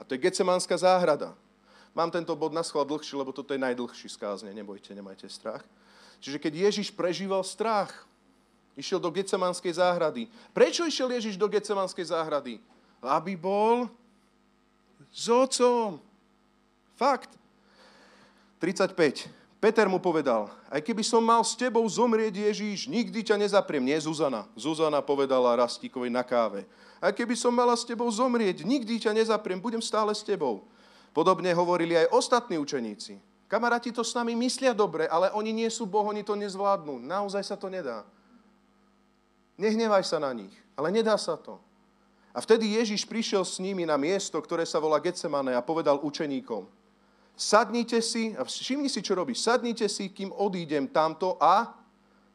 A 0.00 0.02
to 0.08 0.16
je 0.16 0.22
Getsemánska 0.24 0.80
záhrada. 0.80 1.36
Mám 1.92 2.08
tento 2.08 2.32
bod 2.32 2.56
na 2.56 2.64
schvál 2.64 2.88
dlhší, 2.88 3.20
lebo 3.20 3.36
toto 3.36 3.52
je 3.52 3.60
najdlhší 3.60 4.08
skázne. 4.08 4.48
Nebojte, 4.56 4.96
nemajte 4.96 5.28
strach. 5.28 5.60
Čiže 6.24 6.40
keď 6.40 6.72
Ježiš 6.72 6.88
prežíval 6.88 7.44
strach, 7.44 8.08
išiel 8.80 8.96
do 8.96 9.12
Getsemanskej 9.12 9.76
záhrady. 9.76 10.32
Prečo 10.56 10.88
išiel 10.88 11.12
Ježiš 11.20 11.36
do 11.36 11.52
Getsemanskej 11.52 12.08
záhrady? 12.08 12.64
Aby 13.00 13.36
bol 13.36 13.88
s 15.08 15.26
otcom. 15.26 15.98
Fakt. 16.94 17.32
35. 18.60 19.40
Peter 19.60 19.84
mu 19.92 20.00
povedal, 20.00 20.48
aj 20.72 20.80
keby 20.80 21.04
som 21.04 21.20
mal 21.20 21.44
s 21.44 21.52
tebou 21.52 21.84
zomrieť, 21.84 22.48
Ježíš, 22.48 22.88
nikdy 22.88 23.20
ťa 23.20 23.36
nezapriem. 23.36 23.84
Nie 23.84 24.00
Zuzana. 24.00 24.48
Zuzana 24.56 25.04
povedala 25.04 25.52
Rastíkovi 25.52 26.08
na 26.08 26.24
káve. 26.24 26.64
Aj 26.96 27.12
keby 27.12 27.36
som 27.36 27.52
mala 27.52 27.76
s 27.76 27.84
tebou 27.84 28.08
zomrieť, 28.08 28.64
nikdy 28.64 28.96
ťa 28.96 29.12
nezapriem, 29.12 29.60
budem 29.60 29.84
stále 29.84 30.16
s 30.16 30.24
tebou. 30.24 30.64
Podobne 31.12 31.52
hovorili 31.52 31.92
aj 31.92 32.08
ostatní 32.08 32.56
učeníci. 32.56 33.20
Kamaráti 33.52 33.92
to 33.92 34.00
s 34.00 34.16
nami 34.16 34.32
myslia 34.32 34.72
dobre, 34.72 35.04
ale 35.10 35.28
oni 35.36 35.52
nie 35.52 35.68
sú 35.68 35.84
Boh, 35.84 36.08
oni 36.08 36.24
to 36.24 36.38
nezvládnu. 36.38 36.96
Naozaj 37.02 37.44
sa 37.44 37.56
to 37.58 37.68
nedá. 37.68 38.06
Nehnevaj 39.60 40.08
sa 40.08 40.16
na 40.16 40.32
nich, 40.32 40.56
ale 40.72 40.88
nedá 40.88 41.20
sa 41.20 41.36
to. 41.36 41.60
A 42.30 42.38
vtedy 42.38 42.78
Ježiš 42.78 43.02
prišiel 43.06 43.42
s 43.42 43.58
nimi 43.58 43.82
na 43.82 43.98
miesto, 43.98 44.38
ktoré 44.38 44.62
sa 44.62 44.78
volá 44.78 45.02
Getsemane 45.02 45.50
a 45.50 45.64
povedal 45.64 45.98
učeníkom, 45.98 46.62
sadnite 47.34 47.98
si, 47.98 48.38
a 48.38 48.46
všimni 48.46 48.86
si, 48.86 49.02
čo 49.02 49.18
robí, 49.18 49.34
sadnite 49.34 49.90
si, 49.90 50.12
kým 50.12 50.30
odídem 50.30 50.86
tamto 50.86 51.34
a 51.42 51.74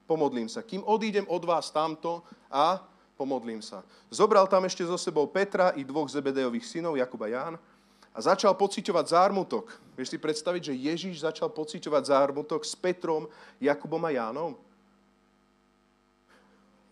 pomodlím 0.04 0.52
sa. 0.52 0.66
Kým 0.66 0.84
odídem 0.84 1.24
od 1.32 1.44
vás 1.48 1.72
tamto 1.72 2.26
a 2.52 2.84
pomodlím 3.16 3.64
sa. 3.64 3.88
Zobral 4.12 4.50
tam 4.52 4.68
ešte 4.68 4.84
so 4.84 5.00
sebou 5.00 5.26
Petra 5.32 5.72
i 5.80 5.88
dvoch 5.88 6.12
Zebedejových 6.12 6.68
synov, 6.68 7.00
Jakub 7.00 7.22
a 7.24 7.30
Ján, 7.32 7.56
a 8.16 8.20
začal 8.24 8.56
pociťovať 8.56 9.12
zármutok. 9.12 9.76
Vieš 10.00 10.16
si 10.16 10.20
predstaviť, 10.20 10.72
že 10.72 10.82
Ježíš 10.88 11.28
začal 11.28 11.52
pociťovať 11.52 12.04
zármutok 12.16 12.64
s 12.64 12.72
Petrom, 12.72 13.28
Jakubom 13.60 14.00
a 14.08 14.12
Jánom? 14.12 14.56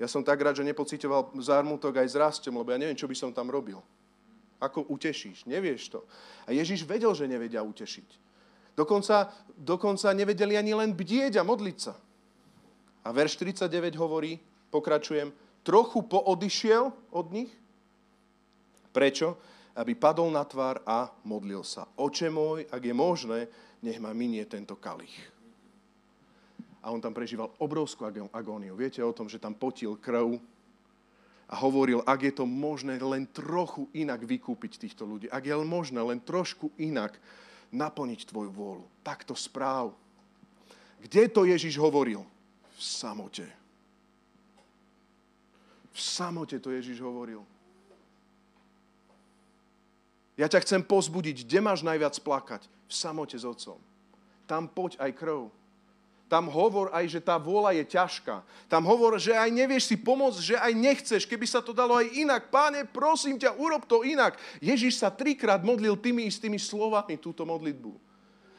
Ja 0.03 0.11
som 0.11 0.19
tak 0.19 0.43
rád, 0.43 0.59
že 0.59 0.67
nepocitoval 0.67 1.31
zármutok 1.39 1.95
aj 1.95 2.11
s 2.11 2.19
rastom, 2.19 2.59
lebo 2.59 2.75
ja 2.75 2.81
neviem, 2.83 2.99
čo 2.99 3.07
by 3.07 3.15
som 3.15 3.31
tam 3.31 3.47
robil. 3.47 3.79
Ako 4.59 4.83
utešíš? 4.91 5.47
Nevieš 5.47 5.95
to. 5.95 6.03
A 6.43 6.51
Ježiš 6.51 6.83
vedel, 6.83 7.15
že 7.15 7.23
nevedia 7.23 7.63
utešiť. 7.63 8.19
Dokonca, 8.75 9.31
dokonca 9.55 10.11
nevedeli 10.11 10.59
ani 10.59 10.75
len 10.75 10.91
bdieť 10.91 11.39
a 11.39 11.47
modliť 11.47 11.77
sa. 11.79 11.95
A 13.07 13.15
verš 13.15 13.39
49 13.39 13.95
hovorí, 13.95 14.43
pokračujem, 14.75 15.31
trochu 15.63 16.03
poodišiel 16.03 16.91
od 17.15 17.25
nich. 17.31 17.51
Prečo? 18.91 19.39
Aby 19.71 19.95
padol 19.95 20.35
na 20.35 20.43
tvár 20.43 20.83
a 20.83 21.15
modlil 21.23 21.63
sa. 21.63 21.87
Oče 21.95 22.27
môj, 22.27 22.67
ak 22.67 22.83
je 22.83 22.91
možné, 22.91 23.39
nech 23.79 24.03
ma 24.03 24.11
minie 24.11 24.43
tento 24.51 24.75
kalich 24.75 25.31
a 26.83 26.91
on 26.91 26.99
tam 26.99 27.15
prežíval 27.15 27.55
obrovskú 27.63 28.03
agóniu. 28.35 28.75
Viete 28.75 28.99
o 28.99 29.15
tom, 29.15 29.31
že 29.31 29.39
tam 29.39 29.55
potil 29.55 29.95
krv 29.95 30.35
a 31.47 31.55
hovoril, 31.55 32.03
ak 32.03 32.19
je 32.27 32.33
to 32.35 32.45
možné 32.45 32.99
len 32.99 33.23
trochu 33.31 33.87
inak 33.95 34.19
vykúpiť 34.27 34.83
týchto 34.83 35.07
ľudí, 35.07 35.31
ak 35.31 35.47
je 35.47 35.55
možné 35.63 36.03
len 36.03 36.19
trošku 36.19 36.75
inak 36.75 37.15
naplniť 37.71 38.27
tvoju 38.27 38.51
vôľu, 38.51 38.85
tak 39.01 39.23
správ. 39.33 39.95
Kde 40.99 41.31
to 41.31 41.47
Ježiš 41.47 41.79
hovoril? 41.79 42.23
V 42.75 42.81
samote. 42.83 43.47
V 45.93 45.99
samote 45.99 46.59
to 46.59 46.71
Ježiš 46.73 46.99
hovoril. 46.99 47.45
Ja 50.33 50.49
ťa 50.49 50.65
chcem 50.65 50.81
pozbudiť, 50.81 51.45
kde 51.45 51.59
máš 51.61 51.85
najviac 51.85 52.17
plakať? 52.17 52.65
V 52.89 52.93
samote 52.93 53.37
s 53.37 53.45
otcom. 53.45 53.77
Tam 54.49 54.65
poď 54.65 54.97
aj 54.97 55.11
krv. 55.13 55.53
Tam 56.33 56.49
hovor 56.49 56.89
aj, 56.89 57.05
že 57.13 57.21
tá 57.21 57.37
vôľa 57.37 57.77
je 57.77 57.93
ťažká. 57.93 58.41
Tam 58.65 58.81
hovor, 58.89 59.21
že 59.21 59.37
aj 59.37 59.53
nevieš 59.53 59.93
si 59.93 60.01
pomôcť, 60.01 60.41
že 60.41 60.55
aj 60.57 60.73
nechceš, 60.73 61.29
keby 61.29 61.45
sa 61.45 61.61
to 61.61 61.77
dalo 61.77 61.93
aj 61.93 62.09
inak. 62.09 62.49
Páne, 62.49 62.89
prosím 62.89 63.37
ťa, 63.37 63.53
urob 63.53 63.85
to 63.85 64.01
inak. 64.01 64.33
Ježiš 64.57 64.97
sa 64.97 65.13
trikrát 65.13 65.61
modlil 65.61 65.93
tými 65.93 66.25
istými 66.25 66.57
slovami 66.57 67.21
túto 67.21 67.45
modlitbu. 67.45 67.93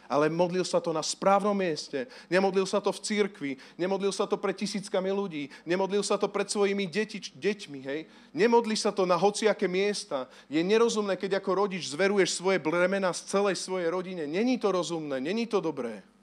Ale 0.06 0.30
modlil 0.30 0.62
sa 0.62 0.78
to 0.78 0.94
na 0.94 1.02
správnom 1.02 1.50
mieste. 1.50 2.06
Nemodlil 2.30 2.62
sa 2.62 2.78
to 2.78 2.94
v 2.94 3.02
cirkvi. 3.02 3.52
Nemodlil 3.74 4.14
sa 4.14 4.30
to 4.30 4.38
pred 4.38 4.54
tisíckami 4.54 5.10
ľudí. 5.10 5.50
Nemodlil 5.66 6.06
sa 6.06 6.14
to 6.14 6.30
pred 6.30 6.46
svojimi 6.46 6.86
deti, 6.86 7.18
deťmi. 7.18 7.80
Hej? 7.90 8.06
Nemodli 8.30 8.78
sa 8.78 8.94
to 8.94 9.02
na 9.02 9.18
hociaké 9.18 9.66
miesta. 9.66 10.30
Je 10.46 10.62
nerozumné, 10.62 11.18
keď 11.18 11.42
ako 11.42 11.66
rodič 11.66 11.90
zveruješ 11.90 12.38
svoje 12.38 12.62
bremena 12.62 13.10
z 13.10 13.34
celej 13.34 13.58
svojej 13.58 13.90
rodine. 13.90 14.30
Není 14.30 14.62
to 14.62 14.70
rozumné, 14.70 15.18
není 15.18 15.50
to 15.50 15.58
dobré. 15.58 16.13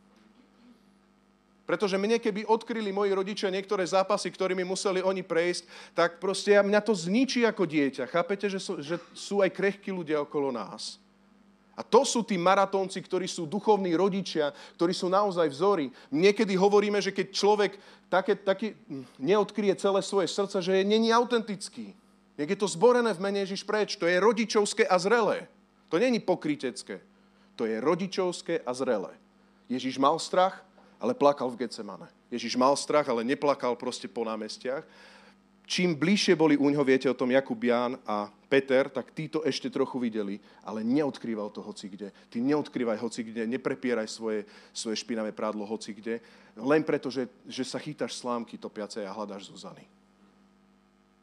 Pretože 1.66 1.96
mne, 1.96 2.18
keby 2.18 2.44
odkryli 2.50 2.90
moji 2.90 3.14
rodičia 3.14 3.54
niektoré 3.54 3.86
zápasy, 3.86 4.34
ktorými 4.34 4.66
museli 4.66 5.00
oni 5.00 5.22
prejsť, 5.22 5.94
tak 5.94 6.18
proste 6.18 6.58
mňa 6.58 6.82
to 6.82 6.92
zničí 6.92 7.46
ako 7.46 7.64
dieťa. 7.70 8.10
Chápete, 8.10 8.50
že 8.50 8.60
sú, 8.60 8.82
že 8.82 8.98
sú 9.14 9.40
aj 9.46 9.54
krehkí 9.54 9.94
ľudia 9.94 10.20
okolo 10.26 10.50
nás. 10.50 10.98
A 11.78 11.82
to 11.88 12.04
sú 12.04 12.22
tí 12.22 12.36
maratónci, 12.36 13.00
ktorí 13.00 13.26
sú 13.26 13.48
duchovní 13.48 13.96
rodičia, 13.96 14.52
ktorí 14.76 14.92
sú 14.92 15.08
naozaj 15.08 15.48
vzory. 15.50 15.90
Niekedy 16.12 16.54
hovoríme, 16.60 17.00
že 17.00 17.16
keď 17.16 17.28
človek 17.32 17.72
také, 18.12 18.36
také 18.36 18.76
neodkryje 19.18 19.80
celé 19.80 20.04
svoje 20.04 20.28
srdce, 20.28 20.60
že 20.60 20.78
je 20.78 20.84
není 20.84 21.10
autentický. 21.16 21.96
Nech 22.36 22.50
je 22.52 22.60
to 22.60 22.68
zborené 22.68 23.16
v 23.16 23.24
mene 23.24 23.40
Ježiš 23.48 23.64
preč. 23.64 23.96
To 23.96 24.06
je 24.06 24.20
rodičovské 24.20 24.84
a 24.84 25.00
zrelé. 25.00 25.48
To 25.88 25.96
není 25.96 26.20
pokrytecké. 26.20 27.00
To 27.56 27.64
je 27.64 27.80
rodičovské 27.80 28.60
a 28.62 28.72
zrelé. 28.76 29.16
Ježiš 29.72 29.96
mal 29.96 30.20
strach, 30.20 30.66
ale 31.02 31.18
plakal 31.18 31.50
v 31.50 31.66
Getsemane. 31.66 32.06
Ježiš 32.30 32.54
mal 32.54 32.78
strach, 32.78 33.10
ale 33.10 33.26
neplakal 33.26 33.74
proste 33.74 34.06
po 34.06 34.22
námestiach. 34.22 34.86
Čím 35.66 35.98
bližšie 35.98 36.38
boli 36.38 36.60
u 36.60 36.70
ňoho, 36.70 36.86
viete 36.86 37.10
o 37.10 37.18
tom 37.18 37.34
Jakub 37.34 37.58
Ján 37.58 37.98
a 38.06 38.30
Peter, 38.52 38.92
tak 38.92 39.16
títo 39.16 39.42
ešte 39.42 39.72
trochu 39.72 39.98
videli, 39.98 40.38
ale 40.62 40.84
neodkrýval 40.84 41.50
to 41.50 41.64
hoci 41.64 41.88
kde. 41.88 42.12
Ty 42.30 42.38
neodkrývaj 42.44 43.00
hoci 43.00 43.24
kde, 43.24 43.48
neprepieraj 43.48 44.06
svoje, 44.12 44.44
svoje 44.76 45.00
špinavé 45.00 45.32
prádlo 45.32 45.64
hoci 45.64 45.96
kde, 45.96 46.20
len 46.60 46.84
preto, 46.84 47.08
že, 47.08 47.32
že 47.48 47.64
sa 47.64 47.80
chytáš 47.80 48.20
slámky 48.20 48.60
topiacej 48.60 49.08
a 49.08 49.16
hľadáš 49.16 49.48
Zuzany. 49.48 49.88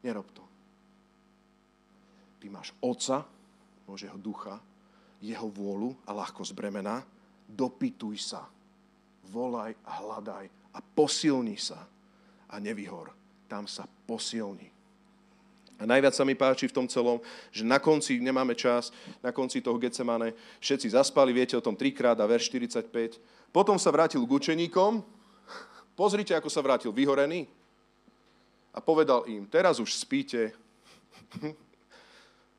Nerob 0.01 0.25
to. 0.33 0.41
Ty 2.41 2.49
máš 2.49 2.73
Otca, 2.81 3.29
Božieho 3.85 4.17
ducha, 4.17 4.57
jeho 5.21 5.45
vôľu 5.45 5.93
a 6.09 6.11
ľahkosť 6.15 6.57
bremena, 6.57 7.05
dopytuj 7.45 8.17
sa 8.17 8.49
volaj 9.29 9.77
a 9.85 10.01
hľadaj 10.01 10.45
a 10.73 10.79
posilni 10.81 11.55
sa 11.55 11.85
a 12.49 12.55
nevyhor. 12.57 13.13
Tam 13.49 13.65
sa 13.69 13.85
posilni. 14.05 14.69
A 15.79 15.87
najviac 15.87 16.11
sa 16.11 16.27
mi 16.27 16.35
páči 16.35 16.67
v 16.67 16.75
tom 16.75 16.91
celom, 16.91 17.23
že 17.55 17.63
na 17.63 17.79
konci, 17.79 18.19
nemáme 18.19 18.51
čas, 18.51 18.91
na 19.23 19.31
konci 19.31 19.63
toho 19.63 19.79
Getsemane, 19.79 20.35
všetci 20.59 20.91
zaspali, 20.91 21.31
viete 21.31 21.55
o 21.55 21.63
tom 21.63 21.71
trikrát 21.71 22.19
a 22.19 22.27
verš 22.27 22.51
45. 22.51 23.15
Potom 23.55 23.79
sa 23.79 23.87
vrátil 23.87 24.19
k 24.19 24.27
učeníkom, 24.27 24.99
pozrite, 25.95 26.35
ako 26.35 26.51
sa 26.51 26.59
vrátil, 26.59 26.91
vyhorený. 26.91 27.47
A 28.75 28.83
povedal 28.83 29.23
im, 29.31 29.47
teraz 29.47 29.79
už 29.79 29.95
spíte. 29.95 30.51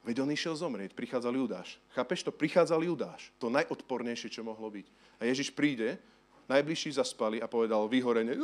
Veď 0.08 0.24
on 0.24 0.32
išiel 0.32 0.56
zomrieť, 0.56 0.96
prichádzal 0.96 1.36
Judáš. 1.36 1.76
Chápeš 1.92 2.24
to? 2.24 2.32
Prichádzal 2.32 2.80
Judáš. 2.88 3.28
To 3.36 3.52
najodpornejšie, 3.52 4.32
čo 4.32 4.40
mohlo 4.40 4.72
byť. 4.72 4.86
A 5.20 5.28
Ježiš 5.28 5.52
príde, 5.52 6.00
najbližší 6.50 6.98
zaspali 6.98 7.38
a 7.38 7.46
povedal 7.46 7.86
vyhorene, 7.86 8.34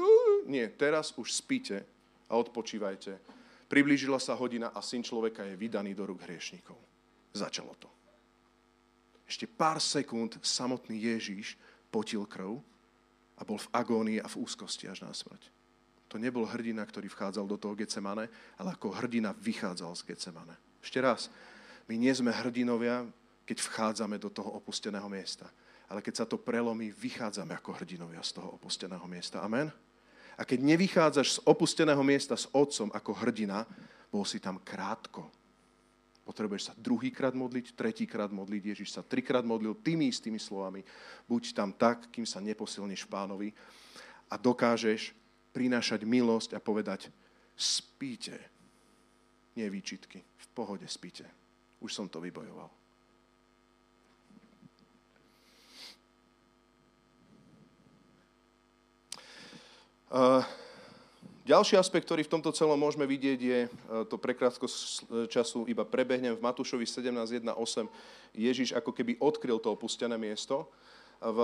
nie, 0.47 0.63
teraz 0.79 1.11
už 1.19 1.35
spíte 1.35 1.83
a 2.31 2.39
odpočívajte 2.39 3.37
Priblížila 3.67 4.23
sa 4.23 4.39
hodina 4.39 4.71
a 4.71 4.79
syn 4.79 5.03
človeka 5.03 5.43
je 5.43 5.59
vydaný 5.59 5.91
do 5.91 6.07
rúk 6.07 6.23
hriešnikov. 6.23 6.79
Začalo 7.35 7.75
to. 7.75 7.91
Ešte 9.27 9.51
pár 9.51 9.83
sekúnd 9.83 10.39
samotný 10.39 11.03
Ježíš 11.03 11.59
potil 11.91 12.23
krv 12.31 12.63
a 13.35 13.43
bol 13.43 13.59
v 13.59 13.71
agónii 13.75 14.19
a 14.23 14.31
v 14.31 14.39
úzkosti 14.39 14.87
až 14.87 15.03
na 15.03 15.11
smrť. 15.11 15.51
To 16.07 16.23
nebol 16.23 16.47
hrdina, 16.47 16.87
ktorý 16.87 17.11
vchádzal 17.11 17.51
do 17.51 17.59
toho 17.59 17.75
Getsemane, 17.75 18.31
ale 18.55 18.69
ako 18.71 18.95
hrdina 18.95 19.35
vychádzal 19.35 19.99
z 19.99 20.15
Getsemane. 20.15 20.55
Ešte 20.79 21.03
raz, 21.03 21.27
my 21.91 21.99
nie 21.99 22.15
sme 22.15 22.31
hrdinovia, 22.31 23.03
keď 23.43 23.67
vchádzame 23.67 24.23
do 24.23 24.31
toho 24.31 24.55
opusteného 24.63 25.11
miesta. 25.11 25.51
Ale 25.87 26.03
keď 26.03 26.15
sa 26.23 26.27
to 26.27 26.41
prelomí, 26.41 26.91
vychádzame 26.91 27.55
ako 27.55 27.79
hrdinovia 27.79 28.23
z 28.23 28.43
toho 28.43 28.59
opusteného 28.59 29.07
miesta. 29.07 29.43
Amen? 29.43 29.71
A 30.37 30.43
keď 30.45 30.61
nevychádzaš 30.67 31.41
z 31.41 31.43
opusteného 31.49 32.03
miesta 32.05 32.37
s 32.37 32.51
otcom 32.53 32.93
ako 32.93 33.13
hrdina, 33.23 33.65
bol 34.11 34.27
si 34.27 34.43
tam 34.43 34.61
krátko. 34.61 35.31
Potrebuješ 36.27 36.69
sa 36.69 36.75
druhýkrát 36.75 37.39
modliť, 37.39 37.79
tretíkrát 37.79 38.35
modliť. 38.35 38.63
Ježiš 38.75 38.99
sa 38.99 39.07
trikrát 39.07 39.47
modlil 39.47 39.79
tými 39.79 40.11
istými 40.11 40.43
slovami. 40.43 40.83
Buď 41.31 41.55
tam 41.55 41.71
tak, 41.71 42.11
kým 42.11 42.27
sa 42.27 42.43
neposilníš 42.43 43.07
pánovi 43.07 43.55
a 44.27 44.35
dokážeš 44.35 45.15
prinášať 45.55 46.03
milosť 46.03 46.59
a 46.59 46.61
povedať 46.61 47.09
spíte. 47.55 48.35
Nie 49.55 49.71
výčitky. 49.71 50.21
V 50.21 50.47
pohode 50.53 50.85
spíte. 50.91 51.25
Už 51.81 51.95
som 51.95 52.11
to 52.11 52.21
vybojoval. 52.21 52.69
Ďalší 61.47 61.79
aspekt, 61.79 62.11
ktorý 62.11 62.27
v 62.27 62.33
tomto 62.39 62.51
celom 62.51 62.75
môžeme 62.75 63.07
vidieť, 63.07 63.39
je, 63.39 63.61
to 64.11 64.19
prekrátko 64.19 64.67
času 65.31 65.63
iba 65.71 65.87
prebehnem, 65.87 66.35
v 66.35 66.43
Matúšovi 66.43 66.83
17.1.8 66.83 67.87
Ježiš 68.35 68.75
ako 68.75 68.91
keby 68.91 69.15
odkryl 69.23 69.63
to 69.63 69.71
opustené 69.71 70.19
miesto. 70.19 70.67
V, 71.23 71.39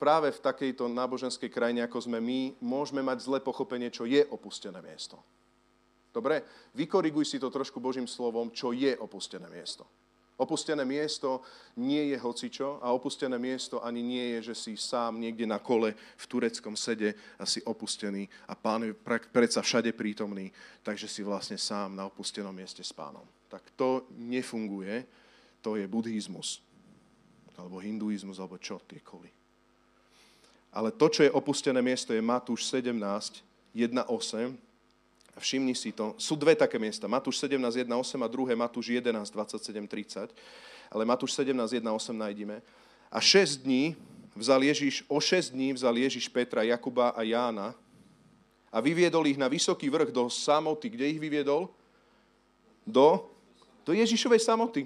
práve 0.00 0.32
v 0.32 0.40
takejto 0.40 0.88
náboženskej 0.88 1.52
krajine, 1.52 1.84
ako 1.84 2.08
sme 2.08 2.18
my, 2.18 2.56
môžeme 2.64 3.04
mať 3.04 3.28
zlé 3.28 3.38
pochopenie, 3.44 3.92
čo 3.92 4.08
je 4.08 4.24
opustené 4.24 4.80
miesto. 4.80 5.20
Dobre? 6.16 6.40
Vykoriguj 6.72 7.28
si 7.28 7.36
to 7.36 7.52
trošku 7.52 7.76
Božím 7.76 8.08
slovom, 8.08 8.48
čo 8.48 8.72
je 8.72 8.96
opustené 8.96 9.52
miesto. 9.52 9.84
Opustené 10.36 10.84
miesto 10.84 11.40
nie 11.80 12.12
je 12.12 12.16
hocičo 12.20 12.76
a 12.84 12.92
opustené 12.92 13.40
miesto 13.40 13.80
ani 13.80 14.04
nie 14.04 14.36
je, 14.36 14.52
že 14.52 14.54
si 14.54 14.72
sám 14.76 15.16
niekde 15.16 15.48
na 15.48 15.56
kole 15.56 15.96
v 15.96 16.24
tureckom 16.28 16.76
sede 16.76 17.16
a 17.40 17.48
si 17.48 17.64
opustený 17.64 18.28
a 18.44 18.52
pán 18.52 18.84
je 18.84 18.92
predsa 19.32 19.64
všade 19.64 19.96
prítomný, 19.96 20.52
takže 20.84 21.08
si 21.08 21.24
vlastne 21.24 21.56
sám 21.56 21.96
na 21.96 22.04
opustenom 22.04 22.52
mieste 22.52 22.84
s 22.84 22.92
pánom. 22.92 23.24
Tak 23.48 23.64
to 23.80 24.04
nefunguje, 24.12 25.08
to 25.64 25.80
je 25.80 25.88
buddhizmus, 25.88 26.60
alebo 27.56 27.80
hinduizmus, 27.80 28.36
alebo 28.36 28.60
čo, 28.60 28.76
tie 28.84 29.00
koly. 29.00 29.32
Ale 30.76 30.92
to, 30.92 31.08
čo 31.08 31.24
je 31.24 31.32
opustené 31.32 31.80
miesto, 31.80 32.12
je 32.12 32.20
Matúš 32.20 32.68
17, 32.68 32.92
1.8, 33.72 34.52
a 35.36 35.38
všimni 35.38 35.76
si 35.76 35.92
to, 35.92 36.16
sú 36.16 36.32
dve 36.32 36.56
také 36.56 36.80
miesta. 36.80 37.04
Matúš 37.04 37.44
17, 37.44 37.60
1, 37.84 37.92
8 37.92 38.24
a 38.24 38.28
druhé 38.28 38.56
Matúš 38.56 38.88
11, 38.88 39.28
27, 39.28 39.84
30. 39.84 40.32
Ale 40.88 41.04
Matúš 41.04 41.36
17, 41.36 41.76
1, 41.76 41.84
8 41.84 42.16
nájdeme. 42.16 42.64
A 43.12 43.20
6 43.20 43.68
dní 43.68 43.92
vzal 44.32 44.64
Ježiš, 44.64 45.04
o 45.08 45.20
6 45.20 45.52
dní 45.52 45.76
vzal 45.76 45.96
Ježiš 45.96 46.32
Petra, 46.32 46.64
Jakuba 46.64 47.12
a 47.12 47.20
Jána 47.20 47.76
a 48.72 48.80
vyviedol 48.80 49.24
ich 49.24 49.40
na 49.40 49.48
vysoký 49.48 49.88
vrch 49.88 50.12
do 50.12 50.28
samoty. 50.28 50.92
Kde 50.92 51.08
ich 51.08 51.20
vyviedol? 51.20 51.72
Do, 52.84 53.24
do 53.84 53.92
Ježišovej 53.92 54.40
samoty. 54.40 54.84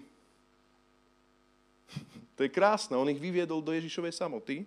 To 2.39 2.47
je 2.47 2.49
krásne. 2.49 2.97
On 2.97 3.05
ich 3.05 3.21
vyviedol 3.21 3.61
do 3.61 3.69
Ježišovej 3.77 4.17
samoty. 4.17 4.65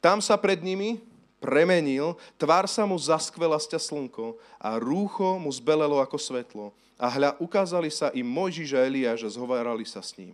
Tam 0.00 0.24
sa 0.24 0.40
pred 0.40 0.56
nimi 0.64 1.04
premenil, 1.38 2.16
tvár 2.40 2.66
sa 2.66 2.88
mu 2.88 2.96
zaskvela 2.96 3.60
sťa 3.60 3.78
slnko 3.78 4.36
a 4.56 4.80
rúcho 4.80 5.36
mu 5.36 5.52
zbelelo 5.52 6.00
ako 6.00 6.16
svetlo. 6.16 6.66
A 6.96 7.12
hľa, 7.12 7.36
ukázali 7.36 7.92
sa 7.92 8.08
im 8.16 8.24
Mojžiš 8.24 8.72
a 8.72 8.84
Eliáš 8.88 9.28
a 9.28 9.34
zhovárali 9.36 9.84
sa 9.84 10.00
s 10.00 10.16
ním. 10.16 10.32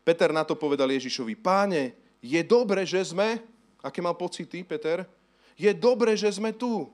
Peter 0.00 0.32
na 0.32 0.40
to 0.40 0.56
povedal 0.56 0.88
Ježišovi, 0.88 1.36
páne, 1.36 1.92
je 2.24 2.40
dobre, 2.40 2.80
že 2.88 3.12
sme, 3.12 3.44
aké 3.84 4.00
mal 4.00 4.16
pocity 4.16 4.64
Peter? 4.64 5.04
Je 5.52 5.68
dobre, 5.76 6.16
že 6.16 6.32
sme 6.32 6.50
tu. 6.56 6.88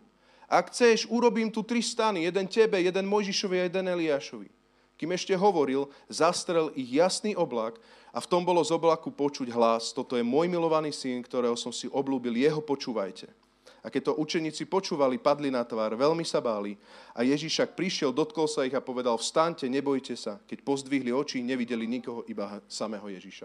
Ak 0.51 0.75
chceš, 0.75 1.07
urobím 1.07 1.49
tu 1.49 1.63
tri 1.63 1.79
stany, 1.79 2.27
jeden 2.27 2.51
tebe, 2.51 2.83
jeden 2.83 3.07
Mojžišovi 3.07 3.57
a 3.63 3.67
jeden 3.71 3.87
Eliášovi. 3.87 4.51
Kým 4.95 5.11
ešte 5.15 5.35
hovoril, 5.35 5.91
zastrel 6.07 6.71
ich 6.75 6.91
jasný 6.91 7.35
oblak 7.35 7.79
a 8.15 8.23
v 8.23 8.31
tom 8.31 8.47
bolo 8.47 8.63
z 8.63 8.75
oblaku 8.75 9.11
počuť 9.11 9.51
hlas, 9.51 9.91
toto 9.91 10.15
je 10.15 10.23
môj 10.23 10.47
milovaný 10.47 10.95
syn, 10.95 11.19
ktorého 11.23 11.59
som 11.59 11.75
si 11.75 11.91
oblúbil, 11.91 12.35
jeho 12.39 12.63
počúvajte. 12.63 13.44
A 13.85 13.93
keď 13.93 14.11
to 14.11 14.12
učeníci 14.16 14.64
počúvali, 14.64 15.20
padli 15.20 15.53
na 15.53 15.61
tvár, 15.61 15.93
veľmi 15.93 16.24
sa 16.24 16.41
báli. 16.41 16.72
A 17.12 17.20
však 17.20 17.76
prišiel, 17.76 18.16
dotkol 18.16 18.49
sa 18.49 18.64
ich 18.64 18.72
a 18.72 18.80
povedal, 18.80 19.20
vstaňte, 19.20 19.68
nebojte 19.68 20.16
sa. 20.16 20.41
Keď 20.49 20.64
pozdvihli 20.64 21.12
oči, 21.12 21.45
nevideli 21.45 21.85
nikoho, 21.85 22.24
iba 22.24 22.64
samého 22.64 23.05
Ježíša. 23.12 23.45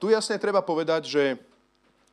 Tu 0.00 0.16
jasne 0.16 0.40
treba 0.40 0.64
povedať, 0.64 1.04
že, 1.04 1.24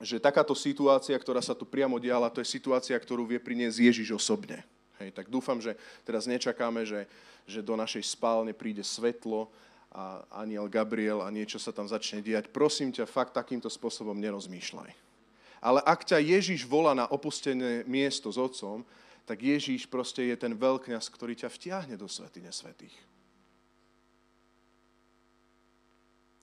že 0.03 0.19
takáto 0.19 0.51
situácia, 0.51 1.15
ktorá 1.15 1.39
sa 1.39 1.55
tu 1.55 1.63
priamo 1.63 2.03
diala, 2.03 2.27
to 2.27 2.43
je 2.43 2.51
situácia, 2.51 2.99
ktorú 2.99 3.23
vie 3.23 3.39
priniesť 3.39 3.79
Ježíš 3.79 4.11
osobne. 4.11 4.67
Hej, 4.99 5.15
tak 5.15 5.31
dúfam, 5.31 5.63
že 5.63 5.79
teraz 6.03 6.27
nečakáme, 6.27 6.83
že, 6.83 7.07
že 7.47 7.63
do 7.63 7.79
našej 7.79 8.03
spálne 8.11 8.51
príde 8.51 8.83
svetlo 8.83 9.47
a 9.87 10.19
aniel 10.43 10.67
Gabriel 10.67 11.23
a 11.23 11.31
niečo 11.31 11.63
sa 11.63 11.71
tam 11.71 11.87
začne 11.87 12.19
diať. 12.19 12.51
Prosím 12.51 12.91
ťa, 12.91 13.07
fakt 13.07 13.31
takýmto 13.31 13.71
spôsobom 13.71 14.19
nerozmýšľaj 14.19 15.12
ale 15.63 15.79
ak 15.87 16.03
ťa 16.03 16.19
Ježíš 16.19 16.67
volá 16.67 16.91
na 16.91 17.07
opustené 17.07 17.87
miesto 17.87 18.27
s 18.27 18.35
otcom, 18.35 18.83
tak 19.23 19.39
Ježíš 19.39 19.87
proste 19.87 20.27
je 20.27 20.35
ten 20.35 20.51
veľkňaz, 20.51 21.07
ktorý 21.07 21.39
ťa 21.39 21.47
vtiahne 21.47 21.95
do 21.95 22.11
svetine 22.11 22.51
svetých. 22.51 22.93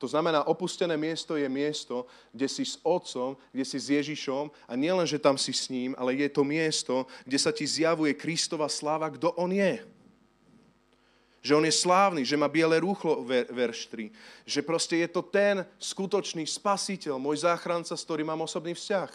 To 0.01 0.09
znamená, 0.09 0.49
opustené 0.49 0.97
miesto 0.97 1.37
je 1.37 1.45
miesto, 1.45 2.09
kde 2.33 2.49
si 2.49 2.65
s 2.65 2.81
Otcom, 2.81 3.37
kde 3.53 3.69
si 3.69 3.77
s 3.77 3.93
Ježišom 3.93 4.49
a 4.65 4.73
nielen, 4.73 5.05
že 5.05 5.21
tam 5.21 5.37
si 5.37 5.53
s 5.53 5.69
ním, 5.69 5.93
ale 6.01 6.17
je 6.17 6.33
to 6.33 6.41
miesto, 6.41 7.05
kde 7.29 7.37
sa 7.37 7.53
ti 7.53 7.69
zjavuje 7.69 8.17
Kristova 8.17 8.65
sláva, 8.73 9.13
kto 9.13 9.29
On 9.37 9.53
je. 9.53 9.77
Že 11.41 11.57
on 11.57 11.65
je 11.65 11.73
slávny, 11.73 12.23
že 12.25 12.37
má 12.37 12.49
biele 12.53 12.77
rúchlo, 12.85 13.25
ver, 13.25 13.49
verš 13.49 13.89
3. 13.89 14.13
Že 14.45 14.61
proste 14.61 14.97
je 15.01 15.09
to 15.09 15.25
ten 15.25 15.65
skutočný 15.81 16.45
spasiteľ, 16.45 17.17
môj 17.17 17.49
záchranca, 17.49 17.97
s 17.97 18.05
ktorým 18.05 18.29
mám 18.29 18.45
osobný 18.45 18.77
vzťah. 18.77 19.09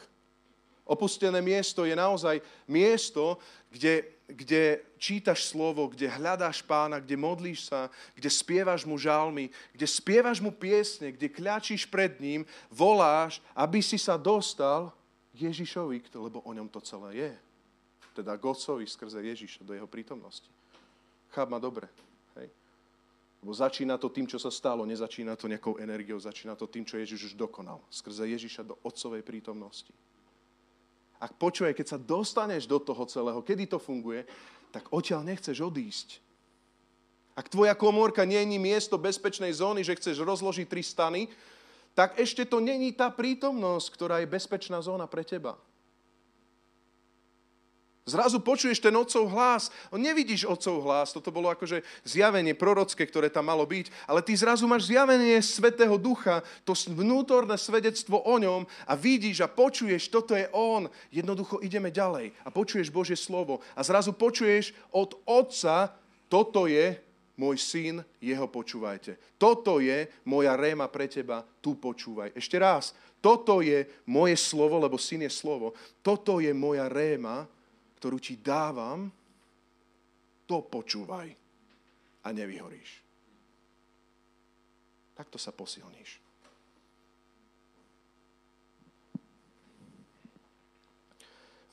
Opustené 0.85 1.41
miesto 1.41 1.81
je 1.81 1.97
naozaj 1.97 2.41
miesto, 2.69 3.41
kde, 3.73 4.05
kde 4.29 4.85
čítaš 5.01 5.49
slovo, 5.49 5.89
kde 5.89 6.05
hľadáš 6.05 6.61
pána, 6.61 7.01
kde 7.01 7.17
modlíš 7.17 7.73
sa, 7.73 7.89
kde 8.13 8.29
spievaš 8.29 8.85
mu 8.85 8.93
žalmy, 8.93 9.49
kde 9.73 9.85
spievaš 9.89 10.37
mu 10.37 10.53
piesne, 10.53 11.09
kde 11.09 11.25
kľačíš 11.25 11.89
pred 11.89 12.21
ním, 12.21 12.45
voláš, 12.69 13.41
aby 13.57 13.81
si 13.81 13.97
sa 13.97 14.13
dostal 14.13 14.93
Ježišovi, 15.33 16.13
lebo 16.21 16.45
o 16.45 16.51
ňom 16.53 16.69
to 16.69 16.77
celé 16.85 17.17
je. 17.17 17.33
Teda 18.13 18.37
Gocovi 18.37 18.85
skrze 18.87 19.19
Ježiša 19.25 19.65
do 19.65 19.73
jeho 19.73 19.89
prítomnosti. 19.89 20.47
Cháp 21.33 21.49
ma 21.49 21.57
dobre. 21.57 21.89
Lebo 23.45 23.53
začína 23.53 24.01
to 24.01 24.09
tým, 24.09 24.25
čo 24.25 24.41
sa 24.41 24.49
stalo, 24.49 24.89
nezačína 24.89 25.37
to 25.37 25.45
nejakou 25.45 25.77
energiou, 25.77 26.17
začína 26.17 26.57
to 26.57 26.65
tým, 26.65 26.81
čo 26.81 26.97
Ježiš 26.97 27.29
už 27.29 27.33
dokonal. 27.37 27.77
Skrze 27.93 28.25
Ježiša 28.25 28.65
do 28.65 28.73
Otcovej 28.81 29.21
prítomnosti. 29.21 29.93
Ak 31.21 31.37
počuje, 31.37 31.69
keď 31.77 31.93
sa 31.93 32.01
dostaneš 32.01 32.65
do 32.65 32.81
toho 32.81 33.05
celého, 33.05 33.45
kedy 33.45 33.69
to 33.69 33.77
funguje, 33.77 34.25
tak 34.73 34.89
odtiaľ 34.89 35.21
nechceš 35.21 35.61
odísť. 35.61 36.25
Ak 37.37 37.45
tvoja 37.45 37.77
komórka 37.77 38.25
nie 38.25 38.41
je 38.41 38.57
miesto 38.57 38.97
bezpečnej 38.97 39.53
zóny, 39.53 39.85
že 39.85 39.93
chceš 39.93 40.25
rozložiť 40.25 40.65
tri 40.65 40.81
stany, 40.81 41.29
tak 41.93 42.17
ešte 42.17 42.49
to 42.49 42.57
není 42.57 42.97
tá 42.97 43.13
prítomnosť, 43.13 43.87
ktorá 43.93 44.25
je 44.25 44.33
bezpečná 44.33 44.81
zóna 44.81 45.05
pre 45.05 45.21
teba. 45.21 45.53
Zrazu 48.05 48.37
počuješ 48.37 48.77
ten 48.85 48.93
otcov 48.93 49.33
hlas. 49.33 49.73
Nevidíš 49.89 50.45
otcov 50.45 50.85
hlas, 50.85 51.09
toto 51.09 51.33
bolo 51.33 51.49
akože 51.49 51.81
zjavenie 52.05 52.53
prorocké, 52.53 53.01
ktoré 53.01 53.33
tam 53.33 53.49
malo 53.49 53.65
byť, 53.65 53.89
ale 54.05 54.21
ty 54.21 54.37
zrazu 54.37 54.69
máš 54.69 54.93
zjavenie 54.93 55.41
Svetého 55.41 55.97
Ducha, 55.97 56.45
to 56.61 56.77
vnútorné 56.93 57.57
svedectvo 57.57 58.21
o 58.21 58.37
ňom 58.37 58.69
a 58.85 58.93
vidíš 58.93 59.41
a 59.41 59.49
počuješ, 59.49 60.13
toto 60.13 60.37
je 60.37 60.45
on. 60.53 60.85
Jednoducho 61.09 61.65
ideme 61.65 61.89
ďalej 61.89 62.29
a 62.45 62.53
počuješ 62.53 62.93
Božie 62.93 63.17
slovo 63.17 63.65
a 63.73 63.81
zrazu 63.81 64.13
počuješ 64.13 64.77
od 64.93 65.17
otca, 65.25 65.89
toto 66.29 66.69
je 66.69 67.01
môj 67.41 67.57
syn, 67.57 68.05
jeho 68.21 68.45
počúvajte. 68.45 69.17
Toto 69.41 69.81
je 69.81 70.05
moja 70.29 70.53
réma 70.53 70.85
pre 70.93 71.09
teba, 71.09 71.41
tu 71.57 71.73
počúvaj. 71.73 72.37
Ešte 72.37 72.61
raz, 72.61 72.93
toto 73.17 73.65
je 73.65 73.89
moje 74.05 74.37
slovo, 74.37 74.77
lebo 74.77 75.01
syn 75.01 75.25
je 75.25 75.33
slovo. 75.33 75.73
Toto 76.05 76.37
je 76.37 76.53
moja 76.53 76.85
réma, 76.85 77.49
ktorú 78.05 78.21
ti 78.21 78.37
dávam, 78.37 79.09
to 80.45 80.61
počúvaj 80.61 81.25
a 82.21 82.29
nevyhoríš. 82.29 83.01
Takto 85.17 85.41
sa 85.41 85.49
posilníš. 85.49 86.21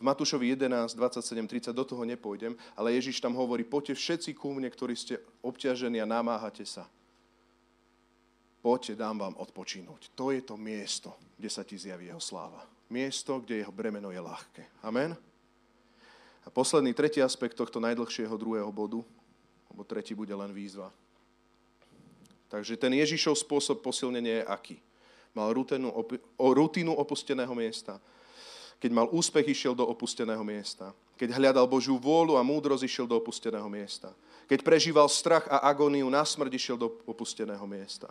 V 0.00 0.08
Matúšovi 0.08 0.56
11, 0.56 0.96
27, 0.96 1.68
30 1.68 1.76
do 1.76 1.84
toho 1.84 2.00
nepôjdem, 2.08 2.56
ale 2.80 2.96
Ježiš 2.96 3.20
tam 3.20 3.36
hovorí, 3.36 3.68
poďte 3.68 4.00
všetci 4.00 4.32
ku 4.32 4.56
mne, 4.56 4.72
ktorí 4.72 4.96
ste 4.96 5.20
obťažení 5.44 6.00
a 6.00 6.08
namáhate 6.08 6.64
sa. 6.64 6.88
Poďte, 8.64 8.96
dám 8.96 9.20
vám 9.20 9.36
odpočínuť. 9.36 10.16
To 10.16 10.32
je 10.32 10.40
to 10.40 10.56
miesto, 10.56 11.12
kde 11.36 11.52
sa 11.52 11.60
ti 11.60 11.76
zjaví 11.76 12.08
jeho 12.08 12.24
sláva. 12.24 12.64
Miesto, 12.88 13.36
kde 13.44 13.60
jeho 13.60 13.74
bremeno 13.74 14.08
je 14.08 14.22
ľahké. 14.24 14.80
Amen? 14.80 15.12
A 16.42 16.50
posledný, 16.50 16.90
tretí 16.94 17.22
aspekt 17.22 17.54
tohto 17.54 17.78
najdlhšieho 17.78 18.34
druhého 18.34 18.70
bodu, 18.74 19.04
lebo 19.70 19.82
tretí 19.86 20.14
bude 20.14 20.34
len 20.34 20.50
výzva. 20.50 20.90
Takže 22.52 22.76
ten 22.76 22.92
Ježišov 22.92 23.40
spôsob 23.40 23.80
posilnenia 23.80 24.42
je 24.42 24.44
aký? 24.44 24.76
Mal 25.32 25.48
rutinu, 25.56 25.88
rutinu 26.36 26.92
opusteného 26.92 27.54
miesta. 27.56 27.96
Keď 28.76 28.90
mal 28.92 29.08
úspech, 29.08 29.48
išiel 29.48 29.72
do 29.72 29.88
opusteného 29.88 30.44
miesta. 30.44 30.92
Keď 31.16 31.38
hľadal 31.38 31.64
Božiu 31.70 31.96
vôľu 31.96 32.36
a 32.36 32.42
múdrosť, 32.44 32.84
išiel 32.84 33.06
do 33.08 33.16
opusteného 33.16 33.70
miesta. 33.70 34.12
Keď 34.50 34.60
prežíval 34.60 35.08
strach 35.08 35.48
a 35.48 35.64
agóniu 35.64 36.10
na 36.10 36.26
smrť, 36.26 36.52
išiel 36.52 36.76
do 36.76 36.90
opusteného 37.08 37.64
miesta. 37.64 38.10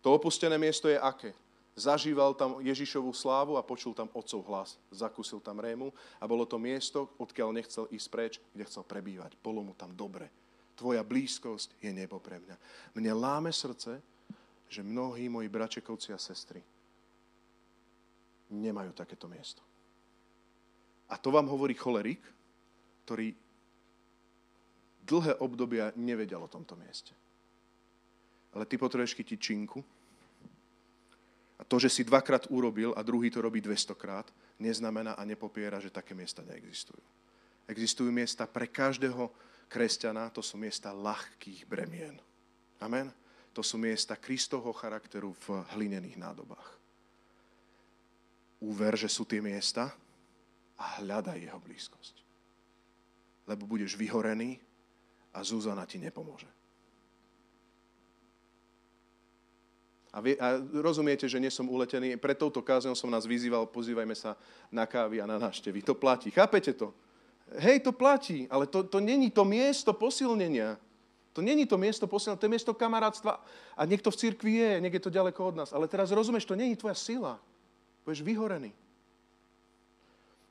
To 0.00 0.16
opustené 0.16 0.56
miesto 0.56 0.88
je 0.88 0.96
aké? 0.96 1.36
Zažíval 1.74 2.34
tam 2.38 2.62
Ježišovú 2.62 3.10
slávu 3.10 3.58
a 3.58 3.66
počul 3.66 3.94
tam 3.94 4.10
otcov 4.14 4.40
hlas. 4.46 4.70
Zakúsil 4.94 5.42
tam 5.42 5.58
rému 5.58 5.90
a 6.22 6.24
bolo 6.26 6.46
to 6.46 6.58
miesto, 6.58 7.10
odkiaľ 7.18 7.50
nechcel 7.54 7.90
ísť 7.90 8.08
preč, 8.10 8.32
kde 8.54 8.66
chcel 8.66 8.86
prebývať. 8.86 9.34
Bolo 9.42 9.66
mu 9.66 9.74
tam 9.74 9.90
dobre. 9.94 10.30
Tvoja 10.74 11.02
blízkosť 11.06 11.78
je 11.82 11.90
nebo 11.94 12.18
pre 12.18 12.42
mňa. 12.42 12.56
Mne 12.98 13.12
láme 13.14 13.50
srdce, 13.54 14.02
že 14.70 14.82
mnohí 14.82 15.30
moji 15.30 15.46
bračekovci 15.46 16.10
a 16.10 16.18
sestry 16.18 16.62
nemajú 18.50 18.90
takéto 18.94 19.30
miesto. 19.30 19.62
A 21.10 21.18
to 21.18 21.30
vám 21.30 21.46
hovorí 21.46 21.74
cholerik, 21.78 22.22
ktorý 23.04 23.36
dlhé 25.04 25.36
obdobia 25.38 25.92
nevedel 25.94 26.40
o 26.40 26.50
tomto 26.50 26.74
mieste. 26.80 27.12
Ale 28.56 28.64
ty 28.64 28.80
potrebuješ 28.80 29.18
chytiť 29.18 29.38
činku, 29.38 29.84
a 31.54 31.62
to, 31.62 31.78
že 31.78 31.90
si 31.90 32.02
dvakrát 32.02 32.50
urobil 32.50 32.90
a 32.98 33.00
druhý 33.06 33.30
to 33.30 33.38
robí 33.38 33.62
200 33.62 33.94
krát, 33.94 34.26
neznamená 34.58 35.14
a 35.14 35.22
nepopiera, 35.22 35.78
že 35.78 35.94
také 35.94 36.10
miesta 36.14 36.42
neexistujú. 36.42 36.98
Existujú 37.70 38.10
miesta 38.10 38.44
pre 38.44 38.66
každého 38.66 39.30
kresťana, 39.70 40.34
to 40.34 40.42
sú 40.42 40.58
miesta 40.58 40.90
ľahkých 40.90 41.64
bremien. 41.64 42.18
Amen? 42.82 43.08
To 43.54 43.62
sú 43.62 43.78
miesta 43.78 44.18
Kristovho 44.18 44.74
charakteru 44.74 45.30
v 45.46 45.62
hlinených 45.78 46.18
nádobách. 46.18 46.68
Uver, 48.58 48.98
že 48.98 49.06
sú 49.06 49.22
tie 49.22 49.38
miesta 49.38 49.94
a 50.74 50.84
hľadaj 50.98 51.38
jeho 51.38 51.60
blízkosť. 51.62 52.14
Lebo 53.46 53.70
budeš 53.70 53.94
vyhorený 53.94 54.58
a 55.30 55.38
Zuzana 55.46 55.86
ti 55.86 56.02
nepomôže. 56.02 56.50
A, 60.14 60.22
vie, 60.22 60.38
a 60.38 60.62
rozumiete, 60.78 61.26
že 61.26 61.42
nie 61.42 61.50
som 61.50 61.66
uletený. 61.66 62.14
Pred 62.14 62.38
touto 62.38 62.62
kázňou 62.62 62.94
som 62.94 63.10
nás 63.10 63.26
vyzýval, 63.26 63.66
pozývajme 63.66 64.14
sa 64.14 64.38
na 64.70 64.86
kávy 64.86 65.18
a 65.18 65.26
na 65.26 65.42
návštevy. 65.42 65.82
To 65.82 65.98
platí. 65.98 66.30
Chápete 66.30 66.70
to? 66.70 66.94
Hej, 67.58 67.82
to 67.82 67.90
platí, 67.90 68.46
ale 68.46 68.70
to, 68.70 68.86
to 68.86 69.02
není 69.02 69.34
to 69.34 69.42
miesto 69.42 69.90
posilnenia. 69.90 70.78
To 71.34 71.42
není 71.42 71.66
to 71.66 71.74
miesto 71.74 72.06
posilnenia, 72.06 72.38
to 72.38 72.46
je 72.46 72.54
miesto 72.54 72.72
kamarátstva. 72.72 73.42
A 73.74 73.82
niekto 73.90 74.14
v 74.14 74.20
cirkvi 74.22 74.52
je, 74.62 74.70
niekde 74.78 75.02
to 75.02 75.10
ďaleko 75.10 75.50
od 75.50 75.54
nás. 75.58 75.70
Ale 75.74 75.90
teraz 75.90 76.14
rozumieš, 76.14 76.46
to 76.46 76.54
není 76.54 76.78
tvoja 76.78 76.94
sila. 76.94 77.42
Budeš 78.06 78.22
vyhorený. 78.22 78.70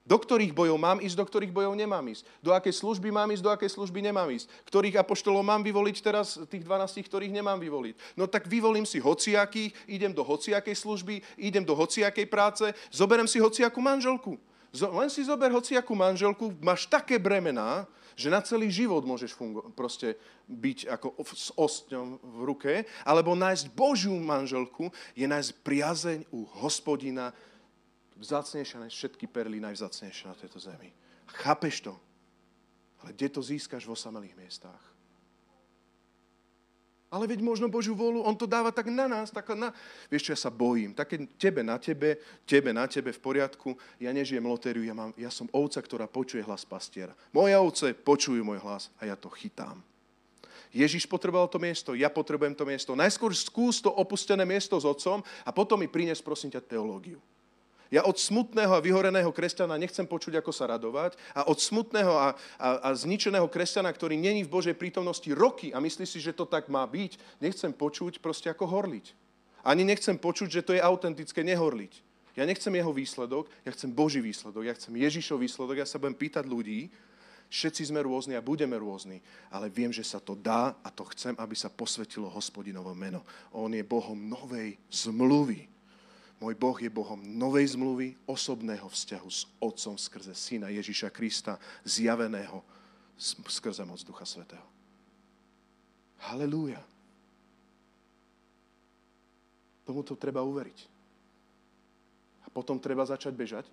Do 0.03 0.19
ktorých 0.19 0.51
bojov 0.51 0.75
mám 0.75 0.99
ísť, 0.99 1.15
do 1.15 1.23
ktorých 1.23 1.55
bojov 1.55 1.79
nemám 1.79 2.03
ísť. 2.11 2.27
Do 2.43 2.51
akej 2.51 2.75
služby 2.75 3.07
mám 3.07 3.31
ísť, 3.31 3.43
do 3.43 3.51
akej 3.55 3.71
služby 3.71 4.03
nemám 4.03 4.27
ísť. 4.35 4.51
Ktorých 4.67 4.99
apoštolov 4.99 5.47
mám 5.47 5.63
vyvoliť 5.63 5.97
teraz, 6.03 6.35
tých 6.51 6.67
12, 6.67 7.07
ktorých 7.07 7.31
nemám 7.31 7.55
vyvoliť. 7.55 8.19
No 8.19 8.27
tak 8.27 8.51
vyvolím 8.51 8.83
si 8.83 8.99
hociakých, 8.99 9.71
idem 9.87 10.11
do 10.11 10.27
hociakej 10.27 10.75
služby, 10.75 11.23
idem 11.39 11.63
do 11.63 11.71
hociakej 11.71 12.27
práce, 12.27 12.67
zoberem 12.91 13.31
si 13.31 13.39
hociakú 13.39 13.79
manželku. 13.79 14.35
Len 14.75 15.07
si 15.07 15.23
zober 15.23 15.53
hociakú 15.55 15.95
manželku, 15.95 16.51
máš 16.59 16.83
také 16.89 17.15
bremená, 17.15 17.87
že 18.17 18.29
na 18.29 18.41
celý 18.41 18.69
život 18.69 19.05
môžeš 19.05 19.33
fungo- 19.33 19.69
proste 19.73 20.17
byť 20.49 20.79
ako 20.89 21.07
s 21.33 21.49
ostňom 21.55 22.19
v 22.21 22.39
ruke, 22.45 22.73
alebo 23.05 23.33
nájsť 23.33 23.73
Božiu 23.73 24.13
manželku 24.17 24.89
je 25.17 25.25
nájsť 25.25 25.51
priazeň 25.65 26.19
u 26.29 26.45
hospodina, 26.61 27.33
vzácnejšia 28.23 28.79
než 28.79 28.95
všetky 28.95 29.27
perly, 29.27 29.59
najvzácnejšia 29.59 30.31
na 30.31 30.37
tejto 30.39 30.59
zemi. 30.63 30.95
Chápeš 31.43 31.83
to? 31.83 31.93
Ale 33.03 33.11
kde 33.11 33.27
to 33.29 33.41
získaš 33.43 33.83
vo 33.83 33.99
samelých 33.99 34.35
miestach? 34.39 34.79
Ale 37.13 37.29
veď 37.29 37.45
možno 37.45 37.69
Božiu 37.69 37.93
vôľu, 37.93 38.25
on 38.25 38.33
to 38.33 38.49
dáva 38.49 38.73
tak 38.73 38.89
na 38.89 39.05
nás, 39.05 39.29
tak 39.29 39.45
na... 39.53 39.69
Vieš 40.09 40.25
čo, 40.25 40.33
ja 40.33 40.39
sa 40.39 40.49
bojím. 40.49 40.97
Také 40.97 41.29
tebe 41.37 41.61
na 41.61 41.77
tebe, 41.77 42.17
tebe 42.41 42.73
na 42.73 42.89
tebe 42.89 43.13
v 43.13 43.21
poriadku. 43.21 43.77
Ja 44.01 44.09
nežijem 44.09 44.41
lotériu, 44.41 44.81
ja, 44.81 44.97
mám, 44.97 45.13
ja 45.13 45.29
som 45.29 45.45
ovca, 45.53 45.77
ktorá 45.77 46.09
počuje 46.09 46.41
hlas 46.41 46.65
pastiera. 46.65 47.13
Moje 47.29 47.53
ovce 47.53 47.93
počujú 47.93 48.41
môj 48.41 48.57
hlas 48.65 48.89
a 48.97 49.05
ja 49.05 49.13
to 49.13 49.29
chytám. 49.29 49.77
Ježiš 50.73 51.05
potreboval 51.05 51.45
to 51.53 51.61
miesto, 51.61 51.93
ja 51.93 52.09
potrebujem 52.09 52.57
to 52.57 52.65
miesto. 52.65 52.97
Najskôr 52.97 53.29
skús 53.37 53.77
to 53.77 53.93
opustené 53.93 54.41
miesto 54.41 54.73
s 54.73 54.89
otcom 54.89 55.21
a 55.45 55.53
potom 55.53 55.77
mi 55.77 55.85
prines, 55.85 56.17
prosím 56.17 56.49
ťa, 56.49 56.65
teológiu. 56.65 57.21
Ja 57.93 58.09
od 58.09 58.17
smutného 58.17 58.73
a 58.73 58.81
vyhoreného 58.81 59.29
kresťana 59.29 59.77
nechcem 59.77 60.09
počuť, 60.09 60.41
ako 60.41 60.49
sa 60.49 60.65
radovať 60.65 61.13
a 61.37 61.45
od 61.45 61.61
smutného 61.61 62.09
a, 62.09 62.33
a, 62.57 62.67
a 62.81 62.97
zničeného 62.97 63.45
kresťana, 63.45 63.93
ktorý 63.93 64.17
není 64.17 64.41
v 64.41 64.49
Božej 64.49 64.73
prítomnosti 64.73 65.29
roky 65.29 65.69
a 65.69 65.77
myslí 65.77 66.09
si, 66.09 66.17
že 66.17 66.33
to 66.33 66.49
tak 66.49 66.73
má 66.73 66.81
byť, 66.89 67.21
nechcem 67.37 67.69
počuť 67.69 68.17
proste 68.17 68.49
ako 68.49 68.65
horliť. 68.65 69.13
Ani 69.61 69.85
nechcem 69.85 70.17
počuť, 70.17 70.49
že 70.49 70.65
to 70.65 70.73
je 70.73 70.81
autentické 70.81 71.45
nehorliť. 71.45 71.93
Ja 72.33 72.49
nechcem 72.49 72.73
jeho 72.73 72.89
výsledok, 72.89 73.45
ja 73.61 73.69
chcem 73.77 73.93
Boží 73.93 74.25
výsledok, 74.25 74.65
ja 74.65 74.73
chcem 74.73 74.97
Ježišov 74.97 75.37
výsledok, 75.37 75.77
ja 75.77 75.85
sa 75.85 76.01
budem 76.01 76.17
pýtať 76.17 76.49
ľudí, 76.49 76.89
všetci 77.53 77.93
sme 77.93 78.01
rôzni 78.01 78.33
a 78.33 78.41
budeme 78.41 78.73
rôzni, 78.73 79.21
ale 79.53 79.69
viem, 79.69 79.93
že 79.93 80.01
sa 80.01 80.17
to 80.17 80.33
dá 80.33 80.73
a 80.81 80.89
to 80.89 81.05
chcem, 81.13 81.37
aby 81.37 81.53
sa 81.53 81.69
posvetilo 81.69 82.25
hospodinovo 82.25 82.89
meno. 82.97 83.21
On 83.53 83.69
je 83.69 83.85
Bohom 83.85 84.17
novej 84.17 84.81
zmluvy. 84.89 85.72
Môj 86.43 86.59
Boh 86.59 86.75
je 86.75 86.91
Bohom 86.91 87.23
novej 87.23 87.71
zmluvy, 87.79 88.19
osobného 88.27 88.83
vzťahu 88.91 89.29
s 89.31 89.47
Otcom 89.63 89.95
skrze 89.95 90.35
Syna 90.35 90.67
Ježiša 90.75 91.07
Krista, 91.07 91.55
zjaveného 91.87 92.59
skrze 93.47 93.87
moc 93.87 94.03
Ducha 94.03 94.27
Svetého. 94.27 94.67
Halelúja. 96.27 96.83
Tomuto 99.87 100.19
treba 100.19 100.43
uveriť. 100.43 100.79
A 102.43 102.51
potom 102.51 102.75
treba 102.75 103.07
začať 103.07 103.31
bežať 103.31 103.63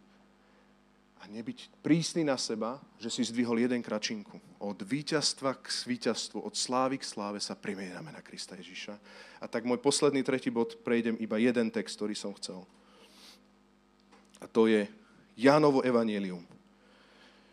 a 1.21 1.29
nebyť 1.29 1.85
prísny 1.85 2.25
na 2.25 2.41
seba, 2.41 2.81
že 2.97 3.13
si 3.13 3.21
zdvihol 3.29 3.61
jeden 3.61 3.85
kračinku. 3.85 4.41
Od 4.57 4.79
víťazstva 4.81 5.53
k 5.61 5.69
víťazstvu, 5.69 6.41
od 6.41 6.57
slávy 6.57 6.97
k 6.97 7.05
sláve 7.05 7.37
sa 7.45 7.53
primiename 7.53 8.09
na 8.09 8.25
Krista 8.25 8.57
Ježiša. 8.57 8.97
A 9.41 9.45
tak 9.45 9.69
môj 9.69 9.77
posledný 9.85 10.25
tretí 10.25 10.49
bod, 10.49 10.81
prejdem 10.81 11.21
iba 11.21 11.37
jeden 11.37 11.69
text, 11.69 12.01
ktorý 12.01 12.17
som 12.17 12.33
chcel. 12.41 12.65
A 14.41 14.49
to 14.49 14.65
je 14.65 14.89
Jánovo 15.37 15.85
evanielium. 15.85 16.45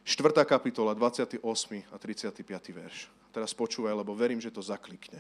4. 0.08 0.32
kapitola, 0.48 0.96
28. 0.96 1.44
a 1.92 1.96
35. 2.00 2.40
verš. 2.72 3.12
Teraz 3.36 3.52
počúvaj, 3.52 3.92
lebo 3.92 4.16
verím, 4.16 4.40
že 4.40 4.48
to 4.48 4.64
zaklikne. 4.64 5.20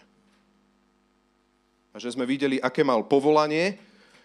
A 1.92 2.00
že 2.00 2.16
sme 2.16 2.24
videli, 2.24 2.64
aké 2.64 2.88
mal 2.88 3.04
povolanie 3.04 3.76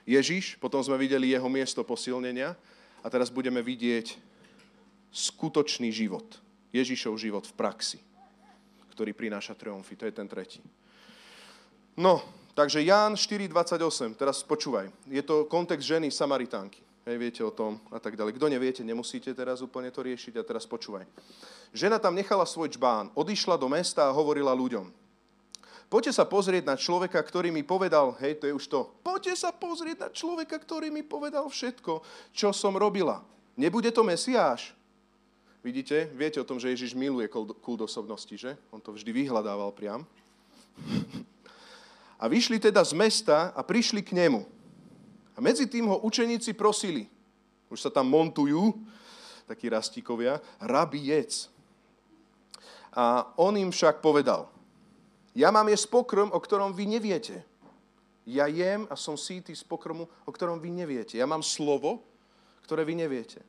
Ježiš, 0.07 0.55
potom 0.63 0.79
sme 0.79 0.95
videli 0.95 1.35
jeho 1.35 1.51
miesto 1.51 1.83
posilnenia, 1.83 2.55
a 3.03 3.07
teraz 3.11 3.29
budeme 3.29 3.61
vidieť 3.61 4.17
skutočný 5.13 5.93
život. 5.93 6.25
Ježišov 6.73 7.21
život 7.21 7.45
v 7.45 7.53
praxi, 7.53 8.01
ktorý 8.97 9.13
prináša 9.13 9.53
triumfy. 9.53 9.93
To 10.01 10.09
je 10.09 10.15
ten 10.17 10.25
tretí. 10.25 10.65
No, 12.01 12.25
takže 12.57 12.81
Ján 12.81 13.21
4.28, 13.21 14.17
teraz 14.17 14.41
počúvaj. 14.41 14.89
Je 15.13 15.21
to 15.21 15.45
kontext 15.45 15.85
ženy 15.85 16.09
Samaritánky. 16.09 16.81
Hej, 17.05 17.19
viete 17.19 17.43
o 17.45 17.53
tom 17.53 17.83
a 17.91 17.99
tak 17.99 18.15
ďalej. 18.17 18.39
Kto 18.39 18.47
neviete, 18.47 18.81
nemusíte 18.87 19.35
teraz 19.35 19.59
úplne 19.61 19.91
to 19.91 20.07
riešiť 20.07 20.39
a 20.39 20.47
teraz 20.47 20.65
počúvaj. 20.65 21.05
Žena 21.75 21.99
tam 21.99 22.15
nechala 22.17 22.47
svoj 22.47 22.73
čbán, 22.73 23.11
odišla 23.13 23.59
do 23.59 23.69
mesta 23.69 24.07
a 24.07 24.15
hovorila 24.15 24.55
ľuďom. 24.55 25.02
Poďte 25.93 26.17
sa 26.17 26.25
pozrieť 26.25 26.65
na 26.65 26.73
človeka, 26.81 27.21
ktorý 27.21 27.53
mi 27.53 27.61
povedal, 27.61 28.17
hej, 28.25 28.41
to 28.41 28.49
je 28.49 28.57
už 28.57 28.65
to, 28.65 28.89
poďte 29.05 29.37
sa 29.37 29.53
pozrieť 29.53 30.01
na 30.01 30.09
človeka, 30.09 30.57
ktorý 30.57 30.89
mi 30.89 31.05
povedal 31.05 31.45
všetko, 31.53 32.01
čo 32.33 32.49
som 32.57 32.81
robila. 32.81 33.21
Nebude 33.61 33.93
to 33.93 34.01
Mesiáš? 34.01 34.73
Vidíte, 35.61 36.09
viete 36.17 36.41
o 36.41 36.49
tom, 36.49 36.57
že 36.57 36.73
Ježiš 36.73 36.97
miluje 36.97 37.29
kult 37.29 37.81
osobnosti, 37.85 38.33
že? 38.33 38.57
On 38.73 38.81
to 38.81 38.97
vždy 38.97 39.13
vyhľadával 39.13 39.69
priam. 39.77 40.09
A 42.17 42.25
vyšli 42.25 42.57
teda 42.57 42.81
z 42.81 42.97
mesta 42.97 43.53
a 43.53 43.61
prišli 43.61 44.01
k 44.01 44.17
nemu. 44.17 44.49
A 45.37 45.45
medzi 45.45 45.69
tým 45.69 45.93
ho 45.93 46.01
učeníci 46.09 46.57
prosili, 46.57 47.05
už 47.69 47.85
sa 47.85 47.93
tam 47.93 48.09
montujú, 48.09 48.81
takí 49.45 49.69
rastíkovia, 49.69 50.41
rabi. 50.57 51.13
A 52.97 53.29
on 53.37 53.61
im 53.61 53.69
však 53.69 54.01
povedal, 54.01 54.52
ja 55.33 55.49
mám 55.49 55.69
jesť 55.69 55.89
pokrm, 55.89 56.29
o 56.31 56.39
ktorom 56.41 56.77
vy 56.77 56.89
neviete. 56.89 57.45
Ja 58.23 58.47
jem 58.47 58.87
a 58.87 58.95
som 58.95 59.19
síty 59.19 59.51
z 59.51 59.67
pokrmu, 59.67 60.07
o 60.07 60.31
ktorom 60.31 60.63
vy 60.63 60.71
neviete. 60.71 61.19
Ja 61.19 61.27
mám 61.27 61.43
slovo, 61.43 62.07
ktoré 62.63 62.87
vy 62.87 62.95
neviete. 62.95 63.43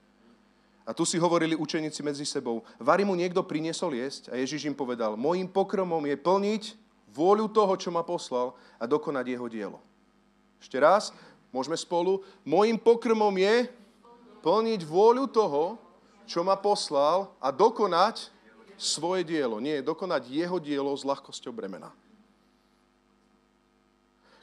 A 0.84 0.92
tu 0.92 1.06
si 1.08 1.16
hovorili 1.16 1.56
učeníci 1.56 2.04
medzi 2.04 2.26
sebou. 2.26 2.66
Vary 2.82 3.06
mu 3.08 3.16
niekto 3.16 3.46
priniesol 3.46 3.96
jesť 3.96 4.34
a 4.34 4.40
Ježiš 4.42 4.68
im 4.68 4.76
povedal, 4.76 5.16
môjim 5.16 5.48
pokrmom 5.48 6.02
je 6.04 6.18
plniť 6.18 6.64
vôľu 7.14 7.48
toho, 7.54 7.74
čo 7.78 7.94
ma 7.94 8.02
poslal 8.02 8.58
a 8.82 8.84
dokonať 8.90 9.26
jeho 9.38 9.48
dielo. 9.48 9.80
Ešte 10.60 10.82
raz, 10.82 11.14
Môžeme 11.54 11.78
spolu? 11.78 12.26
Mojím 12.42 12.82
pokrmom 12.82 13.30
je 13.38 13.70
plniť 14.42 14.82
vôľu 14.90 15.30
toho, 15.30 15.78
čo 16.26 16.42
ma 16.42 16.58
poslal 16.58 17.30
a 17.38 17.54
dokonať 17.54 18.33
svoje 18.84 19.24
dielo. 19.24 19.64
Nie, 19.64 19.80
dokonať 19.80 20.28
jeho 20.28 20.60
dielo 20.60 20.92
s 20.92 21.08
ľahkosťou 21.08 21.56
bremena. 21.56 21.96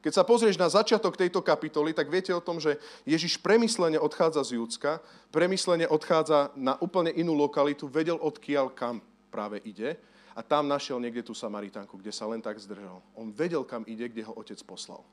Keď 0.00 0.12
sa 0.16 0.24
pozrieš 0.24 0.56
na 0.56 0.72
začiatok 0.72 1.12
tejto 1.12 1.44
kapitoly, 1.44 1.92
tak 1.92 2.08
viete 2.08 2.32
o 2.32 2.40
tom, 2.40 2.56
že 2.56 2.80
Ježiš 3.04 3.36
premyslene 3.36 4.00
odchádza 4.00 4.40
z 4.48 4.56
Júcka, 4.56 5.04
premyslene 5.28 5.84
odchádza 5.84 6.56
na 6.56 6.80
úplne 6.80 7.12
inú 7.12 7.36
lokalitu, 7.36 7.84
vedel 7.84 8.16
odkiaľ 8.16 8.72
kam 8.72 9.04
práve 9.28 9.60
ide 9.60 10.00
a 10.32 10.40
tam 10.40 10.64
našiel 10.64 10.96
niekde 10.96 11.20
tú 11.20 11.36
Samaritánku, 11.36 12.00
kde 12.00 12.16
sa 12.16 12.24
len 12.24 12.40
tak 12.40 12.56
zdržal. 12.56 13.04
On 13.12 13.28
vedel, 13.28 13.60
kam 13.60 13.84
ide, 13.84 14.08
kde 14.08 14.24
ho 14.24 14.32
otec 14.32 14.56
poslal. 14.64 15.04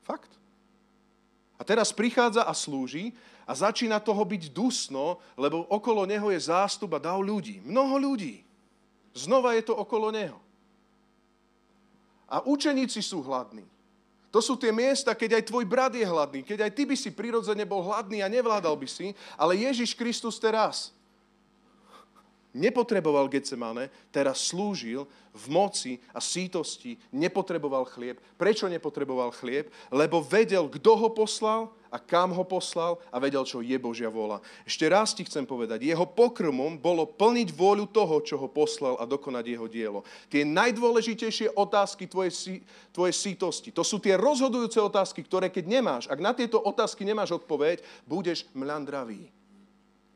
Fakt. 0.00 0.32
A 1.60 1.62
teraz 1.62 1.92
prichádza 1.92 2.48
a 2.48 2.52
slúži 2.56 3.12
a 3.44 3.52
začína 3.52 4.00
toho 4.00 4.24
byť 4.24 4.50
dusno, 4.50 5.20
lebo 5.36 5.68
okolo 5.68 6.08
neho 6.08 6.32
je 6.32 6.40
zástup 6.48 6.96
a 6.96 7.00
dav 7.00 7.20
ľudí. 7.20 7.60
Mnoho 7.64 8.00
ľudí. 8.00 8.40
Znova 9.14 9.54
je 9.54 9.62
to 9.62 9.76
okolo 9.76 10.10
neho. 10.10 10.40
A 12.28 12.42
učeníci 12.42 12.98
sú 13.04 13.22
hladní. 13.22 13.62
To 14.34 14.42
sú 14.42 14.58
tie 14.58 14.74
miesta, 14.74 15.14
keď 15.14 15.38
aj 15.38 15.46
tvoj 15.46 15.62
brat 15.62 15.94
je 15.94 16.02
hladný, 16.02 16.42
keď 16.42 16.66
aj 16.66 16.72
ty 16.74 16.82
by 16.82 16.96
si 16.98 17.14
prirodzene 17.14 17.62
bol 17.62 17.86
hladný 17.86 18.18
a 18.18 18.26
nevládal 18.26 18.74
by 18.74 18.88
si, 18.90 19.14
ale 19.38 19.62
Ježiš 19.62 19.94
Kristus 19.94 20.42
teraz 20.42 20.90
nepotreboval 22.54 23.30
Getsemane, 23.30 23.90
teraz 24.14 24.50
slúžil 24.50 25.06
v 25.34 25.44
moci 25.50 25.92
a 26.14 26.22
sítosti, 26.22 26.94
nepotreboval 27.10 27.86
chlieb. 27.90 28.22
Prečo 28.38 28.70
nepotreboval 28.70 29.34
chlieb? 29.34 29.70
Lebo 29.90 30.22
vedel, 30.22 30.70
kto 30.70 30.94
ho 30.94 31.10
poslal 31.10 31.70
a 31.94 32.02
kam 32.02 32.34
ho 32.34 32.42
poslal 32.42 32.98
a 33.14 33.22
vedel, 33.22 33.46
čo 33.46 33.62
je 33.62 33.78
Božia 33.78 34.10
vola. 34.10 34.42
Ešte 34.66 34.90
raz 34.90 35.14
ti 35.14 35.22
chcem 35.22 35.46
povedať, 35.46 35.86
jeho 35.86 36.02
pokrmom 36.02 36.74
bolo 36.74 37.06
plniť 37.06 37.54
vôľu 37.54 37.86
toho, 37.94 38.18
čo 38.18 38.34
ho 38.34 38.50
poslal 38.50 38.98
a 38.98 39.06
dokonať 39.06 39.44
jeho 39.46 39.70
dielo. 39.70 40.00
Tie 40.26 40.42
najdôležitejšie 40.42 41.54
otázky 41.54 42.10
tvojej, 42.10 42.58
tvojej 42.90 43.14
sítosti, 43.14 43.70
to 43.70 43.86
sú 43.86 44.02
tie 44.02 44.18
rozhodujúce 44.18 44.82
otázky, 44.82 45.22
ktoré 45.22 45.54
keď 45.54 45.64
nemáš, 45.70 46.04
ak 46.10 46.18
na 46.18 46.34
tieto 46.34 46.58
otázky 46.58 47.06
nemáš 47.06 47.38
odpoveď, 47.38 47.78
budeš 48.10 48.50
mľandravý. 48.58 49.30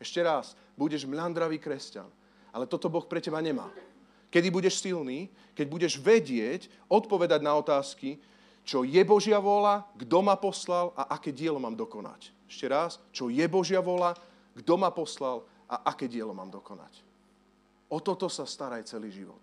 Ešte 0.02 0.18
raz, 0.18 0.58
budeš 0.74 1.06
mľandravý 1.06 1.62
kresťan. 1.62 2.10
Ale 2.50 2.66
toto 2.66 2.90
Boh 2.90 3.06
pre 3.06 3.22
teba 3.22 3.38
nemá. 3.38 3.70
Kedy 4.34 4.50
budeš 4.50 4.82
silný, 4.82 5.30
keď 5.54 5.66
budeš 5.70 5.94
vedieť, 6.02 6.66
odpovedať 6.90 7.40
na 7.40 7.54
otázky, 7.54 8.18
čo 8.68 8.84
je 8.84 9.00
Božia 9.00 9.40
vola, 9.40 9.88
kto 9.96 10.20
ma 10.20 10.36
poslal 10.36 10.92
a 10.92 11.16
aké 11.16 11.32
dielo 11.32 11.56
mám 11.56 11.72
dokonať. 11.72 12.36
Ešte 12.44 12.68
raz, 12.68 13.00
čo 13.16 13.32
je 13.32 13.40
Božia 13.48 13.80
vola, 13.80 14.12
kto 14.52 14.76
ma 14.76 14.92
poslal 14.92 15.40
a 15.64 15.88
aké 15.88 16.04
dielo 16.04 16.36
mám 16.36 16.52
dokonať. 16.52 17.00
O 17.88 17.96
toto 18.04 18.28
sa 18.28 18.44
staraj 18.44 18.84
celý 18.84 19.08
život. 19.08 19.40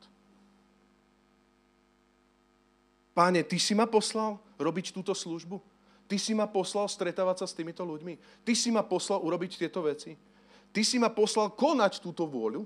Páne, 3.17 3.41
Ty 3.41 3.57
si 3.57 3.73
ma 3.73 3.89
poslal 3.89 4.37
robiť 4.61 4.93
túto 4.93 5.17
službu? 5.17 5.57
Ty 6.05 6.21
si 6.21 6.37
ma 6.37 6.45
poslal 6.45 6.85
stretávať 6.85 7.41
sa 7.41 7.47
s 7.49 7.57
týmito 7.57 7.81
ľuďmi? 7.81 8.45
Ty 8.45 8.53
si 8.53 8.69
ma 8.69 8.85
poslal 8.85 9.25
urobiť 9.25 9.57
tieto 9.57 9.81
veci? 9.81 10.13
Ty 10.69 10.85
si 10.85 11.01
ma 11.01 11.09
poslal 11.09 11.49
konať 11.57 11.97
túto 11.97 12.29
vôľu? 12.29 12.61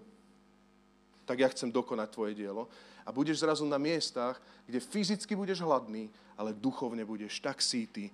tak 1.29 1.45
ja 1.45 1.53
chcem 1.53 1.69
dokonať 1.69 2.09
tvoje 2.09 2.33
dielo. 2.33 2.65
A 3.05 3.13
budeš 3.13 3.45
zrazu 3.45 3.61
na 3.69 3.77
miestach, 3.77 4.41
kde 4.65 4.81
fyzicky 4.81 5.37
budeš 5.37 5.61
hladný, 5.61 6.09
ale 6.39 6.55
duchovne 6.55 7.03
budeš 7.03 7.43
tak 7.43 7.59
síty, 7.59 8.07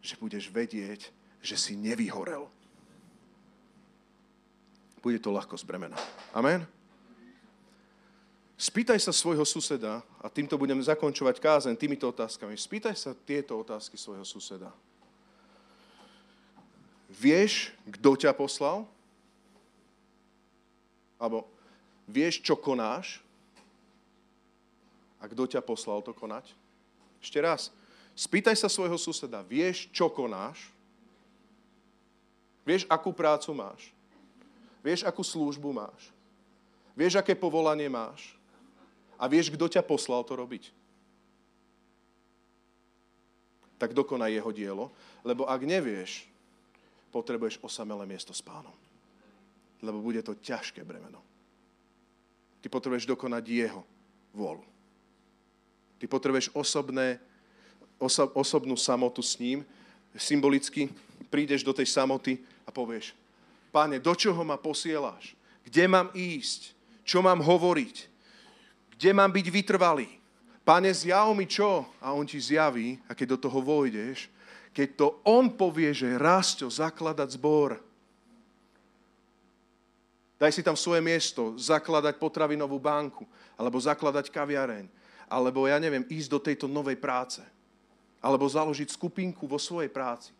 že 0.00 0.16
budeš 0.16 0.48
vedieť, 0.48 1.12
že 1.44 1.60
si 1.60 1.76
nevyhorel. 1.76 2.48
Bude 5.04 5.20
to 5.20 5.28
ľahko 5.28 5.60
z 5.60 5.68
bremena. 5.68 6.00
Amen? 6.32 6.64
Spýtaj 8.56 8.96
sa 8.96 9.12
svojho 9.12 9.44
suseda, 9.44 10.00
a 10.24 10.32
týmto 10.32 10.56
budem 10.56 10.80
zakončovať 10.80 11.36
kázen 11.36 11.76
týmito 11.76 12.08
otázkami. 12.08 12.56
Spýtaj 12.56 12.96
sa 12.96 13.12
tieto 13.12 13.52
otázky 13.60 14.00
svojho 14.00 14.24
suseda. 14.24 14.72
Vieš, 17.12 17.76
kto 17.84 18.16
ťa 18.16 18.32
poslal? 18.32 18.88
Alebo 21.20 21.44
Vieš, 22.06 22.38
čo 22.38 22.54
konáš? 22.54 23.18
A 25.18 25.26
kto 25.26 25.50
ťa 25.50 25.58
poslal 25.58 25.98
to 26.06 26.14
konať? 26.14 26.54
Ešte 27.20 27.38
raz. 27.40 27.74
Spýtaj 28.16 28.56
sa 28.56 28.72
svojho 28.72 28.96
suseda. 28.96 29.44
Vieš, 29.44 29.92
čo 29.92 30.08
konáš? 30.08 30.72
Vieš, 32.66 32.88
akú 32.88 33.12
prácu 33.12 33.52
máš? 33.52 33.92
Vieš, 34.80 35.04
akú 35.04 35.22
službu 35.22 35.70
máš? 35.70 36.10
Vieš, 36.96 37.20
aké 37.20 37.36
povolanie 37.36 37.86
máš? 37.92 38.34
A 39.20 39.28
vieš, 39.28 39.52
kto 39.52 39.68
ťa 39.68 39.84
poslal 39.84 40.24
to 40.24 40.32
robiť? 40.32 40.72
Tak 43.76 43.92
dokonaj 43.92 44.32
jeho 44.32 44.50
dielo, 44.56 44.84
lebo 45.20 45.44
ak 45.44 45.60
nevieš, 45.60 46.24
potrebuješ 47.12 47.60
osamelé 47.60 48.08
miesto 48.08 48.32
s 48.32 48.40
pánom. 48.40 48.72
Lebo 49.84 50.00
bude 50.00 50.24
to 50.24 50.32
ťažké 50.32 50.80
bremeno. 50.84 51.20
Ty 52.64 52.72
potrebuješ 52.72 53.04
dokonať 53.04 53.44
jeho 53.44 53.84
vôľu. 54.32 54.64
Ty 55.96 56.04
potrebuješ 56.06 56.52
osobné, 56.52 57.20
oso, 57.96 58.28
osobnú 58.36 58.76
samotu 58.76 59.24
s 59.24 59.40
ním. 59.40 59.64
Symbolicky 60.16 60.88
prídeš 61.28 61.64
do 61.64 61.72
tej 61.72 61.88
samoty 61.88 62.40
a 62.64 62.72
povieš, 62.72 63.12
Pane, 63.72 64.00
do 64.00 64.16
čoho 64.16 64.40
ma 64.40 64.56
posielaš? 64.56 65.36
Kde 65.68 65.84
mám 65.84 66.08
ísť? 66.16 66.72
Čo 67.04 67.20
mám 67.20 67.44
hovoriť? 67.44 67.96
Kde 68.96 69.10
mám 69.12 69.28
byť 69.28 69.46
vytrvalý? 69.52 70.08
Pane, 70.64 70.88
zjav 70.96 71.28
mi 71.36 71.44
čo? 71.44 71.84
A 72.00 72.16
on 72.16 72.24
ti 72.24 72.40
zjaví, 72.40 72.96
a 73.04 73.12
keď 73.12 73.36
do 73.36 73.38
toho 73.48 73.60
vojdeš, 73.60 74.32
keď 74.72 74.88
to 74.96 75.06
on 75.28 75.52
povie, 75.52 75.92
že 75.92 76.16
Rasto, 76.16 76.68
zakladať 76.72 77.36
zbor, 77.36 77.76
Daj 80.36 80.52
si 80.52 80.60
tam 80.60 80.76
svoje 80.76 81.00
miesto, 81.00 81.56
zakladať 81.56 82.20
potravinovú 82.20 82.76
banku, 82.76 83.24
alebo 83.56 83.80
zakladať 83.80 84.28
kaviareň, 84.28 84.84
alebo 85.26 85.66
ja 85.66 85.78
neviem, 85.82 86.06
ísť 86.06 86.28
do 86.30 86.40
tejto 86.42 86.66
novej 86.70 86.98
práce, 86.98 87.42
alebo 88.22 88.46
založiť 88.46 88.90
skupinku 88.90 89.46
vo 89.46 89.58
svojej 89.58 89.90
práci. 89.90 90.30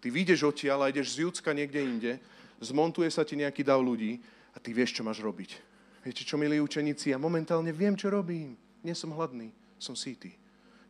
Ty 0.00 0.12
vyjdeš 0.12 0.44
odtiaľ 0.44 0.84
a 0.84 0.90
ideš 0.92 1.16
z 1.16 1.24
Júcka 1.24 1.56
niekde 1.56 1.80
inde, 1.80 2.12
zmontuje 2.60 3.08
sa 3.08 3.24
ti 3.24 3.36
nejaký 3.40 3.64
dav 3.64 3.80
ľudí 3.80 4.20
a 4.52 4.60
ty 4.60 4.76
vieš, 4.76 4.96
čo 4.96 5.04
máš 5.04 5.24
robiť. 5.24 5.56
Viete 6.04 6.20
čo, 6.20 6.36
milí 6.36 6.60
učeníci, 6.60 7.16
ja 7.16 7.18
momentálne 7.20 7.72
viem, 7.72 7.96
čo 7.96 8.12
robím. 8.12 8.60
Nie 8.84 8.92
som 8.92 9.16
hladný, 9.16 9.48
som 9.80 9.96
síty. 9.96 10.36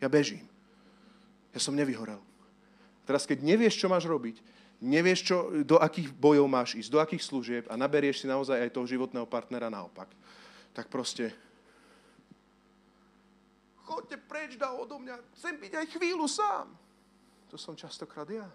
Ja 0.02 0.10
bežím. 0.10 0.42
Ja 1.54 1.62
som 1.62 1.78
nevyhorel. 1.78 2.18
Teraz, 3.06 3.22
keď 3.22 3.46
nevieš, 3.46 3.78
čo 3.78 3.86
máš 3.86 4.10
robiť, 4.10 4.42
nevieš, 4.82 5.20
čo, 5.22 5.36
do 5.62 5.78
akých 5.78 6.10
bojov 6.10 6.50
máš 6.50 6.74
ísť, 6.74 6.90
do 6.90 6.98
akých 6.98 7.22
služieb 7.22 7.64
a 7.70 7.78
naberieš 7.78 8.24
si 8.24 8.26
naozaj 8.26 8.58
aj 8.58 8.74
toho 8.74 8.90
životného 8.90 9.30
partnera 9.30 9.70
naopak, 9.70 10.10
tak 10.74 10.90
proste 10.90 11.30
chodte 13.84 14.16
preč, 14.16 14.56
dá 14.56 14.72
odo 14.72 14.98
mňa, 14.98 15.20
chcem 15.36 15.54
byť 15.60 15.72
aj 15.76 15.86
chvíľu 15.94 16.26
sám. 16.26 16.72
To 17.52 17.56
som 17.60 17.76
častokrát 17.76 18.26
ja. 18.26 18.48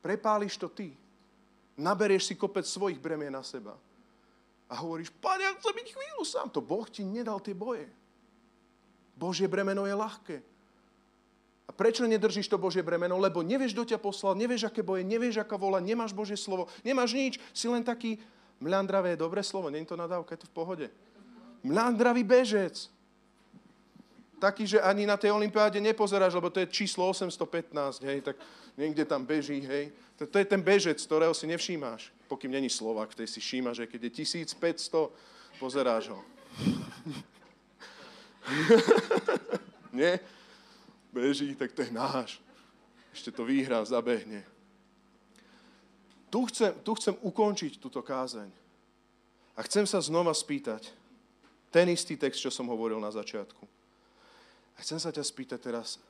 Prepáliš 0.00 0.56
to 0.56 0.72
ty. 0.72 0.96
Naberieš 1.76 2.32
si 2.32 2.34
kopec 2.38 2.64
svojich 2.64 2.96
bremien 2.96 3.32
na 3.32 3.44
seba. 3.44 3.76
A 4.70 4.80
hovoríš, 4.80 5.12
pane, 5.20 5.44
ja 5.44 5.52
chcem 5.58 5.74
byť 5.76 5.88
chvíľu 5.92 6.24
sám. 6.24 6.48
To 6.54 6.64
Boh 6.64 6.86
ti 6.88 7.04
nedal 7.04 7.42
tie 7.42 7.52
boje. 7.52 7.84
Božie 9.18 9.50
bremeno 9.50 9.84
je 9.84 9.92
ľahké. 9.92 10.36
A 11.68 11.70
prečo 11.76 12.08
nedržíš 12.08 12.48
to 12.48 12.56
Božie 12.56 12.80
bremeno? 12.80 13.20
Lebo 13.20 13.44
nevieš, 13.44 13.76
kto 13.76 13.94
ťa 13.94 13.98
poslal, 14.00 14.34
nevieš, 14.34 14.72
aké 14.72 14.80
boje, 14.80 15.04
nevieš, 15.04 15.44
aká 15.44 15.60
vola, 15.60 15.78
nemáš 15.78 16.16
Božie 16.16 16.34
slovo, 16.34 16.66
nemáš 16.82 17.12
nič, 17.12 17.36
si 17.52 17.68
len 17.68 17.84
taký 17.84 18.18
mľandravé, 18.58 19.14
dobré 19.14 19.44
slovo, 19.44 19.70
nie 19.70 19.84
je 19.84 19.92
to 19.92 20.00
nadávka, 20.00 20.34
je 20.34 20.42
to 20.42 20.50
v 20.50 20.56
pohode. 20.56 20.86
Mľandravý 21.62 22.24
bežec. 22.24 22.88
Taký, 24.40 24.64
že 24.64 24.80
ani 24.80 25.04
na 25.04 25.20
tej 25.20 25.36
olympiáde 25.36 25.76
nepozeráš, 25.84 26.32
lebo 26.32 26.48
to 26.48 26.64
je 26.64 26.72
číslo 26.72 27.12
815, 27.12 28.00
hej, 28.08 28.24
tak 28.24 28.40
niekde 28.72 29.04
tam 29.04 29.20
beží, 29.20 29.60
hej. 29.60 29.92
To, 30.16 30.24
to 30.24 30.40
je 30.40 30.48
ten 30.48 30.64
bežec, 30.64 30.96
ktorého 30.96 31.36
si 31.36 31.44
nevšímáš, 31.44 32.08
pokým 32.24 32.48
není 32.48 32.72
Slovak, 32.72 33.12
tej 33.12 33.28
si 33.28 33.40
všímaš, 33.40 33.84
že 33.84 33.86
keď 33.86 34.00
je 34.08 34.12
1500, 34.56 35.60
pozeráš 35.60 36.08
ho. 36.08 36.24
Nie? 39.92 40.24
Beží, 41.12 41.52
tak 41.52 41.76
to 41.76 41.84
je 41.84 41.92
náš. 41.92 42.40
Ešte 43.12 43.34
to 43.34 43.44
výhra, 43.44 43.84
zabehne. 43.84 44.46
Tu 46.30 46.38
chcem, 46.46 46.70
tu 46.86 46.94
chcem 46.94 47.14
ukončiť 47.20 47.82
túto 47.82 48.00
kázeň. 48.00 48.48
A 49.58 49.60
chcem 49.66 49.84
sa 49.84 49.98
znova 49.98 50.30
spýtať, 50.30 50.94
ten 51.70 51.86
istý 51.88 52.18
text, 52.18 52.42
čo 52.42 52.50
som 52.50 52.66
hovoril 52.66 52.98
na 52.98 53.14
začiatku. 53.14 53.62
A 54.74 54.82
chcem 54.82 54.98
sa 54.98 55.14
ťa 55.14 55.22
spýtať 55.22 55.60
teraz, 55.62 56.02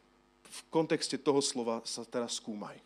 v 0.51 0.61
kontexte 0.73 1.15
toho 1.21 1.39
slova 1.39 1.85
sa 1.87 2.03
teraz 2.03 2.41
skúmaj. 2.43 2.81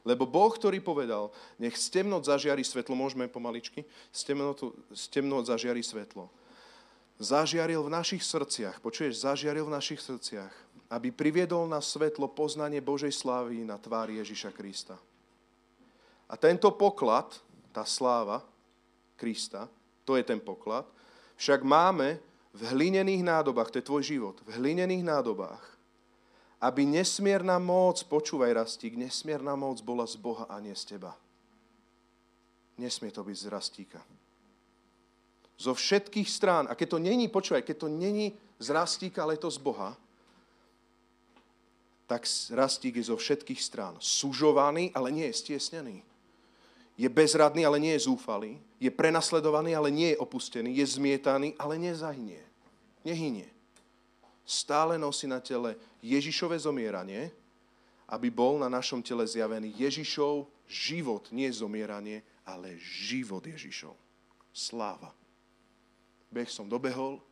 Lebo 0.00 0.24
Boh, 0.24 0.48
ktorý 0.48 0.80
povedal, 0.80 1.28
nech 1.60 1.76
z 1.76 2.00
temnot 2.00 2.24
zažiari 2.24 2.64
svetlo, 2.64 2.96
môžeme 2.96 3.28
pomaličky, 3.28 3.84
z 4.08 4.20
temnot, 4.24 4.72
z 4.88 5.04
temnot 5.12 5.44
zažiari 5.44 5.84
svetlo. 5.84 6.32
Zažiaril 7.20 7.84
v 7.84 7.92
našich 7.92 8.24
srdciach, 8.24 8.80
počuješ, 8.80 9.28
zažiaril 9.28 9.68
v 9.68 9.76
našich 9.76 10.00
srdciach, 10.00 10.50
aby 10.88 11.12
priviedol 11.12 11.68
na 11.68 11.84
svetlo 11.84 12.32
poznanie 12.32 12.80
Božej 12.80 13.12
slávy 13.12 13.60
na 13.60 13.76
tvári 13.76 14.16
Ježiša 14.24 14.56
Krista. 14.56 14.96
A 16.24 16.34
tento 16.40 16.72
poklad, 16.72 17.28
tá 17.76 17.84
sláva, 17.84 18.40
Krista, 19.20 19.68
to 20.08 20.16
je 20.16 20.24
ten 20.24 20.40
poklad, 20.40 20.88
však 21.36 21.60
máme 21.60 22.16
v 22.56 22.62
hlinených 22.72 23.20
nádobách, 23.20 23.68
to 23.68 23.78
je 23.78 23.88
tvoj 23.88 24.02
život, 24.02 24.36
v 24.48 24.56
hlinených 24.56 25.04
nádobách, 25.04 25.60
aby 26.60 26.88
nesmierna 26.88 27.60
moc, 27.60 28.00
počúvaj 28.08 28.52
Rastík, 28.56 28.96
nesmierna 28.96 29.56
moc 29.56 29.80
bola 29.84 30.08
z 30.08 30.16
Boha 30.16 30.48
a 30.48 30.56
nie 30.60 30.72
z 30.72 30.96
teba. 30.96 31.16
Nesmie 32.80 33.12
to 33.12 33.20
byť 33.20 33.36
z 33.36 33.46
Rastíka. 33.52 34.00
Zo 35.60 35.76
všetkých 35.76 36.28
strán, 36.28 36.64
a 36.68 36.76
keď 36.76 36.96
to 36.96 36.98
není, 37.00 37.28
počúvaj, 37.28 37.60
keď 37.60 37.76
to 37.84 37.88
není 37.92 38.32
z 38.56 38.68
Rastíka, 38.72 39.24
ale 39.24 39.36
je 39.36 39.44
to 39.44 39.52
z 39.52 39.60
Boha, 39.60 39.92
tak 42.08 42.24
Rastík 42.50 42.96
je 42.96 43.06
zo 43.06 43.16
všetkých 43.16 43.60
strán 43.62 43.94
sužovaný, 44.00 44.90
ale 44.96 45.14
nie 45.14 45.30
je 45.30 45.38
stiesnený. 45.46 46.02
Je 46.98 47.06
bezradný, 47.06 47.62
ale 47.62 47.78
nie 47.78 47.94
je 47.94 48.10
zúfalý. 48.10 48.58
Je 48.80 48.88
prenasledovaný, 48.88 49.76
ale 49.76 49.92
nie 49.92 50.08
je 50.16 50.20
opustený. 50.20 50.72
Je 50.80 50.86
zmietaný, 50.96 51.52
ale 51.60 51.76
nezahynie. 51.76 52.40
Nehynie. 53.04 53.48
Stále 54.48 54.96
nosí 54.96 55.28
na 55.28 55.38
tele 55.38 55.76
Ježišové 56.00 56.56
zomieranie, 56.58 57.30
aby 58.10 58.32
bol 58.32 58.58
na 58.58 58.66
našom 58.66 59.04
tele 59.04 59.22
zjavený 59.28 59.76
Ježišov 59.76 60.48
život, 60.66 61.28
nie 61.30 61.46
zomieranie, 61.52 62.24
ale 62.42 62.80
život 62.80 63.44
Ježišov. 63.46 63.94
Sláva. 64.50 65.14
Beh 66.32 66.50
som 66.50 66.66
dobehol, 66.66 67.22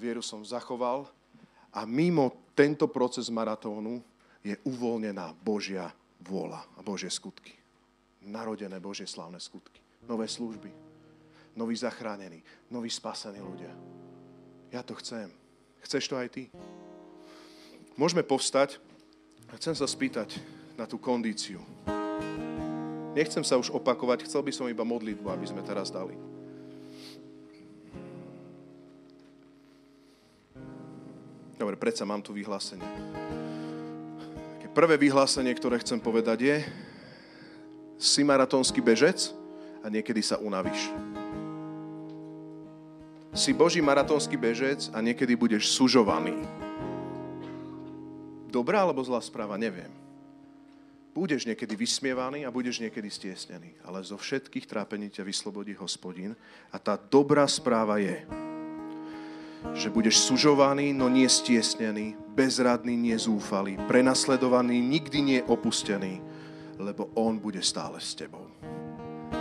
vieru 0.00 0.24
som 0.24 0.42
zachoval 0.42 1.06
a 1.70 1.86
mimo 1.86 2.50
tento 2.56 2.90
proces 2.90 3.30
maratónu 3.30 4.02
je 4.42 4.58
uvoľnená 4.66 5.36
Božia 5.38 5.94
vôľa 6.18 6.66
a 6.74 6.80
Božie 6.82 7.12
skutky 7.12 7.58
narodené 8.28 8.76
Božie 8.78 9.06
slávne 9.06 9.40
skutky. 9.40 9.80
Nové 10.08 10.24
služby, 10.24 10.72
noví 11.52 11.76
zachránení, 11.76 12.40
noví 12.72 12.88
spasení 12.88 13.44
ľudia. 13.44 13.70
Ja 14.72 14.80
to 14.80 14.96
chcem. 14.96 15.28
Chceš 15.84 16.08
to 16.08 16.16
aj 16.16 16.28
ty? 16.32 16.48
Môžeme 18.00 18.24
povstať 18.24 18.80
a 19.52 19.60
chcem 19.60 19.76
sa 19.76 19.84
spýtať 19.84 20.40
na 20.80 20.88
tú 20.88 20.96
kondíciu. 20.96 21.60
Nechcem 23.12 23.44
sa 23.44 23.60
už 23.60 23.68
opakovať, 23.74 24.24
chcel 24.24 24.40
by 24.40 24.52
som 24.54 24.70
iba 24.70 24.86
modlitbu, 24.86 25.28
aby 25.28 25.46
sme 25.48 25.60
teraz 25.60 25.92
dali. 25.92 26.16
Dobre, 31.58 31.74
predsa 31.74 32.06
mám 32.06 32.22
tu 32.22 32.30
vyhlásenie. 32.30 32.86
Prvé 34.70 34.94
vyhlásenie, 34.94 35.50
ktoré 35.58 35.82
chcem 35.82 35.98
povedať 35.98 36.38
je, 36.46 36.56
si 37.98 38.22
maratónsky 38.22 38.78
bežec 38.78 39.34
a 39.82 39.86
niekedy 39.88 40.22
sa 40.22 40.40
unavíš. 40.40 40.90
Si 43.36 43.54
Boží 43.54 43.78
maratónsky 43.78 44.34
bežec 44.34 44.90
a 44.90 44.98
niekedy 44.98 45.38
budeš 45.38 45.70
sužovaný. 45.70 46.34
Dobrá 48.48 48.82
alebo 48.82 49.04
zlá 49.04 49.20
správa, 49.20 49.60
neviem. 49.60 49.92
Budeš 51.12 51.44
niekedy 51.44 51.74
vysmievaný 51.76 52.46
a 52.46 52.54
budeš 52.54 52.80
niekedy 52.80 53.10
stiesnený, 53.10 53.74
ale 53.84 54.00
zo 54.06 54.16
všetkých 54.16 54.64
trápení 54.70 55.12
ťa 55.12 55.26
vyslobodí 55.26 55.76
hospodin. 55.76 56.32
A 56.72 56.78
tá 56.80 56.96
dobrá 56.96 57.44
správa 57.46 57.98
je, 58.00 58.22
že 59.74 59.90
budeš 59.90 60.22
sužovaný, 60.24 60.94
no 60.94 61.10
nie 61.10 61.26
stiesnený, 61.26 62.14
bezradný, 62.32 62.94
nie 62.94 63.18
zúfalý, 63.18 63.74
prenasledovaný, 63.90 64.78
nikdy 64.78 65.18
nie 65.20 65.40
opustený, 65.42 66.22
lebo 66.78 67.10
On 67.18 67.38
bude 67.38 67.60
stále 67.62 67.98
s 67.98 68.14
tebou. 68.14 68.57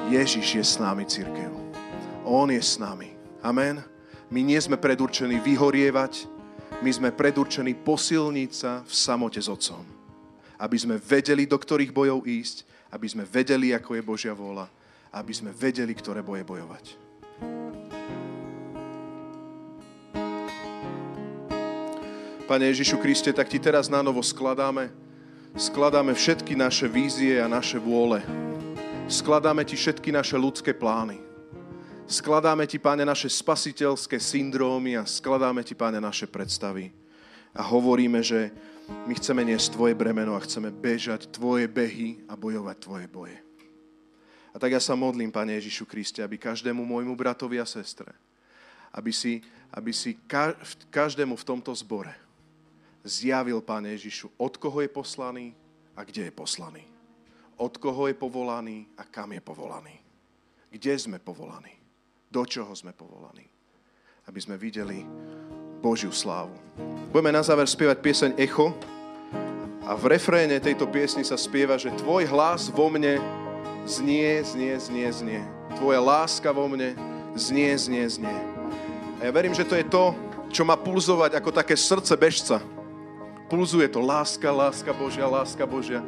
Ježiš 0.08 0.56
je 0.56 0.64
s 0.64 0.76
nami, 0.80 1.04
církev. 1.04 1.52
On 2.24 2.48
je 2.48 2.64
s 2.64 2.80
nami. 2.80 3.12
Amen. 3.44 3.84
My 4.32 4.40
nie 4.40 4.56
sme 4.60 4.80
predurčení 4.80 5.40
vyhorievať, 5.44 6.28
my 6.80 6.92
sme 6.92 7.10
predurčení 7.12 7.76
posilniť 7.76 8.52
sa 8.52 8.84
v 8.88 8.94
samote 8.96 9.40
s 9.40 9.52
Otcom. 9.52 9.84
Aby 10.56 10.78
sme 10.80 10.96
vedeli, 10.96 11.44
do 11.44 11.60
ktorých 11.60 11.92
bojov 11.92 12.24
ísť, 12.24 12.64
aby 12.92 13.08
sme 13.08 13.28
vedeli, 13.28 13.76
ako 13.76 14.00
je 14.00 14.04
Božia 14.04 14.32
vôľa, 14.32 14.72
aby 15.12 15.34
sme 15.36 15.52
vedeli, 15.52 15.92
ktoré 15.92 16.24
boje 16.24 16.44
bojovať. 16.48 16.86
Pane 22.48 22.64
Ježišu 22.72 22.96
Kriste, 23.04 23.36
tak 23.36 23.52
ti 23.52 23.60
teraz 23.60 23.92
na 23.92 24.00
novo 24.00 24.24
skladáme 24.24 24.88
skladáme 25.58 26.14
všetky 26.14 26.54
naše 26.54 26.86
vízie 26.86 27.42
a 27.42 27.50
naše 27.50 27.82
vôle. 27.82 28.22
Skladáme 29.08 29.64
ti 29.64 29.80
všetky 29.80 30.12
naše 30.12 30.36
ľudské 30.36 30.76
plány. 30.76 31.16
Skladáme 32.12 32.68
ti, 32.68 32.76
Páne, 32.76 33.08
naše 33.08 33.32
spasiteľské 33.32 34.20
syndrómy 34.20 35.00
a 35.00 35.08
skladáme 35.08 35.64
ti, 35.64 35.80
Páne, 35.80 36.04
naše 36.04 36.28
predstavy. 36.28 36.92
A 37.56 37.64
hovoríme, 37.64 38.20
že 38.20 38.52
my 39.08 39.16
chceme 39.16 39.48
niesť 39.48 39.80
Tvoje 39.80 39.96
bremeno 39.96 40.36
a 40.36 40.44
chceme 40.44 40.76
bežať 40.76 41.32
Tvoje 41.32 41.72
behy 41.72 42.20
a 42.28 42.36
bojovať 42.36 42.78
Tvoje 42.84 43.08
boje. 43.08 43.40
A 44.52 44.60
tak 44.60 44.76
ja 44.76 44.84
sa 44.84 44.92
modlím, 45.00 45.32
Pane 45.32 45.56
Ježišu 45.56 45.88
Kriste, 45.88 46.20
aby 46.20 46.36
každému 46.36 46.84
môjmu 46.84 47.16
bratovi 47.16 47.64
a 47.64 47.68
sestre, 47.68 48.12
aby 48.92 49.16
si, 49.16 49.40
aby 49.72 49.96
si 49.96 50.20
každému 50.92 51.40
v 51.40 51.48
tomto 51.48 51.72
zbore 51.72 52.12
zjavil, 53.08 53.64
Pán 53.64 53.88
Ježišu, 53.88 54.36
od 54.36 54.60
koho 54.60 54.84
je 54.84 54.92
poslaný 54.92 55.56
a 55.96 56.04
kde 56.04 56.28
je 56.28 56.34
poslaný. 56.36 56.97
Od 57.58 57.74
koho 57.78 58.08
je 58.08 58.14
povolaný 58.14 58.86
a 58.98 59.04
kam 59.06 59.34
je 59.34 59.42
povolaný. 59.42 59.98
Kde 60.70 60.94
sme 60.98 61.18
povolaní. 61.18 61.74
Do 62.30 62.46
čoho 62.46 62.70
sme 62.78 62.94
povolaní. 62.94 63.46
Aby 64.30 64.40
sme 64.42 64.56
videli 64.62 65.02
Božiu 65.82 66.14
slávu. 66.14 66.54
Budeme 67.10 67.34
na 67.34 67.42
záver 67.42 67.66
spievať 67.66 67.98
pieseň 68.04 68.32
Echo 68.38 68.76
a 69.88 69.96
v 69.96 70.04
refréne 70.12 70.60
tejto 70.60 70.86
piesni 70.92 71.24
sa 71.24 71.40
spieva, 71.40 71.80
že 71.80 71.96
tvoj 71.96 72.28
hlas 72.28 72.68
vo 72.70 72.92
mne 72.92 73.18
znie, 73.88 74.44
znie, 74.44 74.76
znie, 74.78 75.08
znie. 75.10 75.42
Tvoja 75.80 76.04
láska 76.04 76.52
vo 76.52 76.68
mne 76.68 76.94
znie, 77.40 77.72
znie, 77.80 78.04
znie. 78.06 78.38
A 79.18 79.26
ja 79.26 79.32
verím, 79.32 79.56
že 79.56 79.66
to 79.66 79.80
je 79.80 79.88
to, 79.88 80.12
čo 80.52 80.68
má 80.68 80.76
pulzovať 80.76 81.40
ako 81.40 81.50
také 81.56 81.74
srdce 81.80 82.14
bežca 82.20 82.60
Pulzuje 83.48 83.88
to 83.88 84.04
láska, 84.04 84.52
láska 84.52 84.92
Božia, 84.92 85.24
láska 85.24 85.64
Božia. 85.64 86.04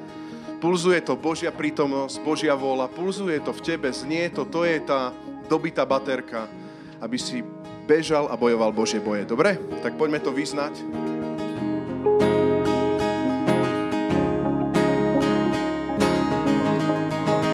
Pulzuje 0.59 0.99
to 0.99 1.15
Božia 1.15 1.55
prítomnosť, 1.55 2.19
Božia 2.19 2.51
vola. 2.51 2.91
Pulzuje 2.91 3.39
to 3.39 3.55
v 3.55 3.63
tebe, 3.63 3.87
znie 3.95 4.27
to, 4.27 4.43
to 4.43 4.67
je 4.67 4.83
tá 4.83 5.15
dobitá 5.47 5.87
baterka, 5.87 6.51
aby 6.99 7.15
si 7.15 7.39
bežal 7.87 8.27
a 8.27 8.35
bojoval 8.35 8.75
Božie 8.75 8.99
boje. 8.99 9.23
Dobre? 9.23 9.55
Tak 9.79 9.95
poďme 9.95 10.19
to 10.19 10.35
vyznať. 10.35 10.75